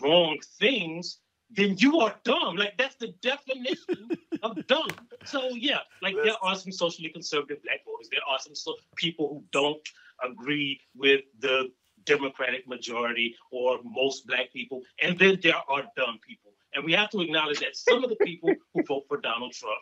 [0.00, 1.18] wrong things,
[1.50, 2.56] then you are dumb.
[2.56, 4.10] Like that's the definition
[4.42, 4.88] of dumb.
[5.24, 8.08] So yeah, like there are some socially conservative black voters.
[8.10, 9.86] There are some so- people who don't
[10.22, 11.70] agree with the
[12.04, 16.52] Democratic majority or most black people, and then there are dumb people.
[16.74, 19.78] And we have to acknowledge that some of the people who vote for Donald Trump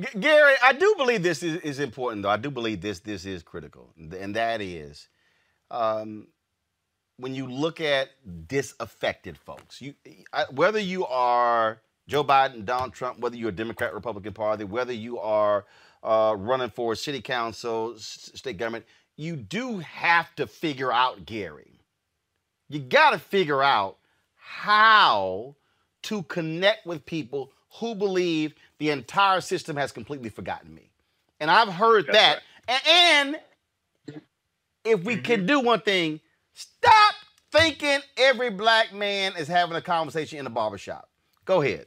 [0.00, 2.30] G- Gary, I do believe this is, is important, though.
[2.30, 5.08] I do believe this this is critical, and that is.
[5.70, 6.28] Um,
[7.18, 8.10] when you look at
[8.48, 9.94] disaffected folks, you
[10.52, 15.18] whether you are Joe Biden, Donald Trump, whether you're a Democrat, Republican Party, whether you
[15.20, 15.66] are
[16.02, 18.84] uh, running for city council, s- state government,
[19.16, 21.80] you do have to figure out, Gary.
[22.68, 23.98] You got to figure out
[24.36, 25.56] how
[26.04, 30.90] to connect with people who believe the entire system has completely forgotten me.
[31.40, 32.80] And I've heard That's that.
[32.86, 34.16] And, and
[34.84, 36.20] if we can do one thing,
[36.58, 37.14] Stop
[37.52, 41.08] thinking every black man is having a conversation in the barbershop.
[41.44, 41.86] Go ahead.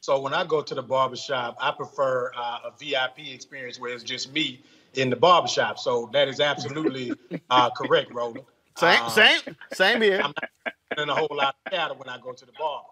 [0.00, 4.02] So when I go to the barbershop, I prefer uh, a VIP experience where it's
[4.02, 4.62] just me
[4.94, 5.78] in the barbershop.
[5.78, 7.12] So that is absolutely
[7.50, 8.46] uh, correct, Roland.
[8.78, 9.40] Same, Uh, same,
[9.74, 10.22] same here.
[10.24, 12.88] I'm not spending a whole lot of cattle when I go to the barber.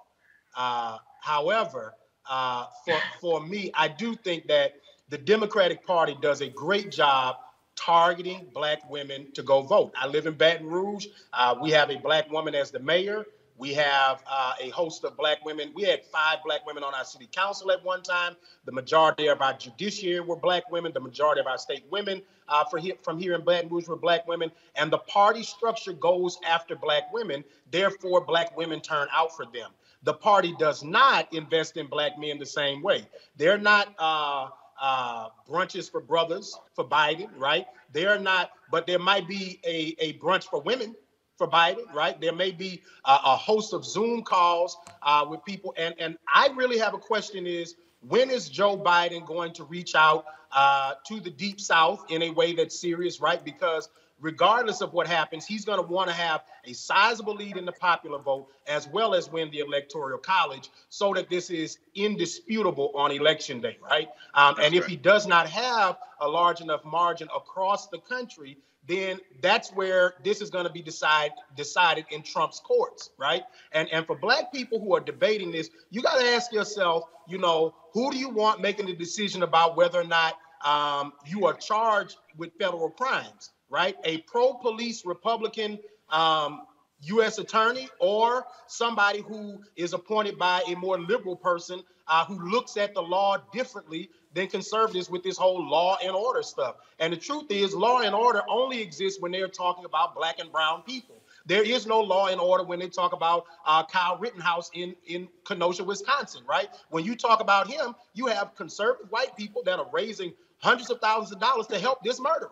[0.57, 1.95] Uh, however,
[2.29, 4.75] uh, for for me, I do think that
[5.09, 7.37] the Democratic Party does a great job
[7.77, 9.93] targeting black women to go vote.
[9.97, 11.07] I live in Baton Rouge.
[11.33, 13.25] Uh, we have a black woman as the mayor.
[13.57, 15.73] We have uh, a host of black women.
[15.75, 18.37] We had five black women on our city council at one time.
[18.65, 20.93] The majority of our judiciary were black women.
[20.95, 22.65] The majority of our state women uh,
[23.03, 24.51] from here in Baton Rouge were black women.
[24.77, 27.45] And the party structure goes after black women.
[27.71, 29.73] Therefore, black women turn out for them.
[30.03, 33.07] The party does not invest in black men the same way.
[33.37, 33.95] They're not.
[33.99, 34.49] Uh,
[34.81, 37.67] uh, brunches for brothers for Biden, right?
[37.93, 40.97] They're not, but there might be a, a brunch for women
[41.37, 42.21] for Biden, right?
[42.21, 46.49] There may be a, a host of Zoom calls uh, with people, and and I
[46.57, 51.21] really have a question: is when is Joe Biden going to reach out uh, to
[51.21, 53.45] the Deep South in a way that's serious, right?
[53.45, 53.89] Because
[54.21, 57.73] regardless of what happens, he's going to want to have a sizable lead in the
[57.73, 63.11] popular vote as well as win the electoral college so that this is indisputable on
[63.11, 64.09] election day, right?
[64.35, 69.19] Um, and if he does not have a large enough margin across the country, then
[69.43, 73.43] that's where this is going to be decide, decided in Trump's courts, right?
[73.73, 77.39] And and for black people who are debating this, you got to ask yourself, you
[77.39, 81.55] know, who do you want making the decision about whether or not um, you are
[81.55, 83.51] charged with federal crimes?
[83.71, 83.97] Right?
[84.05, 85.79] A pro police Republican
[86.11, 86.63] um,
[87.03, 87.39] U.S.
[87.39, 92.93] attorney or somebody who is appointed by a more liberal person uh, who looks at
[92.93, 96.77] the law differently than conservatives with this whole law and order stuff.
[96.99, 100.53] And the truth is, law and order only exists when they're talking about black and
[100.53, 101.23] brown people.
[101.47, 105.27] There is no law and order when they talk about uh, Kyle Rittenhouse in, in
[105.45, 106.69] Kenosha, Wisconsin, right?
[106.91, 111.01] When you talk about him, you have conservative white people that are raising hundreds of
[111.01, 112.51] thousands of dollars to help this murderer,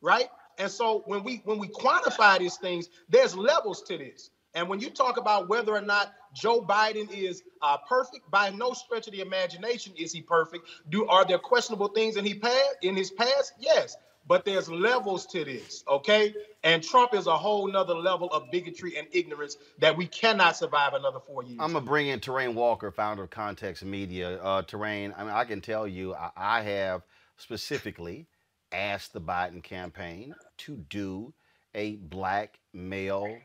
[0.00, 0.30] right?
[0.60, 4.30] And so when we when we quantify these things, there's levels to this.
[4.54, 8.72] And when you talk about whether or not Joe Biden is uh, perfect, by no
[8.72, 10.66] stretch of the imagination is he perfect.
[10.90, 13.54] Do are there questionable things in he past in his past?
[13.58, 13.96] Yes,
[14.26, 16.34] but there's levels to this, okay?
[16.62, 20.92] And Trump is a whole nother level of bigotry and ignorance that we cannot survive
[20.92, 21.58] another four years.
[21.60, 24.42] I'm gonna bring in Terrain Walker, founder of Context Media.
[24.42, 27.02] Uh, Terrain, I mean, I can tell you, I, I have
[27.38, 28.26] specifically
[28.72, 31.32] asked the Biden campaign to do
[31.74, 33.38] a black male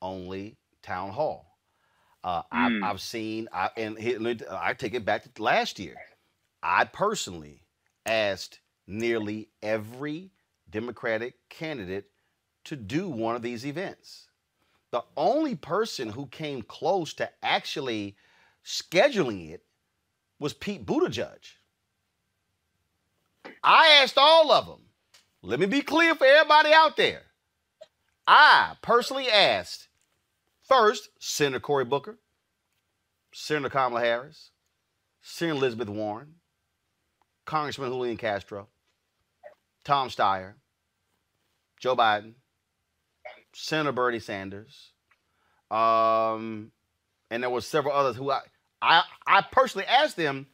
[0.00, 1.58] only town hall.
[2.24, 2.82] Uh, Mm.
[2.82, 5.96] I've, I've seen, I, and I take it back to last year.
[6.62, 7.62] I personally
[8.06, 10.30] asked nearly every
[10.70, 12.06] Democratic candidate
[12.64, 14.28] to do one of these events.
[14.90, 18.16] The only person who came close to actually
[18.64, 19.64] scheduling it
[20.38, 21.44] was Pete Buttigieg.
[23.62, 24.80] I asked all of them.
[25.42, 27.22] Let me be clear for everybody out there.
[28.26, 29.88] I personally asked
[30.64, 32.18] first Senator Cory Booker,
[33.32, 34.50] Senator Kamala Harris,
[35.22, 36.34] Senator Elizabeth Warren,
[37.44, 38.68] Congressman Julian Castro,
[39.84, 40.54] Tom Steyer,
[41.80, 42.34] Joe Biden,
[43.52, 44.92] Senator Bernie Sanders,
[45.70, 46.70] um,
[47.30, 48.40] and there were several others who I,
[48.80, 50.46] I, I personally asked them,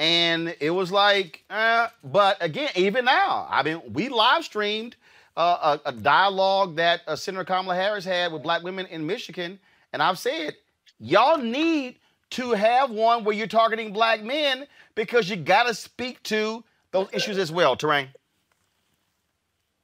[0.00, 4.96] and it was like, uh, but again, even now, I mean, we live streamed
[5.36, 9.58] uh, a, a, dialogue that uh, Senator Kamala Harris had with black women in Michigan,
[9.92, 10.56] and I've said,
[10.98, 11.96] y'all need
[12.30, 17.08] to have one where you're targeting black men because you got to speak to those
[17.12, 17.76] issues as well.
[17.76, 18.08] Terrain.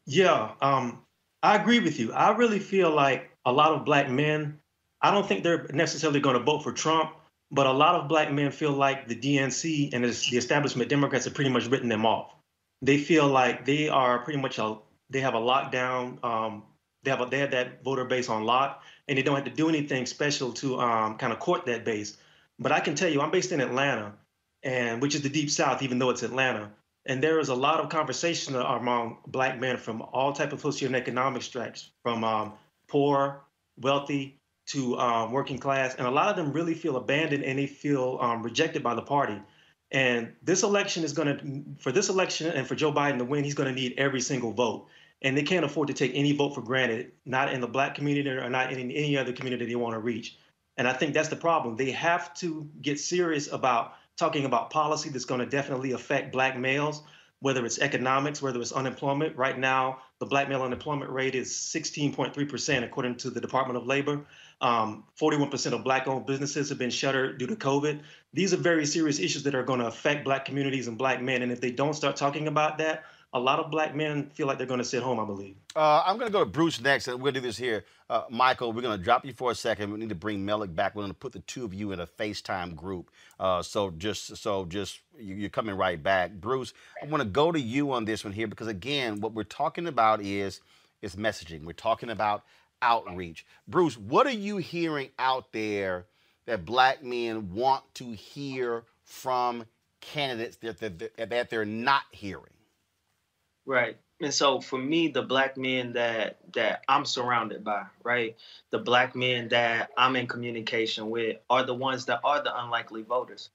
[0.07, 1.03] Yeah, um,
[1.43, 2.15] I agree with you.
[2.15, 4.59] I really feel like a lot of black men,
[5.03, 7.11] I don't think they're necessarily going to vote for Trump,
[7.51, 11.35] but a lot of black men feel like the DNC and the establishment Democrats have
[11.35, 12.35] pretty much written them off.
[12.83, 14.79] They feel like they are pretty much a
[15.11, 16.23] they have a lockdown.
[16.25, 16.65] Um,
[17.05, 19.51] they have a, they have that voter base on lock, and they don't have to
[19.51, 22.17] do anything special to um, kind of court that base.
[22.59, 24.15] But I can tell you, I'm based in Atlanta,
[24.63, 26.73] and which is the deep South, even though it's Atlanta.
[27.05, 31.43] And there is a lot of conversation among black men from all type of socioeconomic
[31.43, 32.55] stripes, from um,
[32.89, 33.43] poor,
[33.79, 37.67] wealthy to um, working class, and a lot of them really feel abandoned and they
[37.67, 39.41] feel um, rejected by the party.
[39.93, 43.45] And this election is going to, for this election and for Joe Biden to win,
[43.45, 44.89] he's going to need every single vote.
[45.23, 48.29] And they can't afford to take any vote for granted, not in the black community
[48.29, 50.37] or not in any other community they want to reach.
[50.77, 51.77] And I think that's the problem.
[51.77, 56.59] They have to get serious about talking about policy that's going to definitely affect black
[56.59, 57.03] males
[57.41, 59.37] whether it's economics, whether it's unemployment.
[59.37, 64.25] Right now, the black male unemployment rate is 16.3%, according to the Department of Labor.
[64.61, 68.01] Um, 41% of black owned businesses have been shuttered due to COVID.
[68.33, 71.43] These are very serious issues that are going to affect black communities and black men.
[71.43, 74.57] And if they don't start talking about that, a lot of black men feel like
[74.57, 75.57] they're going to sit home, I believe.
[75.75, 77.85] Uh, I'm going to go to Bruce next, and to do this here.
[78.09, 79.93] Uh, Michael, we're going to drop you for a second.
[79.93, 80.95] We need to bring Melik back.
[80.95, 83.11] We're going to put the two of you in a FaceTime group.
[83.39, 86.33] Uh, so just, so just, you're coming right back.
[86.33, 86.73] Bruce,
[87.03, 89.87] I want to go to you on this one here because again, what we're talking
[89.87, 90.61] about is
[91.03, 91.65] is messaging.
[91.65, 92.45] We're talking about
[92.83, 93.47] outreach.
[93.69, 96.07] Bruce, what are you hearing out there
[96.47, 99.65] that black men want to hear from
[100.01, 102.45] candidates that, that, that they're not hearing?
[103.65, 103.97] Right.
[104.21, 108.37] And so for me, the black men that that I'm surrounded by, right,
[108.71, 113.03] the black men that I'm in communication with are the ones that are the unlikely
[113.03, 113.51] voters,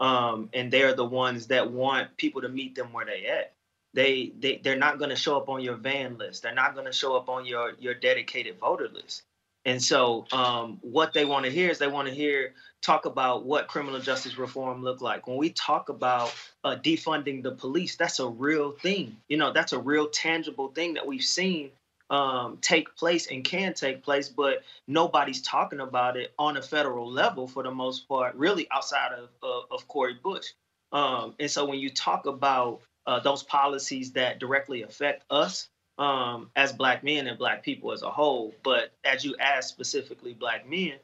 [0.00, 3.52] um, and they're the ones that want people to meet them where they at.
[3.96, 6.42] They they they're not going to show up on your van list.
[6.42, 9.22] They're not going to show up on your your dedicated voter list.
[9.64, 12.52] And so, um, what they want to hear is they want to hear
[12.82, 15.26] talk about what criminal justice reform look like.
[15.26, 16.32] When we talk about
[16.62, 19.16] uh, defunding the police, that's a real thing.
[19.28, 21.70] You know, that's a real tangible thing that we've seen
[22.10, 27.10] um, take place and can take place, but nobody's talking about it on a federal
[27.10, 30.52] level for the most part, really outside of of, of Cori Bush.
[30.92, 35.68] Um, and so, when you talk about uh, those policies that directly affect us,
[35.98, 38.54] um, as black men and black people as a whole.
[38.62, 40.94] But as you asked specifically black men,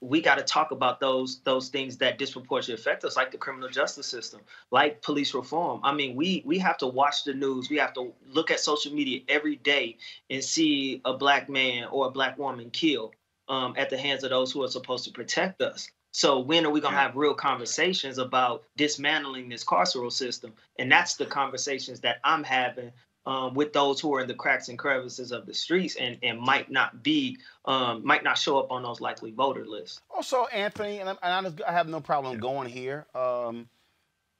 [0.00, 3.68] we got to talk about those those things that disproportionately affect us, like the criminal
[3.68, 5.80] justice system, like police reform.
[5.82, 7.70] I mean, we we have to watch the news.
[7.70, 9.96] We have to look at social media every day
[10.28, 13.14] and see a black man or a black woman killed
[13.48, 15.88] um, at the hands of those who are supposed to protect us.
[16.16, 20.54] So when are we gonna have real conversations about dismantling this carceral system?
[20.78, 22.90] And that's the conversations that I'm having
[23.26, 26.40] um, with those who are in the cracks and crevices of the streets and, and
[26.40, 27.36] might not be
[27.66, 30.00] um, might not show up on those likely voter lists.
[30.08, 33.04] Also, Anthony, and, I, and I have no problem going here.
[33.14, 33.68] Um,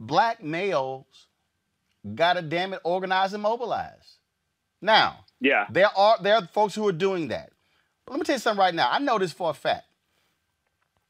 [0.01, 1.05] black males
[2.15, 4.16] got to damn it organize and mobilize.
[4.81, 7.51] Now, yeah, there are there are folks who are doing that.
[8.07, 8.89] But let me tell you something right now.
[8.90, 9.85] I know this for a fact.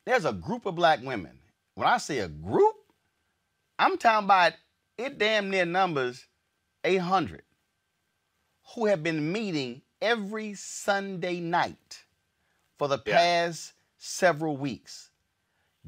[0.06, 1.32] There's a group of black women.
[1.74, 2.74] When I say a group,
[3.78, 4.52] I'm talking about
[4.96, 6.24] it damn near numbers
[6.84, 7.42] 800
[8.74, 12.04] who have been meeting every Sunday night
[12.78, 13.82] for the past yeah.
[13.98, 15.10] several weeks.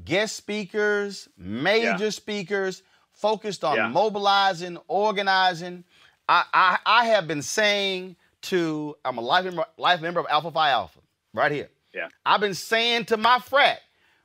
[0.03, 2.09] Guest speakers, major yeah.
[2.09, 3.87] speakers, focused on yeah.
[3.89, 5.83] mobilizing, organizing.
[6.27, 10.51] I, I, I have been saying to, I'm a life member, life member of Alpha
[10.51, 10.99] Phi Alpha,
[11.33, 11.69] right here.
[11.93, 12.07] Yeah.
[12.25, 13.81] I've been saying to my frat,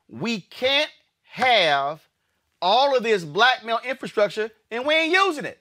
[0.09, 0.91] we can't
[1.25, 2.03] have
[2.63, 5.59] all of this black male infrastructure and we ain't using it.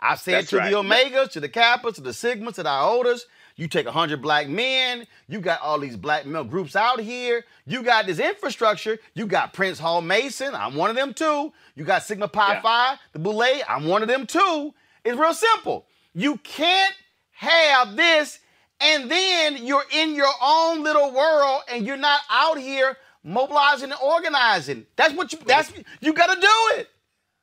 [0.00, 0.70] I said That's to right.
[0.70, 3.20] the Omegas, to the Kappas, to the Sigmas, to the Iotas,
[3.54, 7.82] You take 100 black men, you got all these black male groups out here, you
[7.84, 11.52] got this infrastructure, you got Prince Hall Mason, I'm one of them too.
[11.76, 12.60] You got Sigma Pi Yeah.
[12.62, 14.74] Phi, the Boule, I'm one of them too.
[15.04, 15.86] It's real simple.
[16.14, 16.94] You can't
[17.30, 18.40] have this
[18.80, 24.00] and then you're in your own little world and you're not out here mobilizing and
[24.02, 24.86] organizing.
[24.96, 26.88] That's what you that's you gotta do it.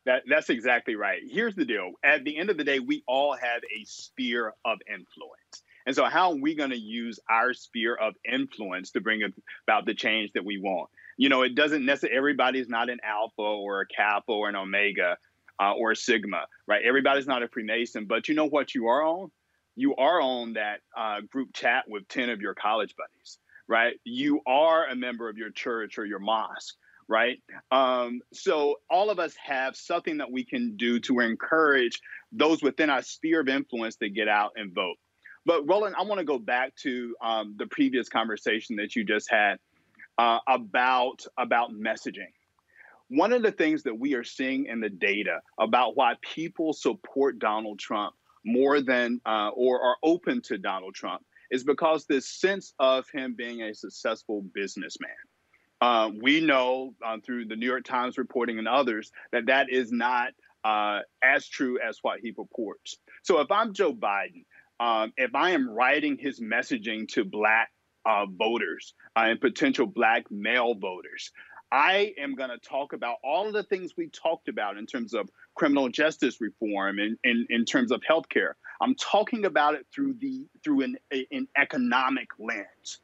[0.06, 1.22] That, that's exactly right.
[1.30, 1.92] Here's the deal.
[2.04, 5.64] At the end of the day, we all have a sphere of influence.
[5.86, 9.22] And so, how are we going to use our sphere of influence to bring
[9.68, 10.90] about the change that we want?
[11.18, 15.18] You know, it doesn't necessarily, everybody's not an alpha or a kappa or an omega
[15.60, 16.82] uh, or a sigma, right?
[16.84, 19.32] Everybody's not a Freemason, but you know what you are on?
[19.76, 23.38] You are on that uh, group chat with 10 of your college buddies,
[23.70, 23.94] right?
[24.04, 26.76] You are a member of your church or your mosque
[27.10, 27.42] right?
[27.72, 32.00] Um, so all of us have something that we can do to encourage
[32.32, 34.98] those within our sphere of influence to get out and vote.
[35.46, 39.30] But Roland, I want to go back to um, the previous conversation that you just
[39.32, 39.58] had
[40.20, 42.32] uh, about about messaging.
[43.08, 47.40] One of the things that we are seeing in the data about why people support
[47.40, 48.14] Donald Trump
[48.46, 53.36] more than uh, or are open to Donald Trump is because this sense of him
[53.38, 55.12] being a successful businessman.
[55.82, 59.92] Uh, we know uh, through the New York Times reporting and others that that is
[59.92, 62.98] not uh, as true as what he purports.
[63.24, 64.46] So if I'm Joe Biden,
[64.80, 67.70] um, if I am writing his messaging to black
[68.06, 71.32] uh, voters uh, and potential black male voters,
[71.72, 75.14] I am going to talk about all of the things we talked about in terms
[75.14, 78.54] of criminal justice reform and in, in terms of healthcare.
[78.80, 83.02] I'm talking about it through the through an, an economic lens,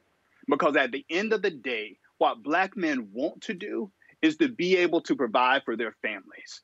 [0.48, 3.92] because at the end of the day, what black men want to do
[4.22, 6.62] is to be able to provide for their families.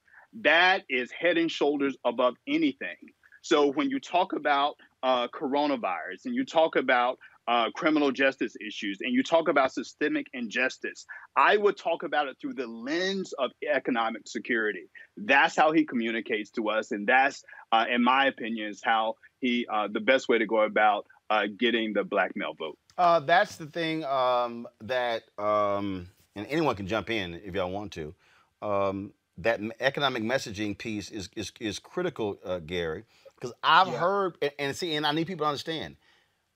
[0.49, 3.01] That is head and shoulders above anything.
[3.41, 8.99] So when you talk about uh, coronavirus and you talk about uh, criminal justice issues
[9.01, 11.05] and you talk about systemic injustice,
[11.35, 14.89] I would talk about it through the lens of economic security.
[15.17, 19.65] That's how he communicates to us, and that's, uh, in my opinion, is how he
[19.71, 22.77] uh, the best way to go about uh, getting the black male vote.
[22.97, 27.91] Uh, that's the thing um, that, um, and anyone can jump in if y'all want
[27.93, 28.13] to.
[28.61, 33.05] Um, that economic messaging piece is is, is critical, uh, Gary,
[33.35, 33.99] because I've Yeah.
[33.99, 35.95] heard and, and see, and I need people to understand.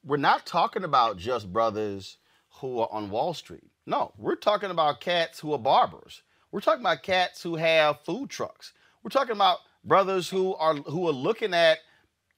[0.06, 2.18] We're not talking about just brothers
[2.60, 3.72] who are on Wall Street.
[3.88, 6.22] No, we're talking about cats who are barbers.
[6.52, 8.74] We're talking about cats who have food trucks.
[9.02, 11.80] We're talking about brothers who are who are looking at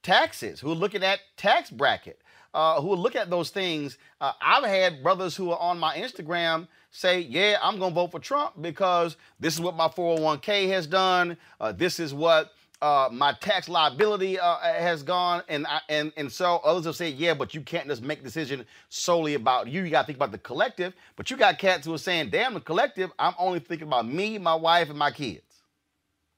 [0.01, 2.21] taxes, who are looking at tax bracket,
[2.53, 3.97] uh, who are looking at those things.
[4.21, 8.21] Uh, I've had brothers who are on my Instagram say, "Yeah, I'm gonna vote for
[8.21, 11.37] Trump because this is what my 401k has done.
[11.59, 16.31] Uh, this is what." Uh, my tax liability uh, has gone, and I, and and
[16.31, 19.81] so others have said, yeah, but you can't just make a decision solely about you.
[19.81, 20.93] You got to think about the collective.
[21.15, 23.11] But you got cats who are saying, damn, the collective.
[23.17, 25.63] I'm only thinking about me, my wife, and my kids.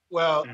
[0.10, 0.46] Well,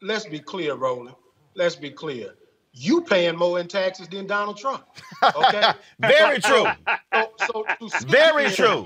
[0.00, 1.16] let's be clear, Roland.
[1.54, 2.34] Let's be clear.
[2.72, 4.84] You paying more in taxes than Donald Trump.
[5.22, 5.72] Okay.
[5.98, 6.66] Very true.
[7.14, 8.84] So, so to Very true.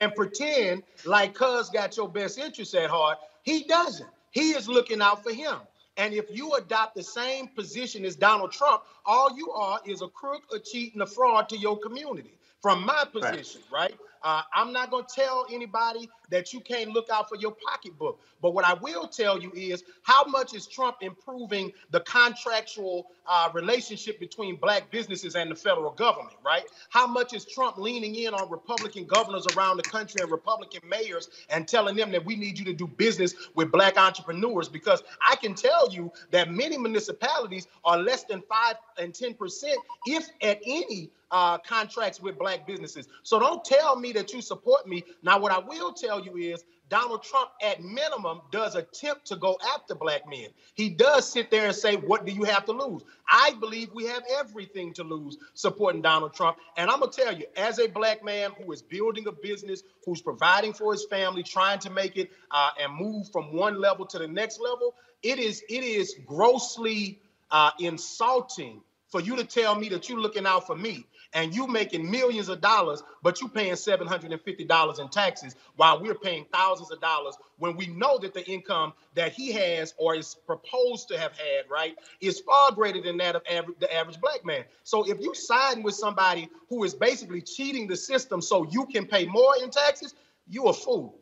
[0.00, 4.08] And pretend like Cuz got your best interests at heart, he doesn't.
[4.30, 5.56] He is looking out for him.
[5.96, 10.08] And if you adopt the same position as Donald Trump, all you are is a
[10.08, 12.38] crook, a cheat, and a fraud to your community.
[12.62, 13.94] From my position, right?
[14.22, 18.20] Uh, I'm not going to tell anybody that you can't look out for your pocketbook.
[18.42, 23.50] But what I will tell you is how much is Trump improving the contractual uh,
[23.52, 26.64] relationship between black businesses and the federal government, right?
[26.90, 31.28] How much is Trump leaning in on Republican governors around the country and Republican mayors
[31.48, 34.68] and telling them that we need you to do business with black entrepreneurs?
[34.68, 39.74] Because I can tell you that many municipalities are less than 5 and 10%,
[40.06, 43.08] if at any uh, contracts with black businesses.
[43.22, 45.04] So don't tell me that you support me.
[45.22, 49.56] Now, what I will tell you is Donald Trump, at minimum, does attempt to go
[49.74, 50.48] after black men.
[50.74, 53.04] He does sit there and say, What do you have to lose?
[53.30, 56.58] I believe we have everything to lose supporting Donald Trump.
[56.76, 59.84] And I'm going to tell you, as a black man who is building a business,
[60.04, 64.04] who's providing for his family, trying to make it uh, and move from one level
[64.06, 67.20] to the next level, it is, it is grossly
[67.52, 71.66] uh, insulting for you to tell me that you're looking out for me and you
[71.66, 77.00] making millions of dollars, but you paying $750 in taxes while we're paying thousands of
[77.00, 81.32] dollars when we know that the income that he has or is proposed to have
[81.32, 84.64] had, right, is far greater than that of average, the average black man.
[84.82, 89.06] So if you siding with somebody who is basically cheating the system so you can
[89.06, 90.14] pay more in taxes,
[90.48, 91.16] you a fool.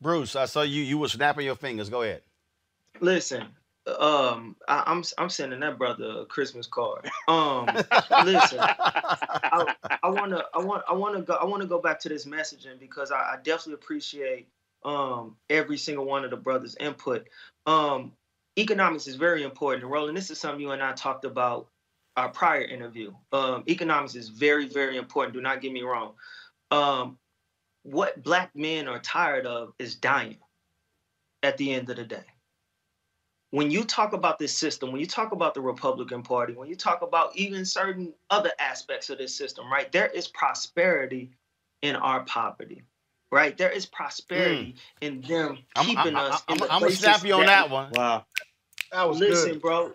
[0.00, 0.82] Bruce, I saw you.
[0.82, 1.90] You were snapping your fingers.
[1.90, 2.22] Go ahead.
[3.00, 3.46] Listen,
[3.86, 7.08] um, I, I'm I'm sending that brother a Christmas card.
[7.28, 7.66] Um,
[8.24, 12.26] listen, I, I wanna I want I wanna go I wanna go back to this
[12.26, 14.48] messaging because I, I definitely appreciate
[14.84, 17.28] um every single one of the brothers' input.
[17.66, 18.12] Um,
[18.58, 19.84] economics is very important.
[19.84, 21.68] And Roland, this is something you and I talked about
[22.16, 23.12] our prior interview.
[23.32, 25.34] Um, economics is very very important.
[25.34, 26.14] Do not get me wrong.
[26.70, 27.18] Um,
[27.84, 30.38] what black men are tired of is dying.
[31.42, 32.24] At the end of the day
[33.50, 36.76] when you talk about this system, when you talk about the Republican Party, when you
[36.76, 41.30] talk about even certain other aspects of this system, right, there is prosperity
[41.82, 42.82] in our poverty,
[43.32, 43.56] right?
[43.56, 45.06] There is prosperity mm.
[45.06, 46.42] in them keeping I'm, I'm, us.
[46.48, 47.90] I'm, I'm gonna snap you on that, that one.
[47.94, 48.24] Wow,
[48.92, 49.62] that was listen, good.
[49.62, 49.92] bro.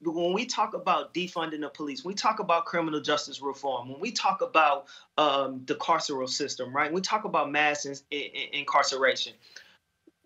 [0.00, 3.88] When we talk about defunding the police, we talk about criminal justice reform.
[3.88, 6.86] When we talk about um, the carceral system, right?
[6.86, 9.34] When we talk about mass in, in, incarceration.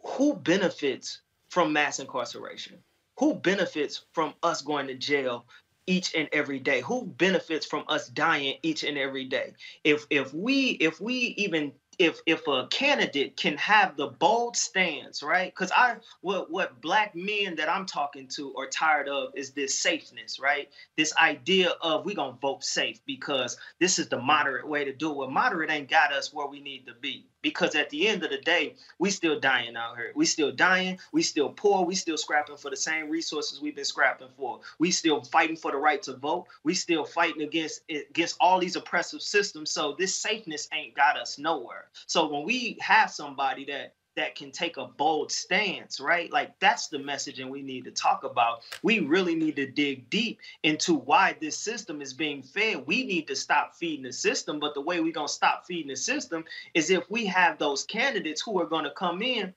[0.04, 1.20] Who benefits
[1.52, 2.78] from mass incarceration?
[3.18, 5.44] Who benefits from us going to jail
[5.86, 6.80] each and every day?
[6.80, 9.52] Who benefits from us dying each and every day?
[9.84, 15.22] If if we if we even if if a candidate can have the bold stance,
[15.22, 15.52] right?
[15.54, 19.78] Because I what what black men that I'm talking to are tired of is this
[19.78, 20.70] safeness, right?
[20.96, 25.22] This idea of we gonna vote safe because this is the moderate way to do
[25.22, 25.30] it.
[25.30, 28.38] Moderate ain't got us where we need to be because at the end of the
[28.38, 30.12] day, we still dying out here.
[30.14, 30.98] We still dying.
[31.12, 31.84] We still poor.
[31.84, 34.60] We still scrapping for the same resources we've been scrapping for.
[34.78, 36.46] We still fighting for the right to vote.
[36.64, 39.70] We still fighting against against all these oppressive systems.
[39.70, 41.86] So this safeness ain't got us nowhere.
[42.06, 46.30] So when we have somebody that that can take a bold stance, right?
[46.32, 48.62] Like that's the messaging we need to talk about.
[48.82, 52.86] We really need to dig deep into why this system is being fed.
[52.86, 55.88] We need to stop feeding the system, but the way we're going to stop feeding
[55.88, 56.44] the system
[56.74, 59.54] is if we have those candidates who are going to come in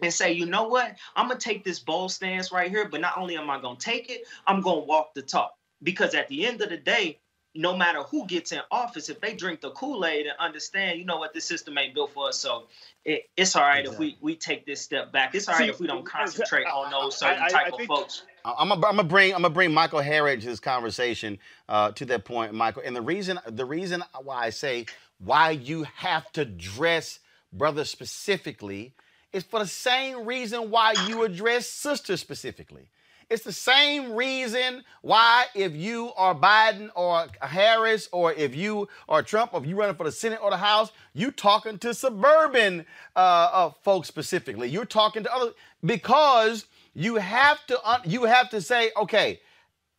[0.00, 0.94] and say, you know what?
[1.16, 3.76] I'm going to take this bold stance right here, but not only am I going
[3.76, 5.54] to take it, I'm going to walk the talk.
[5.82, 7.18] Because at the end of the day,
[7.58, 11.04] no matter who gets in office, if they drink the Kool Aid and understand, you
[11.04, 12.38] know what, this system ain't built for us.
[12.38, 12.68] So
[13.04, 14.10] it, it's all right exactly.
[14.10, 15.34] if we we take this step back.
[15.34, 17.88] It's all right See, if we don't concentrate on those certain I, type I of
[17.88, 18.22] folks.
[18.44, 21.36] I'm gonna, bring I'm gonna bring Michael Harriot to this conversation
[21.68, 22.82] uh, to that point, Michael.
[22.86, 24.86] And the reason the reason why I say
[25.18, 27.18] why you have to dress
[27.52, 28.94] brother specifically
[29.32, 32.88] is for the same reason why you address sister specifically.
[33.30, 39.22] It's the same reason why if you are Biden or Harris or if you are
[39.22, 42.86] Trump or if you're running for the Senate or the House, you talking to suburban
[43.14, 44.68] uh, uh, folks specifically.
[44.68, 45.52] You're talking to other
[45.84, 46.64] because
[46.94, 49.40] you have to you have to say, okay,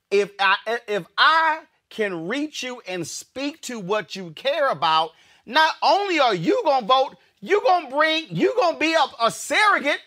[0.10, 5.12] if I if I can reach you and speak to what you care about,
[5.46, 10.02] not only are you gonna vote, you gonna bring you gonna be a, a surrogate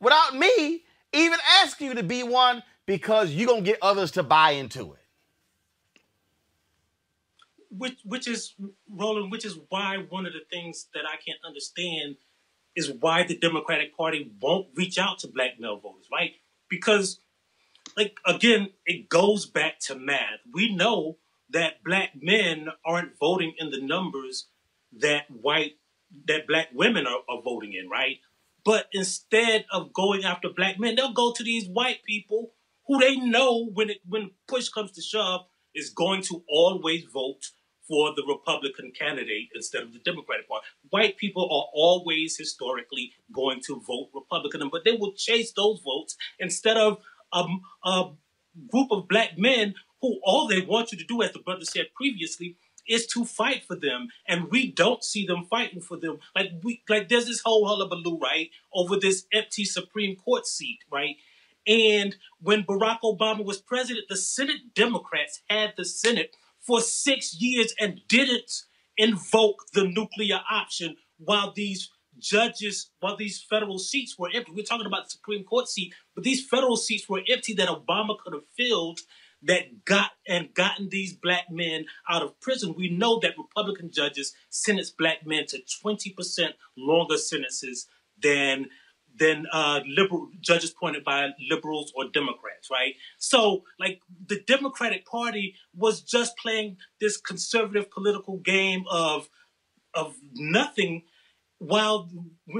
[0.00, 0.83] without me
[1.14, 4.92] even ask you to be one because you're going to get others to buy into
[4.92, 5.00] it.
[7.70, 8.54] Which, which is,
[8.88, 12.16] Roland, which is why one of the things that I can't understand
[12.76, 16.32] is why the Democratic Party won't reach out to black male voters, right?
[16.68, 17.20] Because,
[17.96, 20.40] like, again, it goes back to math.
[20.52, 21.18] We know
[21.50, 24.48] that black men aren't voting in the numbers
[24.92, 25.72] that white,
[26.26, 28.18] that black women are, are voting in, right?
[28.64, 32.52] But instead of going after black men, they'll go to these white people
[32.86, 35.42] who they know when it, when push comes to shove
[35.74, 37.50] is going to always vote
[37.86, 40.64] for the Republican candidate instead of the Democratic Party.
[40.88, 46.16] White people are always historically going to vote Republican, but they will chase those votes
[46.38, 46.98] instead of
[47.32, 48.10] um, a
[48.70, 51.86] group of black men who all they want you to do, as the brother said
[51.94, 52.56] previously,
[52.88, 56.18] is to fight for them, and we don't see them fighting for them.
[56.34, 61.16] Like we, like there's this whole hullabaloo, right, over this empty Supreme Court seat, right?
[61.66, 67.74] And when Barack Obama was president, the Senate Democrats had the Senate for six years
[67.80, 68.64] and didn't
[68.96, 74.52] invoke the nuclear option while these judges, while these federal seats were empty.
[74.52, 78.18] We're talking about the Supreme Court seat, but these federal seats were empty that Obama
[78.18, 79.00] could have filled
[79.46, 82.74] that got and gotten these black men out of prison.
[82.76, 87.86] We know that Republican judges sentence black men to 20% longer sentences
[88.22, 88.66] than
[89.16, 92.94] than uh, liberal judges appointed by liberals or Democrats, right?
[93.18, 99.28] So, like, the Democratic Party was just playing this conservative political game of
[99.94, 101.04] of nothing.
[101.58, 102.10] While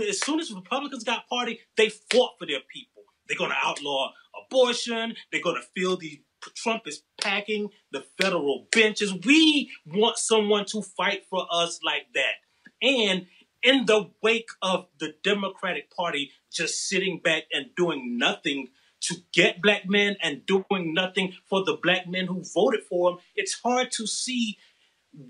[0.08, 3.02] as soon as Republicans got party, they fought for their people.
[3.26, 4.12] They're going to outlaw
[4.46, 5.16] abortion.
[5.32, 9.12] They're going to fill the Trump is packing the federal benches.
[9.12, 12.34] We want someone to fight for us like that.
[12.82, 13.26] And
[13.62, 18.68] in the wake of the Democratic Party just sitting back and doing nothing
[19.00, 23.18] to get black men and doing nothing for the black men who voted for him,
[23.34, 24.58] it's hard to see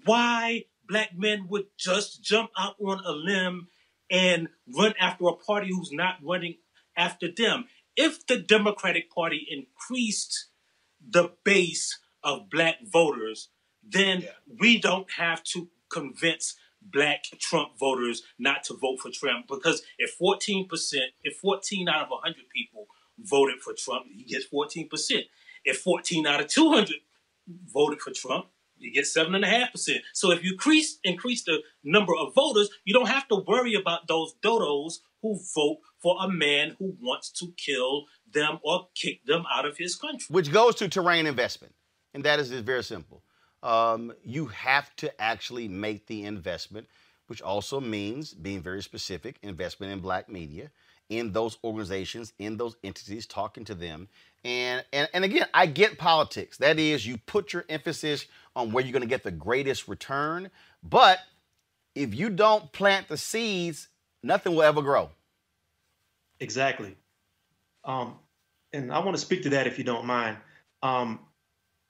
[0.05, 3.69] why black men would just jump out on a limb
[4.11, 6.57] and run after a party who's not running
[6.97, 7.67] after them.
[7.97, 10.47] If the Democratic Party increased
[11.09, 13.49] the base of black voters,
[13.83, 14.29] then yeah.
[14.61, 20.19] we don't have to convince black Trump voters not to vote for Trump because if
[20.19, 20.67] 14%,
[21.23, 22.87] if 14 out of 100 people
[23.19, 24.89] voted for Trump, he gets 14%.
[25.65, 26.97] If 14 out of 200
[27.73, 30.03] voted for Trump, you get seven and a half percent.
[30.13, 34.09] So if you increase increase the number of voters, you don't have to worry about
[34.09, 38.05] those dodos who vote for a man who wants to kill
[38.35, 40.27] them or kick them out of his country.
[40.29, 41.75] Which goes to terrain investment,
[42.13, 43.23] and that is very simple.
[43.63, 46.87] Um, you have to actually make the investment,
[47.29, 50.71] which also means being very specific, investment in black media
[51.09, 54.09] in those organizations, in those entities, talking to them.
[54.45, 56.59] And, and, and again, I get politics.
[56.59, 60.51] That is, you put your emphasis on where you're going to get the greatest return.
[60.83, 61.19] But
[61.95, 63.89] if you don't plant the seeds,
[64.23, 65.11] nothing will ever grow.
[66.41, 66.97] Exactly.
[67.85, 68.19] Um,
[68.75, 70.37] and I want to speak to that if you don't mind.
[70.83, 71.21] Um,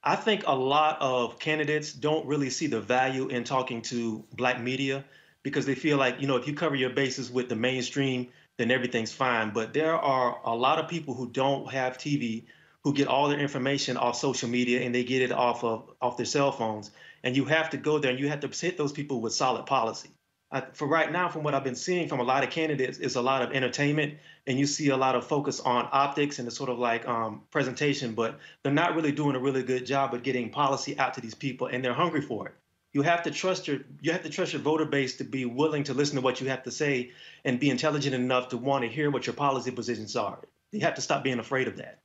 [0.03, 4.61] I think a lot of candidates don't really see the value in talking to black
[4.61, 5.05] media
[5.43, 8.71] because they feel like, you know, if you cover your bases with the mainstream then
[8.71, 9.51] everything's fine.
[9.51, 12.45] But there are a lot of people who don't have TV
[12.83, 16.17] who get all their information off social media and they get it off of off
[16.17, 16.91] their cell phones.
[17.23, 19.67] And you have to go there and you have to hit those people with solid
[19.67, 20.11] policy.
[20.55, 23.17] I, for right now, from what I've been seeing from a lot of candidates, is
[23.17, 24.15] a lot of entertainment,
[24.47, 27.43] and you see a lot of focus on optics and the sort of like um,
[27.51, 31.21] presentation, but they're not really doing a really good job of getting policy out to
[31.21, 32.55] these people, and they're hungry for it
[32.95, 35.85] you have to trust your you have to trust your voter base to be willing
[35.85, 37.11] to listen to what you have to say
[37.45, 40.39] and be intelligent enough to want to hear what your policy positions are.
[40.71, 41.99] You have to stop being afraid of that.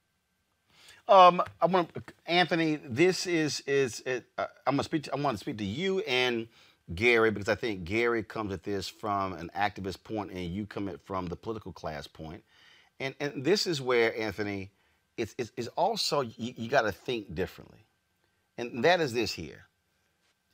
[1.07, 1.91] Um, I want
[2.25, 2.79] Anthony.
[2.83, 5.03] This is is it, uh, I'm gonna speak.
[5.03, 6.47] To, I want to speak to you and
[6.93, 10.89] Gary because I think Gary comes at this from an activist point and you come
[10.89, 12.43] at from the political class point.
[12.99, 14.71] And and this is where Anthony,
[15.17, 17.85] it's it's, it's also you, you got to think differently,
[18.57, 19.69] and that is this here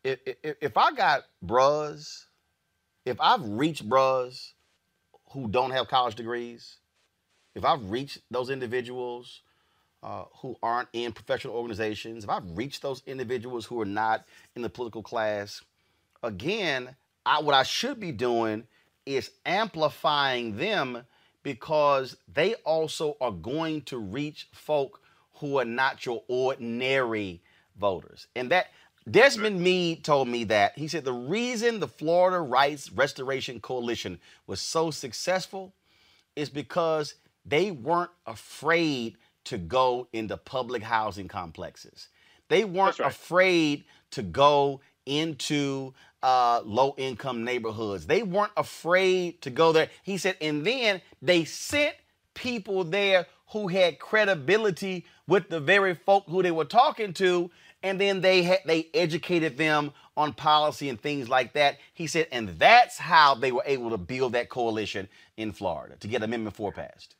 [0.06, 2.28] if, if, if I got bros,
[3.06, 4.54] if I've reached bros
[5.32, 6.78] who don't have college degrees,
[7.56, 9.42] if I've reached those individuals
[10.04, 14.26] uh, who aren't in professional organizations, if I've reached those individuals who are not
[14.56, 15.64] in the political class,
[16.26, 16.96] again,
[17.26, 18.66] I, what I should be doing
[19.06, 21.04] is amplifying them
[21.44, 25.02] because they also are going to reach folk
[25.36, 27.42] who are not your ordinary
[27.78, 28.28] voters.
[28.36, 28.68] And that
[29.10, 30.78] Desmond Meade told me that.
[30.78, 35.76] He said the reason the Florida Rights Restoration Coalition was so successful
[36.36, 37.14] is because
[37.46, 42.08] they weren't afraid to go into public housing complexes.
[42.48, 43.12] They weren't right.
[43.12, 48.08] afraid to go into uh, low income neighborhoods.
[48.08, 49.90] They weren't afraid to go there.
[50.04, 51.96] He said, and then they sent
[52.34, 57.52] people there who had credibility with the very folk who they were talking to
[57.86, 61.78] and then they ha- they educated them on policy and things like that.
[61.94, 65.08] He said, and that's how they were able to build that coalition
[65.38, 67.16] in Florida to get Amendment Four passed.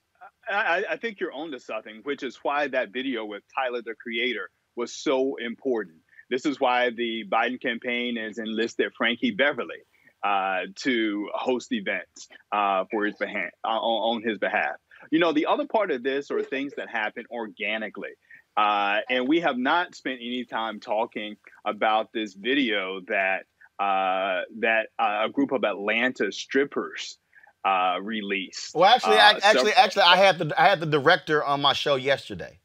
[0.50, 4.50] I, I think you're onto something, which is why that video with Tyler the Creator
[4.76, 5.98] was so important.
[6.30, 9.84] This is why the Biden campaign has enlisted Frankie Beverly
[10.24, 14.76] uh, to host events uh, for his behalf, uh, on, on his behalf.
[15.12, 18.16] You know, the other part of this are things that happen organically.
[18.58, 21.36] Uh, and we have not spent any time talking
[21.66, 23.44] about this video that
[23.78, 27.18] uh, that uh, a group of Atlanta strippers
[27.66, 28.74] uh, released.
[28.74, 31.74] Well, actually, I, uh, actually, actually, I had the I had the director on my
[31.74, 32.60] show yesterday.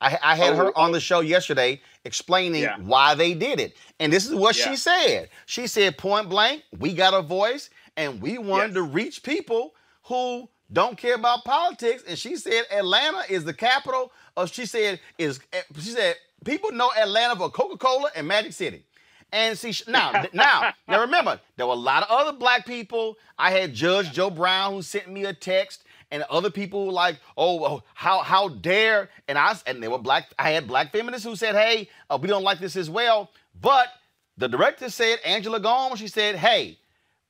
[0.00, 2.76] I, I had oh, her on the show yesterday explaining yeah.
[2.78, 4.70] why they did it, and this is what yeah.
[4.70, 5.30] she said.
[5.46, 8.74] She said point blank, we got a voice, and we wanted yes.
[8.74, 9.74] to reach people
[10.04, 12.02] who don't care about politics.
[12.06, 16.72] And she said Atlanta is the capital of, she said, is eh, she said, people
[16.72, 18.84] know Atlanta for Coca-Cola and Magic City.
[19.32, 23.16] And see now, now, now remember, there were a lot of other black people.
[23.38, 27.18] I had Judge Joe Brown who sent me a text, and other people were like,
[27.36, 30.32] "Oh, oh how how dare!" And I and they were black.
[30.38, 33.30] I had black feminists who said, "Hey, uh, we don't like this as well."
[33.60, 33.88] But
[34.36, 36.78] the director said, Angela Gomes, she said, "Hey,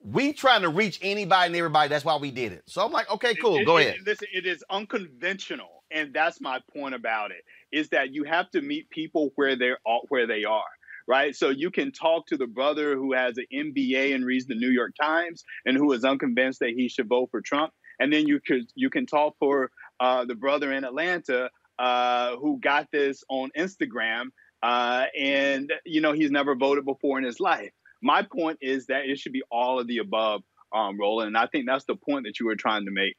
[0.05, 1.89] we trying to reach anybody and everybody.
[1.89, 2.65] That's why we did it.
[2.67, 3.97] So I'm like, okay, cool, it, go it, ahead.
[4.05, 7.45] listen, it is unconventional, and that's my point about it.
[7.71, 9.79] Is that you have to meet people where they're
[10.09, 10.65] where they are.
[11.09, 14.55] Right, so you can talk to the brother who has an MBA and reads the
[14.55, 17.73] New York Times and who is unconvinced that he should vote for Trump,
[18.03, 19.71] and then you could you can talk for
[20.01, 24.27] uh, the brother in Atlanta uh, who got this on Instagram,
[24.63, 27.71] uh, and you know he's never voted before in his life.
[28.03, 30.43] My point is that it should be all of the above,
[30.75, 33.17] um, Roland, and I think that's the point that you were trying to make.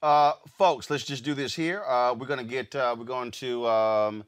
[0.00, 1.82] Uh, folks, let's just do this here.
[1.84, 4.24] Uh, we're going to get uh, we're going to um,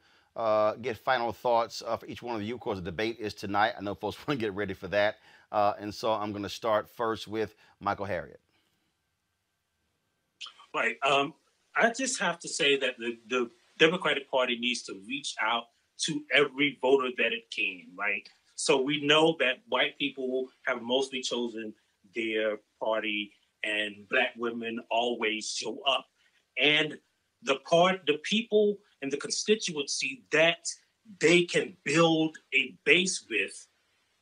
[0.83, 2.55] get final thoughts for each one of you.
[2.55, 3.73] Of course, the debate is tonight.
[3.79, 5.17] I know folks want to get ready for that,
[5.51, 8.37] and so I'm going to start first with Michael Harriot.
[10.75, 10.97] Right.
[11.03, 11.35] Um,
[11.77, 15.65] I just have to say that the, the Democratic Party needs to reach out
[16.05, 17.87] to every voter that it can.
[17.97, 18.29] Right.
[18.55, 21.75] So we know that white people have mostly chosen
[22.15, 23.33] their party
[23.65, 26.07] and black women always show up.
[26.61, 26.99] And
[27.43, 30.67] the part, the people and the constituency that
[31.21, 33.67] they can build a base with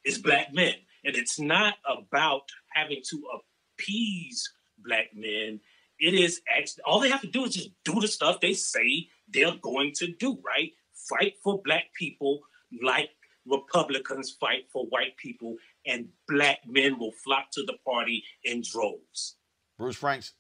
[0.05, 0.74] is black men.
[1.05, 2.43] And it's not about
[2.74, 5.60] having to appease black men.
[5.98, 9.09] It is actually all they have to do is just do the stuff they say
[9.28, 10.73] they're going to do, right?
[10.94, 12.40] Fight for black people
[12.82, 13.10] like
[13.47, 15.56] Republicans fight for white people,
[15.86, 19.36] and black men will flock to the party in droves.
[19.78, 20.32] Bruce Franks.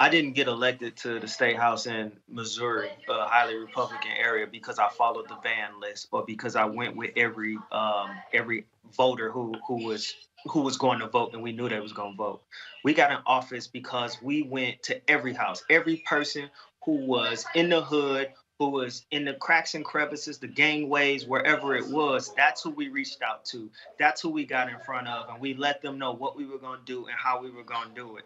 [0.00, 4.78] I didn't get elected to the state house in Missouri, a highly Republican area, because
[4.78, 8.66] I followed the van list or because I went with every um, every
[8.96, 10.14] voter who who was
[10.46, 12.42] who was going to vote and we knew they was going to vote.
[12.84, 16.50] We got in office because we went to every house, every person
[16.84, 18.28] who was in the hood,
[18.58, 22.88] who was in the cracks and crevices, the gangways, wherever it was, that's who we
[22.88, 23.70] reached out to.
[23.98, 26.58] That's who we got in front of, and we let them know what we were
[26.58, 28.24] going to do and how we were going to do it.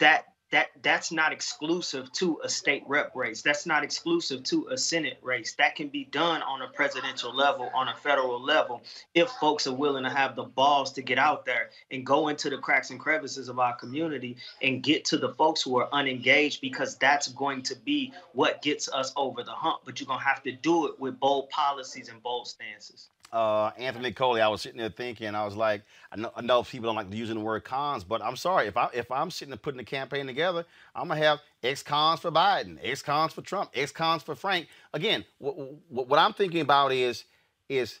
[0.00, 3.42] That that that's not exclusive to a state rep race.
[3.42, 5.54] That's not exclusive to a Senate race.
[5.54, 8.82] That can be done on a presidential level, on a federal level,
[9.14, 12.50] if folks are willing to have the balls to get out there and go into
[12.50, 16.60] the cracks and crevices of our community and get to the folks who are unengaged,
[16.60, 19.80] because that's going to be what gets us over the hump.
[19.84, 24.12] But you're gonna have to do it with bold policies and bold stances uh, Anthony
[24.12, 26.96] Coley, I was sitting there thinking, I was like, I know, I know people don't
[26.96, 29.78] like using the word cons, but I'm sorry if I if I'm sitting there putting
[29.78, 33.92] the campaign together, I'm gonna have ex cons for Biden, ex cons for Trump, ex
[33.92, 34.66] cons for Frank.
[34.92, 35.56] Again, what,
[35.88, 37.24] what, what I'm thinking about is
[37.68, 38.00] is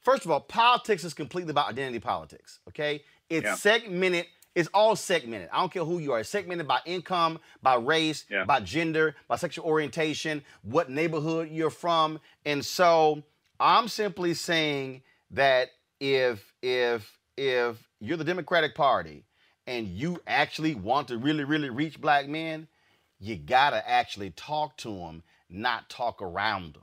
[0.00, 2.60] first of all, politics is completely about identity politics.
[2.68, 3.54] Okay, it's yeah.
[3.54, 4.26] segmented.
[4.54, 5.48] It's all segmented.
[5.50, 6.20] I don't care who you are.
[6.20, 8.44] It's segmented by income, by race, yeah.
[8.44, 13.22] by gender, by sexual orientation, what neighborhood you're from, and so
[13.62, 15.68] I'm simply saying that
[16.00, 19.24] if if if you're the Democratic Party
[19.68, 22.66] and you actually want to really really reach black men,
[23.20, 26.82] you gotta actually talk to them, not talk around them.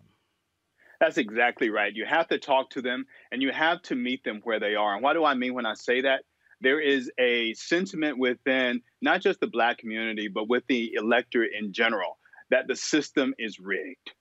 [1.02, 1.94] That's exactly right.
[1.94, 4.94] You have to talk to them and you have to meet them where they are.
[4.94, 6.24] And what do I mean when I say that?
[6.62, 11.74] There is a sentiment within not just the black community, but with the electorate in
[11.74, 12.18] general
[12.52, 14.12] that the system is rigged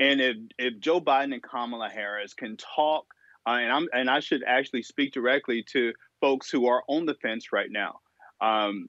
[0.00, 3.04] and if if Joe Biden and Kamala Harris can talk,
[3.46, 7.14] uh, and I'm and I should actually speak directly to folks who are on the
[7.14, 8.00] fence right now.
[8.40, 8.88] Um,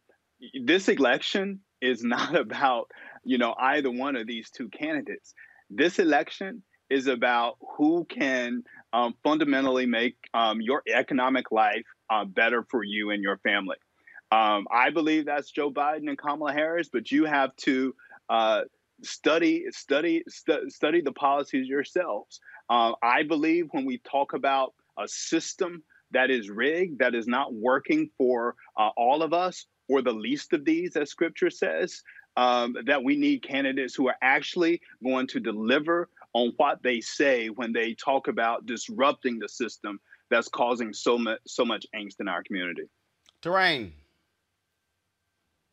[0.63, 2.89] this election is not about
[3.23, 5.33] you know either one of these two candidates.
[5.69, 12.65] This election is about who can um, fundamentally make um, your economic life uh, better
[12.69, 13.77] for you and your family.
[14.31, 17.93] Um, I believe that's Joe Biden and Kamala Harris, but you have to
[18.29, 18.61] uh,
[19.03, 22.39] study study stu- study the policies yourselves.
[22.69, 27.53] Uh, i believe when we talk about a system that is rigged that is not
[27.53, 32.01] working for uh, all of us or the least of these as scripture says
[32.37, 37.47] um, that we need candidates who are actually going to deliver on what they say
[37.47, 39.99] when they talk about disrupting the system
[40.29, 42.83] that's causing so much so much angst in our community.
[43.41, 43.93] Terrain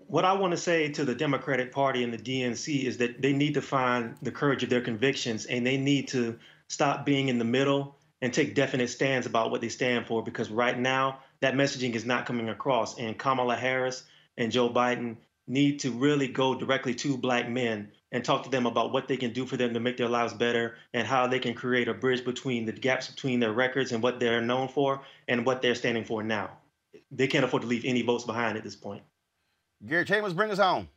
[0.09, 3.35] what I want to say to the Democratic Party and the DNC is that they
[3.35, 7.39] need to find the courage of their convictions and they need to stop being in
[7.39, 11.55] the middle and take definite stands about what they stand for because right now that
[11.55, 12.98] messaging is not coming across.
[12.98, 14.02] And Kamala Harris
[14.39, 18.64] and Joe Biden need to really go directly to black men and talk to them
[18.64, 21.39] about what they can do for them to make their lives better and how they
[21.39, 25.02] can create a bridge between the gaps between their records and what they're known for
[25.28, 26.51] and what they're standing for now.
[27.10, 29.02] They can't afford to leave any votes behind at this point.
[29.86, 30.88] Gary Chambers, bring us home.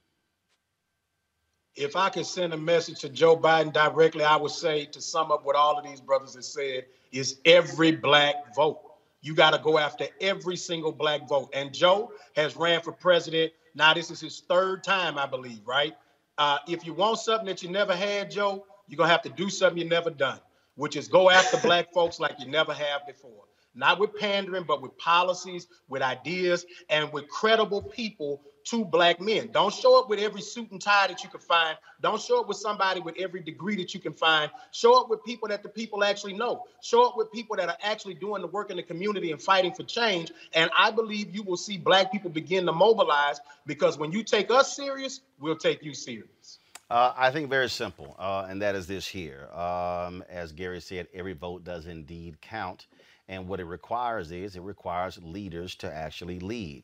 [1.76, 5.32] If I could send a message to Joe Biden directly, I would say to sum
[5.32, 8.82] up what all of these brothers have said is every black vote.
[9.22, 11.49] You got to go after every single black vote.
[11.53, 13.53] And Joe has ran for president.
[13.76, 15.95] Now, this is his third time, I believe, right?
[16.38, 19.30] Uh, if you want something that you never had, Joe, you're going to have to
[19.30, 20.40] do something you never done,
[20.76, 24.82] which is go after black folks like you never have before not with pandering, but
[24.82, 29.50] with policies, with ideas, and with credible people to black men.
[29.52, 31.78] Don't show up with every suit and tie that you can find.
[32.02, 34.52] Don't show up with somebody with every degree that you can find.
[34.72, 36.66] Show up with people that the people actually know.
[36.82, 39.74] Show up with people that are actually doing the work in the community and fighting
[39.74, 40.32] for change.
[40.54, 44.52] And I believe you will see black people begin to mobilize because when you take
[44.52, 46.60] us serious, we'll take you serious.
[46.90, 49.48] Uh, I think very simple, uh, and that is this here.
[49.54, 52.86] Um, as Gary said, every vote does indeed count.
[53.30, 56.84] And what it requires is it requires leaders to actually lead.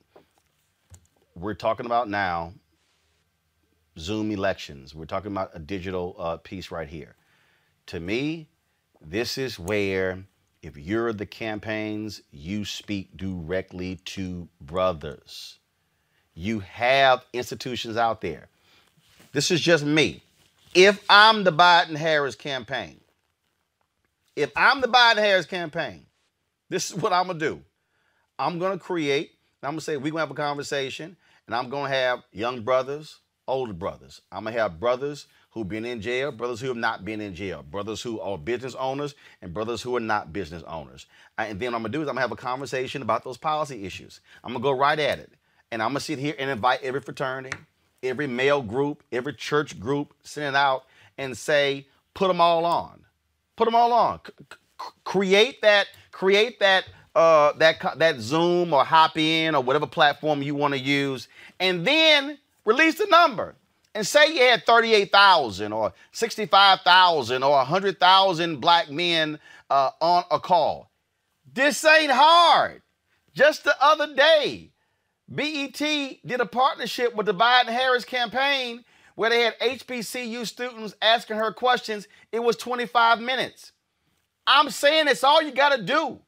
[1.39, 2.53] We're talking about now
[3.99, 4.95] Zoom elections.
[4.95, 7.15] We're talking about a digital uh, piece right here.
[7.87, 8.47] To me,
[9.01, 10.23] this is where,
[10.63, 15.59] if you're the campaigns, you speak directly to brothers.
[16.33, 18.47] You have institutions out there.
[19.31, 20.23] This is just me.
[20.73, 22.99] If I'm the Biden Harris campaign,
[24.35, 26.07] if I'm the Biden Harris campaign,
[26.69, 27.61] this is what I'm gonna do.
[28.39, 31.17] I'm gonna create, I'm gonna say we're gonna have a conversation,
[31.47, 34.21] and I'm gonna have young brothers, older brothers.
[34.31, 37.63] I'm gonna have brothers who've been in jail, brothers who have not been in jail,
[37.63, 41.07] brothers who are business owners, and brothers who are not business owners.
[41.37, 43.83] And then what I'm gonna do is I'm gonna have a conversation about those policy
[43.85, 44.21] issues.
[44.43, 45.33] I'm gonna go right at it.
[45.71, 47.57] And I'm gonna sit here and invite every fraternity,
[48.03, 50.85] every male group, every church group, send it out
[51.17, 53.03] and say, put them all on.
[53.55, 54.21] Put them all on.
[54.25, 56.85] C- create that create that
[57.17, 61.27] uh, that that Zoom or hop in or whatever platform you want to use,
[61.59, 63.55] and then release the number
[63.95, 69.39] and say you had 38,000 or 65,000 or 100,000 black men
[69.71, 70.91] uh, on a call.
[71.51, 72.83] This ain't hard.
[73.33, 74.69] Just the other day,
[75.27, 78.85] BET did a partnership with the Biden Harris campaign
[79.15, 82.07] where they had HBCU students asking her questions.
[82.31, 83.71] It was 25 minutes.
[84.45, 86.19] I'm saying it's all you got to do.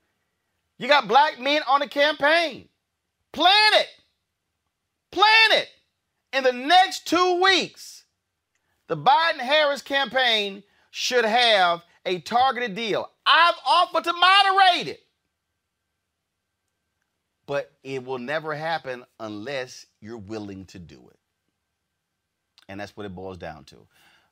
[0.79, 2.69] You got black men on the campaign.
[3.33, 3.87] Plan it.
[5.11, 5.67] Plan it.
[6.31, 8.05] In the next two weeks,
[8.87, 13.09] the Biden Harris campaign should have a targeted deal.
[13.25, 15.01] I've offered to moderate it.
[17.45, 21.19] But it will never happen unless you're willing to do it.
[22.69, 23.87] And that's what it boils down to.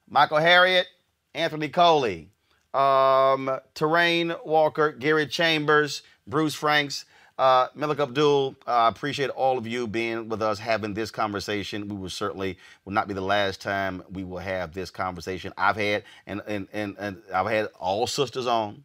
[0.07, 0.86] Michael Harriot,
[1.34, 2.30] Anthony Coley,
[2.74, 7.05] um, Terrain Walker, Gary Chambers, Bruce Franks,
[7.37, 11.87] uh, Melik Abdul, I uh, appreciate all of you being with us having this conversation.
[11.87, 15.53] We will certainly will not be the last time we will have this conversation.
[15.57, 18.83] I've had and and and, and I've had all sisters on.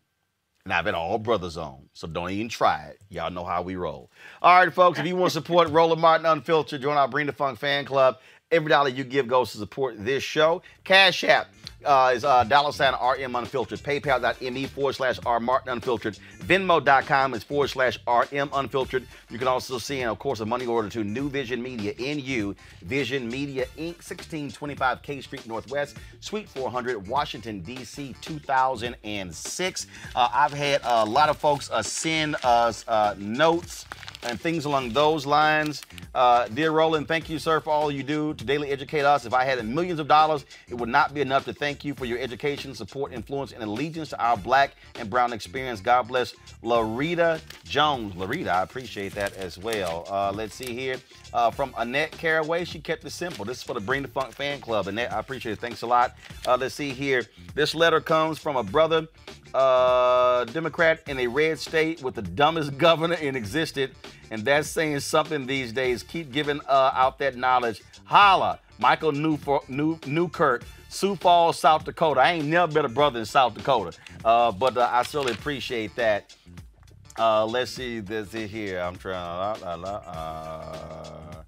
[0.64, 3.00] And I've had all brothers on, so don't even try it.
[3.08, 4.12] Y'all know how we roll.
[4.40, 7.32] All right, folks, if you want to support Roland Martin Unfiltered, join our Bring the
[7.32, 8.18] Funk fan club.
[8.52, 10.60] Every dollar you give goes to support this show.
[10.84, 11.48] Cash App
[11.86, 13.78] uh, is uh, dollar sign RM Unfiltered.
[13.80, 16.18] PayPal.me forward slash R Martin Unfiltered.
[16.40, 19.06] Venmo.com is forward slash RM Unfiltered.
[19.30, 23.26] You can also see, of course, a money order to New Vision Media, NU Vision
[23.26, 29.86] Media Inc., 1625 K Street Northwest, Suite 400, Washington, D.C., 2006.
[30.14, 33.86] Uh, I've had a lot of folks uh, send us uh, notes
[34.22, 35.82] and things along those lines.
[36.14, 39.24] Uh, dear Roland, thank you, sir, for all you do to daily educate us.
[39.24, 42.04] If I had millions of dollars, it would not be enough to thank you for
[42.04, 45.80] your education, support, influence, and allegiance to our black and brown experience.
[45.80, 48.14] God bless Larita Jones.
[48.14, 50.06] Larita, I appreciate that as well.
[50.08, 50.96] Uh, let's see here.
[51.32, 53.44] Uh, from Annette Caraway, she kept it simple.
[53.44, 54.88] This is for the Bring the Funk fan club.
[54.88, 55.60] Annette, I appreciate it.
[55.60, 56.16] Thanks a lot.
[56.46, 57.24] Uh, let's see here.
[57.54, 59.08] This letter comes from a brother,
[59.54, 63.94] uh, Democrat in a red state with the dumbest governor in existence
[64.32, 66.02] and that's saying something these days.
[66.02, 67.82] Keep giving uh, out that knowledge.
[68.04, 72.20] Holla, Michael Newfor- New- Newkirk, Sioux Falls, South Dakota.
[72.20, 73.92] I ain't never been a brother in South Dakota,
[74.24, 76.34] uh, but uh, I certainly appreciate that.
[77.18, 78.80] Uh, let's see this here.
[78.80, 79.56] I'm trying.
[79.60, 79.66] to.
[79.68, 81.41] Uh,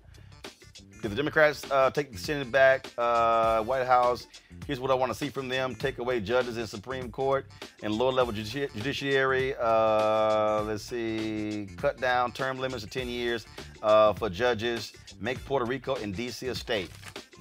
[1.05, 4.27] if the Democrats uh, take the Senate back, uh, White House,
[4.67, 7.47] here's what I want to see from them: take away judges in Supreme Court
[7.83, 9.55] and lower-level judici- judiciary.
[9.61, 13.47] Uh, let's see, cut down term limits to 10 years
[13.83, 14.93] uh, for judges.
[15.21, 16.49] Make Puerto Rico and D.C.
[16.49, 16.91] a state.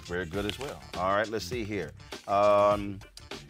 [0.05, 0.81] Very good as well.
[0.97, 1.91] All right, let's see here.
[2.27, 2.99] Um,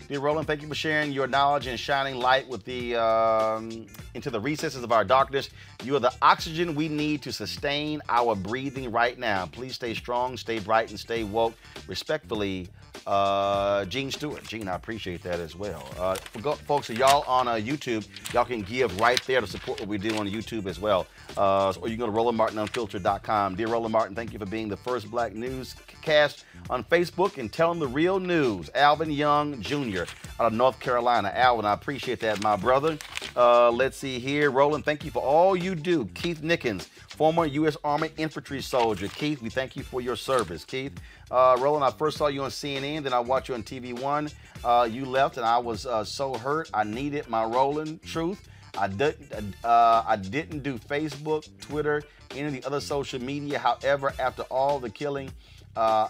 [0.07, 4.29] Dear Roland, thank you for sharing your knowledge and shining light with the um, into
[4.29, 5.49] the recesses of our darkness.
[5.83, 9.45] You are the oxygen we need to sustain our breathing right now.
[9.45, 11.53] Please stay strong, stay bright, and stay woke.
[11.87, 12.67] Respectfully,
[13.05, 14.43] uh, Gene Stewart.
[14.43, 15.87] Gene, I appreciate that as well.
[15.97, 19.97] Uh, folks, y'all on uh, YouTube, y'all can give right there to support what we
[19.97, 21.07] do on YouTube as well.
[21.37, 23.55] Uh, or you can go to RolandMartinUnfiltered.com.
[23.55, 27.79] Dear Roland Martin, thank you for being the first black newscast on Facebook and telling
[27.79, 28.69] the real news.
[28.75, 30.03] Alvin Young Jr.
[30.39, 31.31] out of North Carolina.
[31.33, 32.97] Alvin, I appreciate that, my brother.
[33.35, 34.51] Uh, let's see here.
[34.51, 36.05] Roland, thank you for all you do.
[36.13, 37.77] Keith Nickens, former U.S.
[37.83, 39.07] Army infantry soldier.
[39.07, 40.65] Keith, we thank you for your service.
[40.65, 40.99] Keith,
[41.29, 44.29] uh, Roland, I first saw you on CNN, then I watched you on TV One.
[44.63, 46.69] Uh, you left, and I was uh, so hurt.
[46.73, 48.47] I needed my Roland truth.
[48.77, 49.55] I didn't.
[49.63, 53.59] Uh, I didn't do Facebook, Twitter, any of the other social media.
[53.59, 55.31] However, after all the killing,
[55.75, 56.07] uh,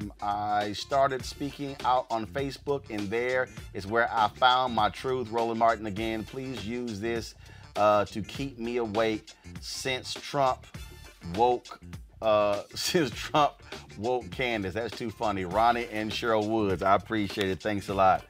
[0.00, 5.30] um, I started speaking out on Facebook, and there is where I found my truth.
[5.30, 6.24] Roland Martin again.
[6.24, 7.36] Please use this
[7.76, 10.66] uh, to keep me awake since Trump
[11.34, 11.80] woke.
[12.22, 13.54] Uh, since Trump
[13.98, 14.74] woke Candace.
[14.74, 15.44] That's too funny.
[15.44, 16.82] Ronnie and Cheryl Woods.
[16.82, 17.60] I appreciate it.
[17.60, 18.24] Thanks a lot.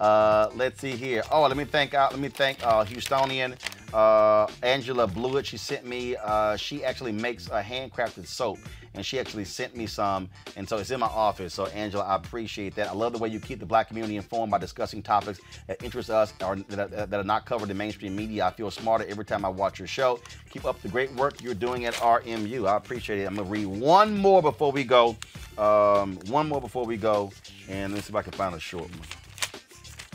[0.00, 1.22] Uh, let's see here.
[1.30, 3.56] Oh, let me thank uh, let me thank uh, Houstonian
[3.92, 5.46] uh, Angela Blewett.
[5.46, 6.16] She sent me.
[6.16, 8.58] Uh, she actually makes a handcrafted soap,
[8.98, 11.54] and she actually sent me some, and so it's in my office.
[11.54, 12.88] So Angela, I appreciate that.
[12.88, 16.10] I love the way you keep the Black community informed by discussing topics that interest
[16.10, 18.46] us or that, are, not covered in mainstream media.
[18.46, 20.18] I feel smarter every time I watch your show.
[20.50, 22.68] Keep up the great work you're doing at RMU.
[22.68, 23.26] I appreciate it.
[23.26, 25.16] I'm gonna read one more before we go.
[25.56, 27.32] Um, one more before we go,
[27.68, 29.27] and let's see if I can find a short one.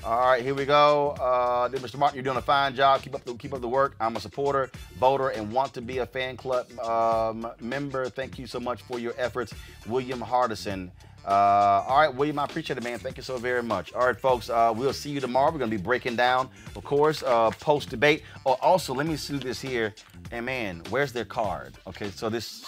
[0.06, 1.12] All right, here we go.
[1.12, 1.98] Uh, Mr.
[1.98, 3.02] Martin, you're doing a fine job.
[3.02, 3.96] Keep up the keep up the work.
[4.02, 4.70] I'm a supporter,
[5.00, 8.10] voter, and want to be a fan club um, member.
[8.10, 9.54] Thank you so much for your efforts,
[9.88, 10.92] William Hardison.
[11.26, 13.00] Uh, all right, William, I appreciate it, man.
[13.00, 13.94] Thank you so very much.
[13.94, 15.54] All right, folks, uh, we'll see you tomorrow.
[15.54, 18.24] We're going to be breaking down, of course, uh, post debate.
[18.46, 19.94] Oh, also, let me see this here.
[20.32, 21.76] And man, where's their card?
[21.88, 22.66] Okay, so this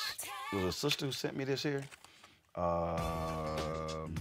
[0.53, 1.83] was a sister who sent me this here.
[2.55, 4.15] Um,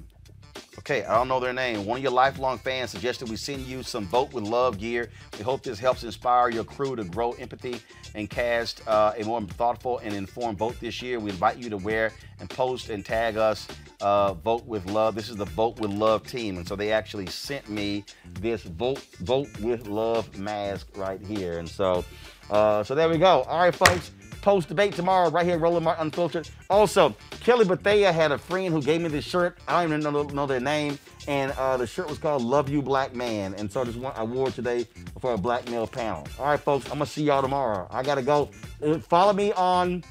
[0.80, 1.86] Okay, I don't know their name.
[1.86, 5.08] One of your lifelong fans suggested we send you some Vote with Love gear.
[5.38, 7.80] We hope this helps inspire your crew to grow empathy
[8.14, 11.18] and cast uh, a more thoughtful and informed vote this year.
[11.18, 13.66] We invite you to wear and post and tag us.
[14.00, 15.14] Uh, vote with Love.
[15.14, 18.04] This is the Vote with Love team, and so they actually sent me
[18.40, 21.58] this Vote Vote with Love mask right here.
[21.60, 22.04] And so,
[22.50, 23.42] uh, so there we go.
[23.44, 24.10] All right, folks
[24.44, 26.46] post debate tomorrow right here, Roland Martin Unfiltered.
[26.68, 29.56] Also, Kelly Bethea had a friend who gave me this shirt.
[29.66, 30.98] I don't even know, know their name.
[31.26, 33.54] And uh, the shirt was called Love You Black Man.
[33.54, 34.86] And so just want I wore today
[35.18, 36.26] for a black male panel.
[36.38, 37.88] All right, folks, I'm going to see y'all tomorrow.
[37.90, 38.50] I got to go.
[38.84, 40.04] Uh, follow me on,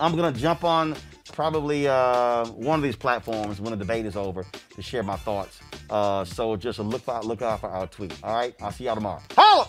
[0.00, 0.96] I'm going to jump on
[1.34, 5.60] probably uh, one of these platforms when the debate is over to share my thoughts.
[5.90, 8.14] Uh, so just look, out, look out for our tweet.
[8.22, 9.20] All right, I'll see y'all tomorrow.
[9.36, 9.68] Holla!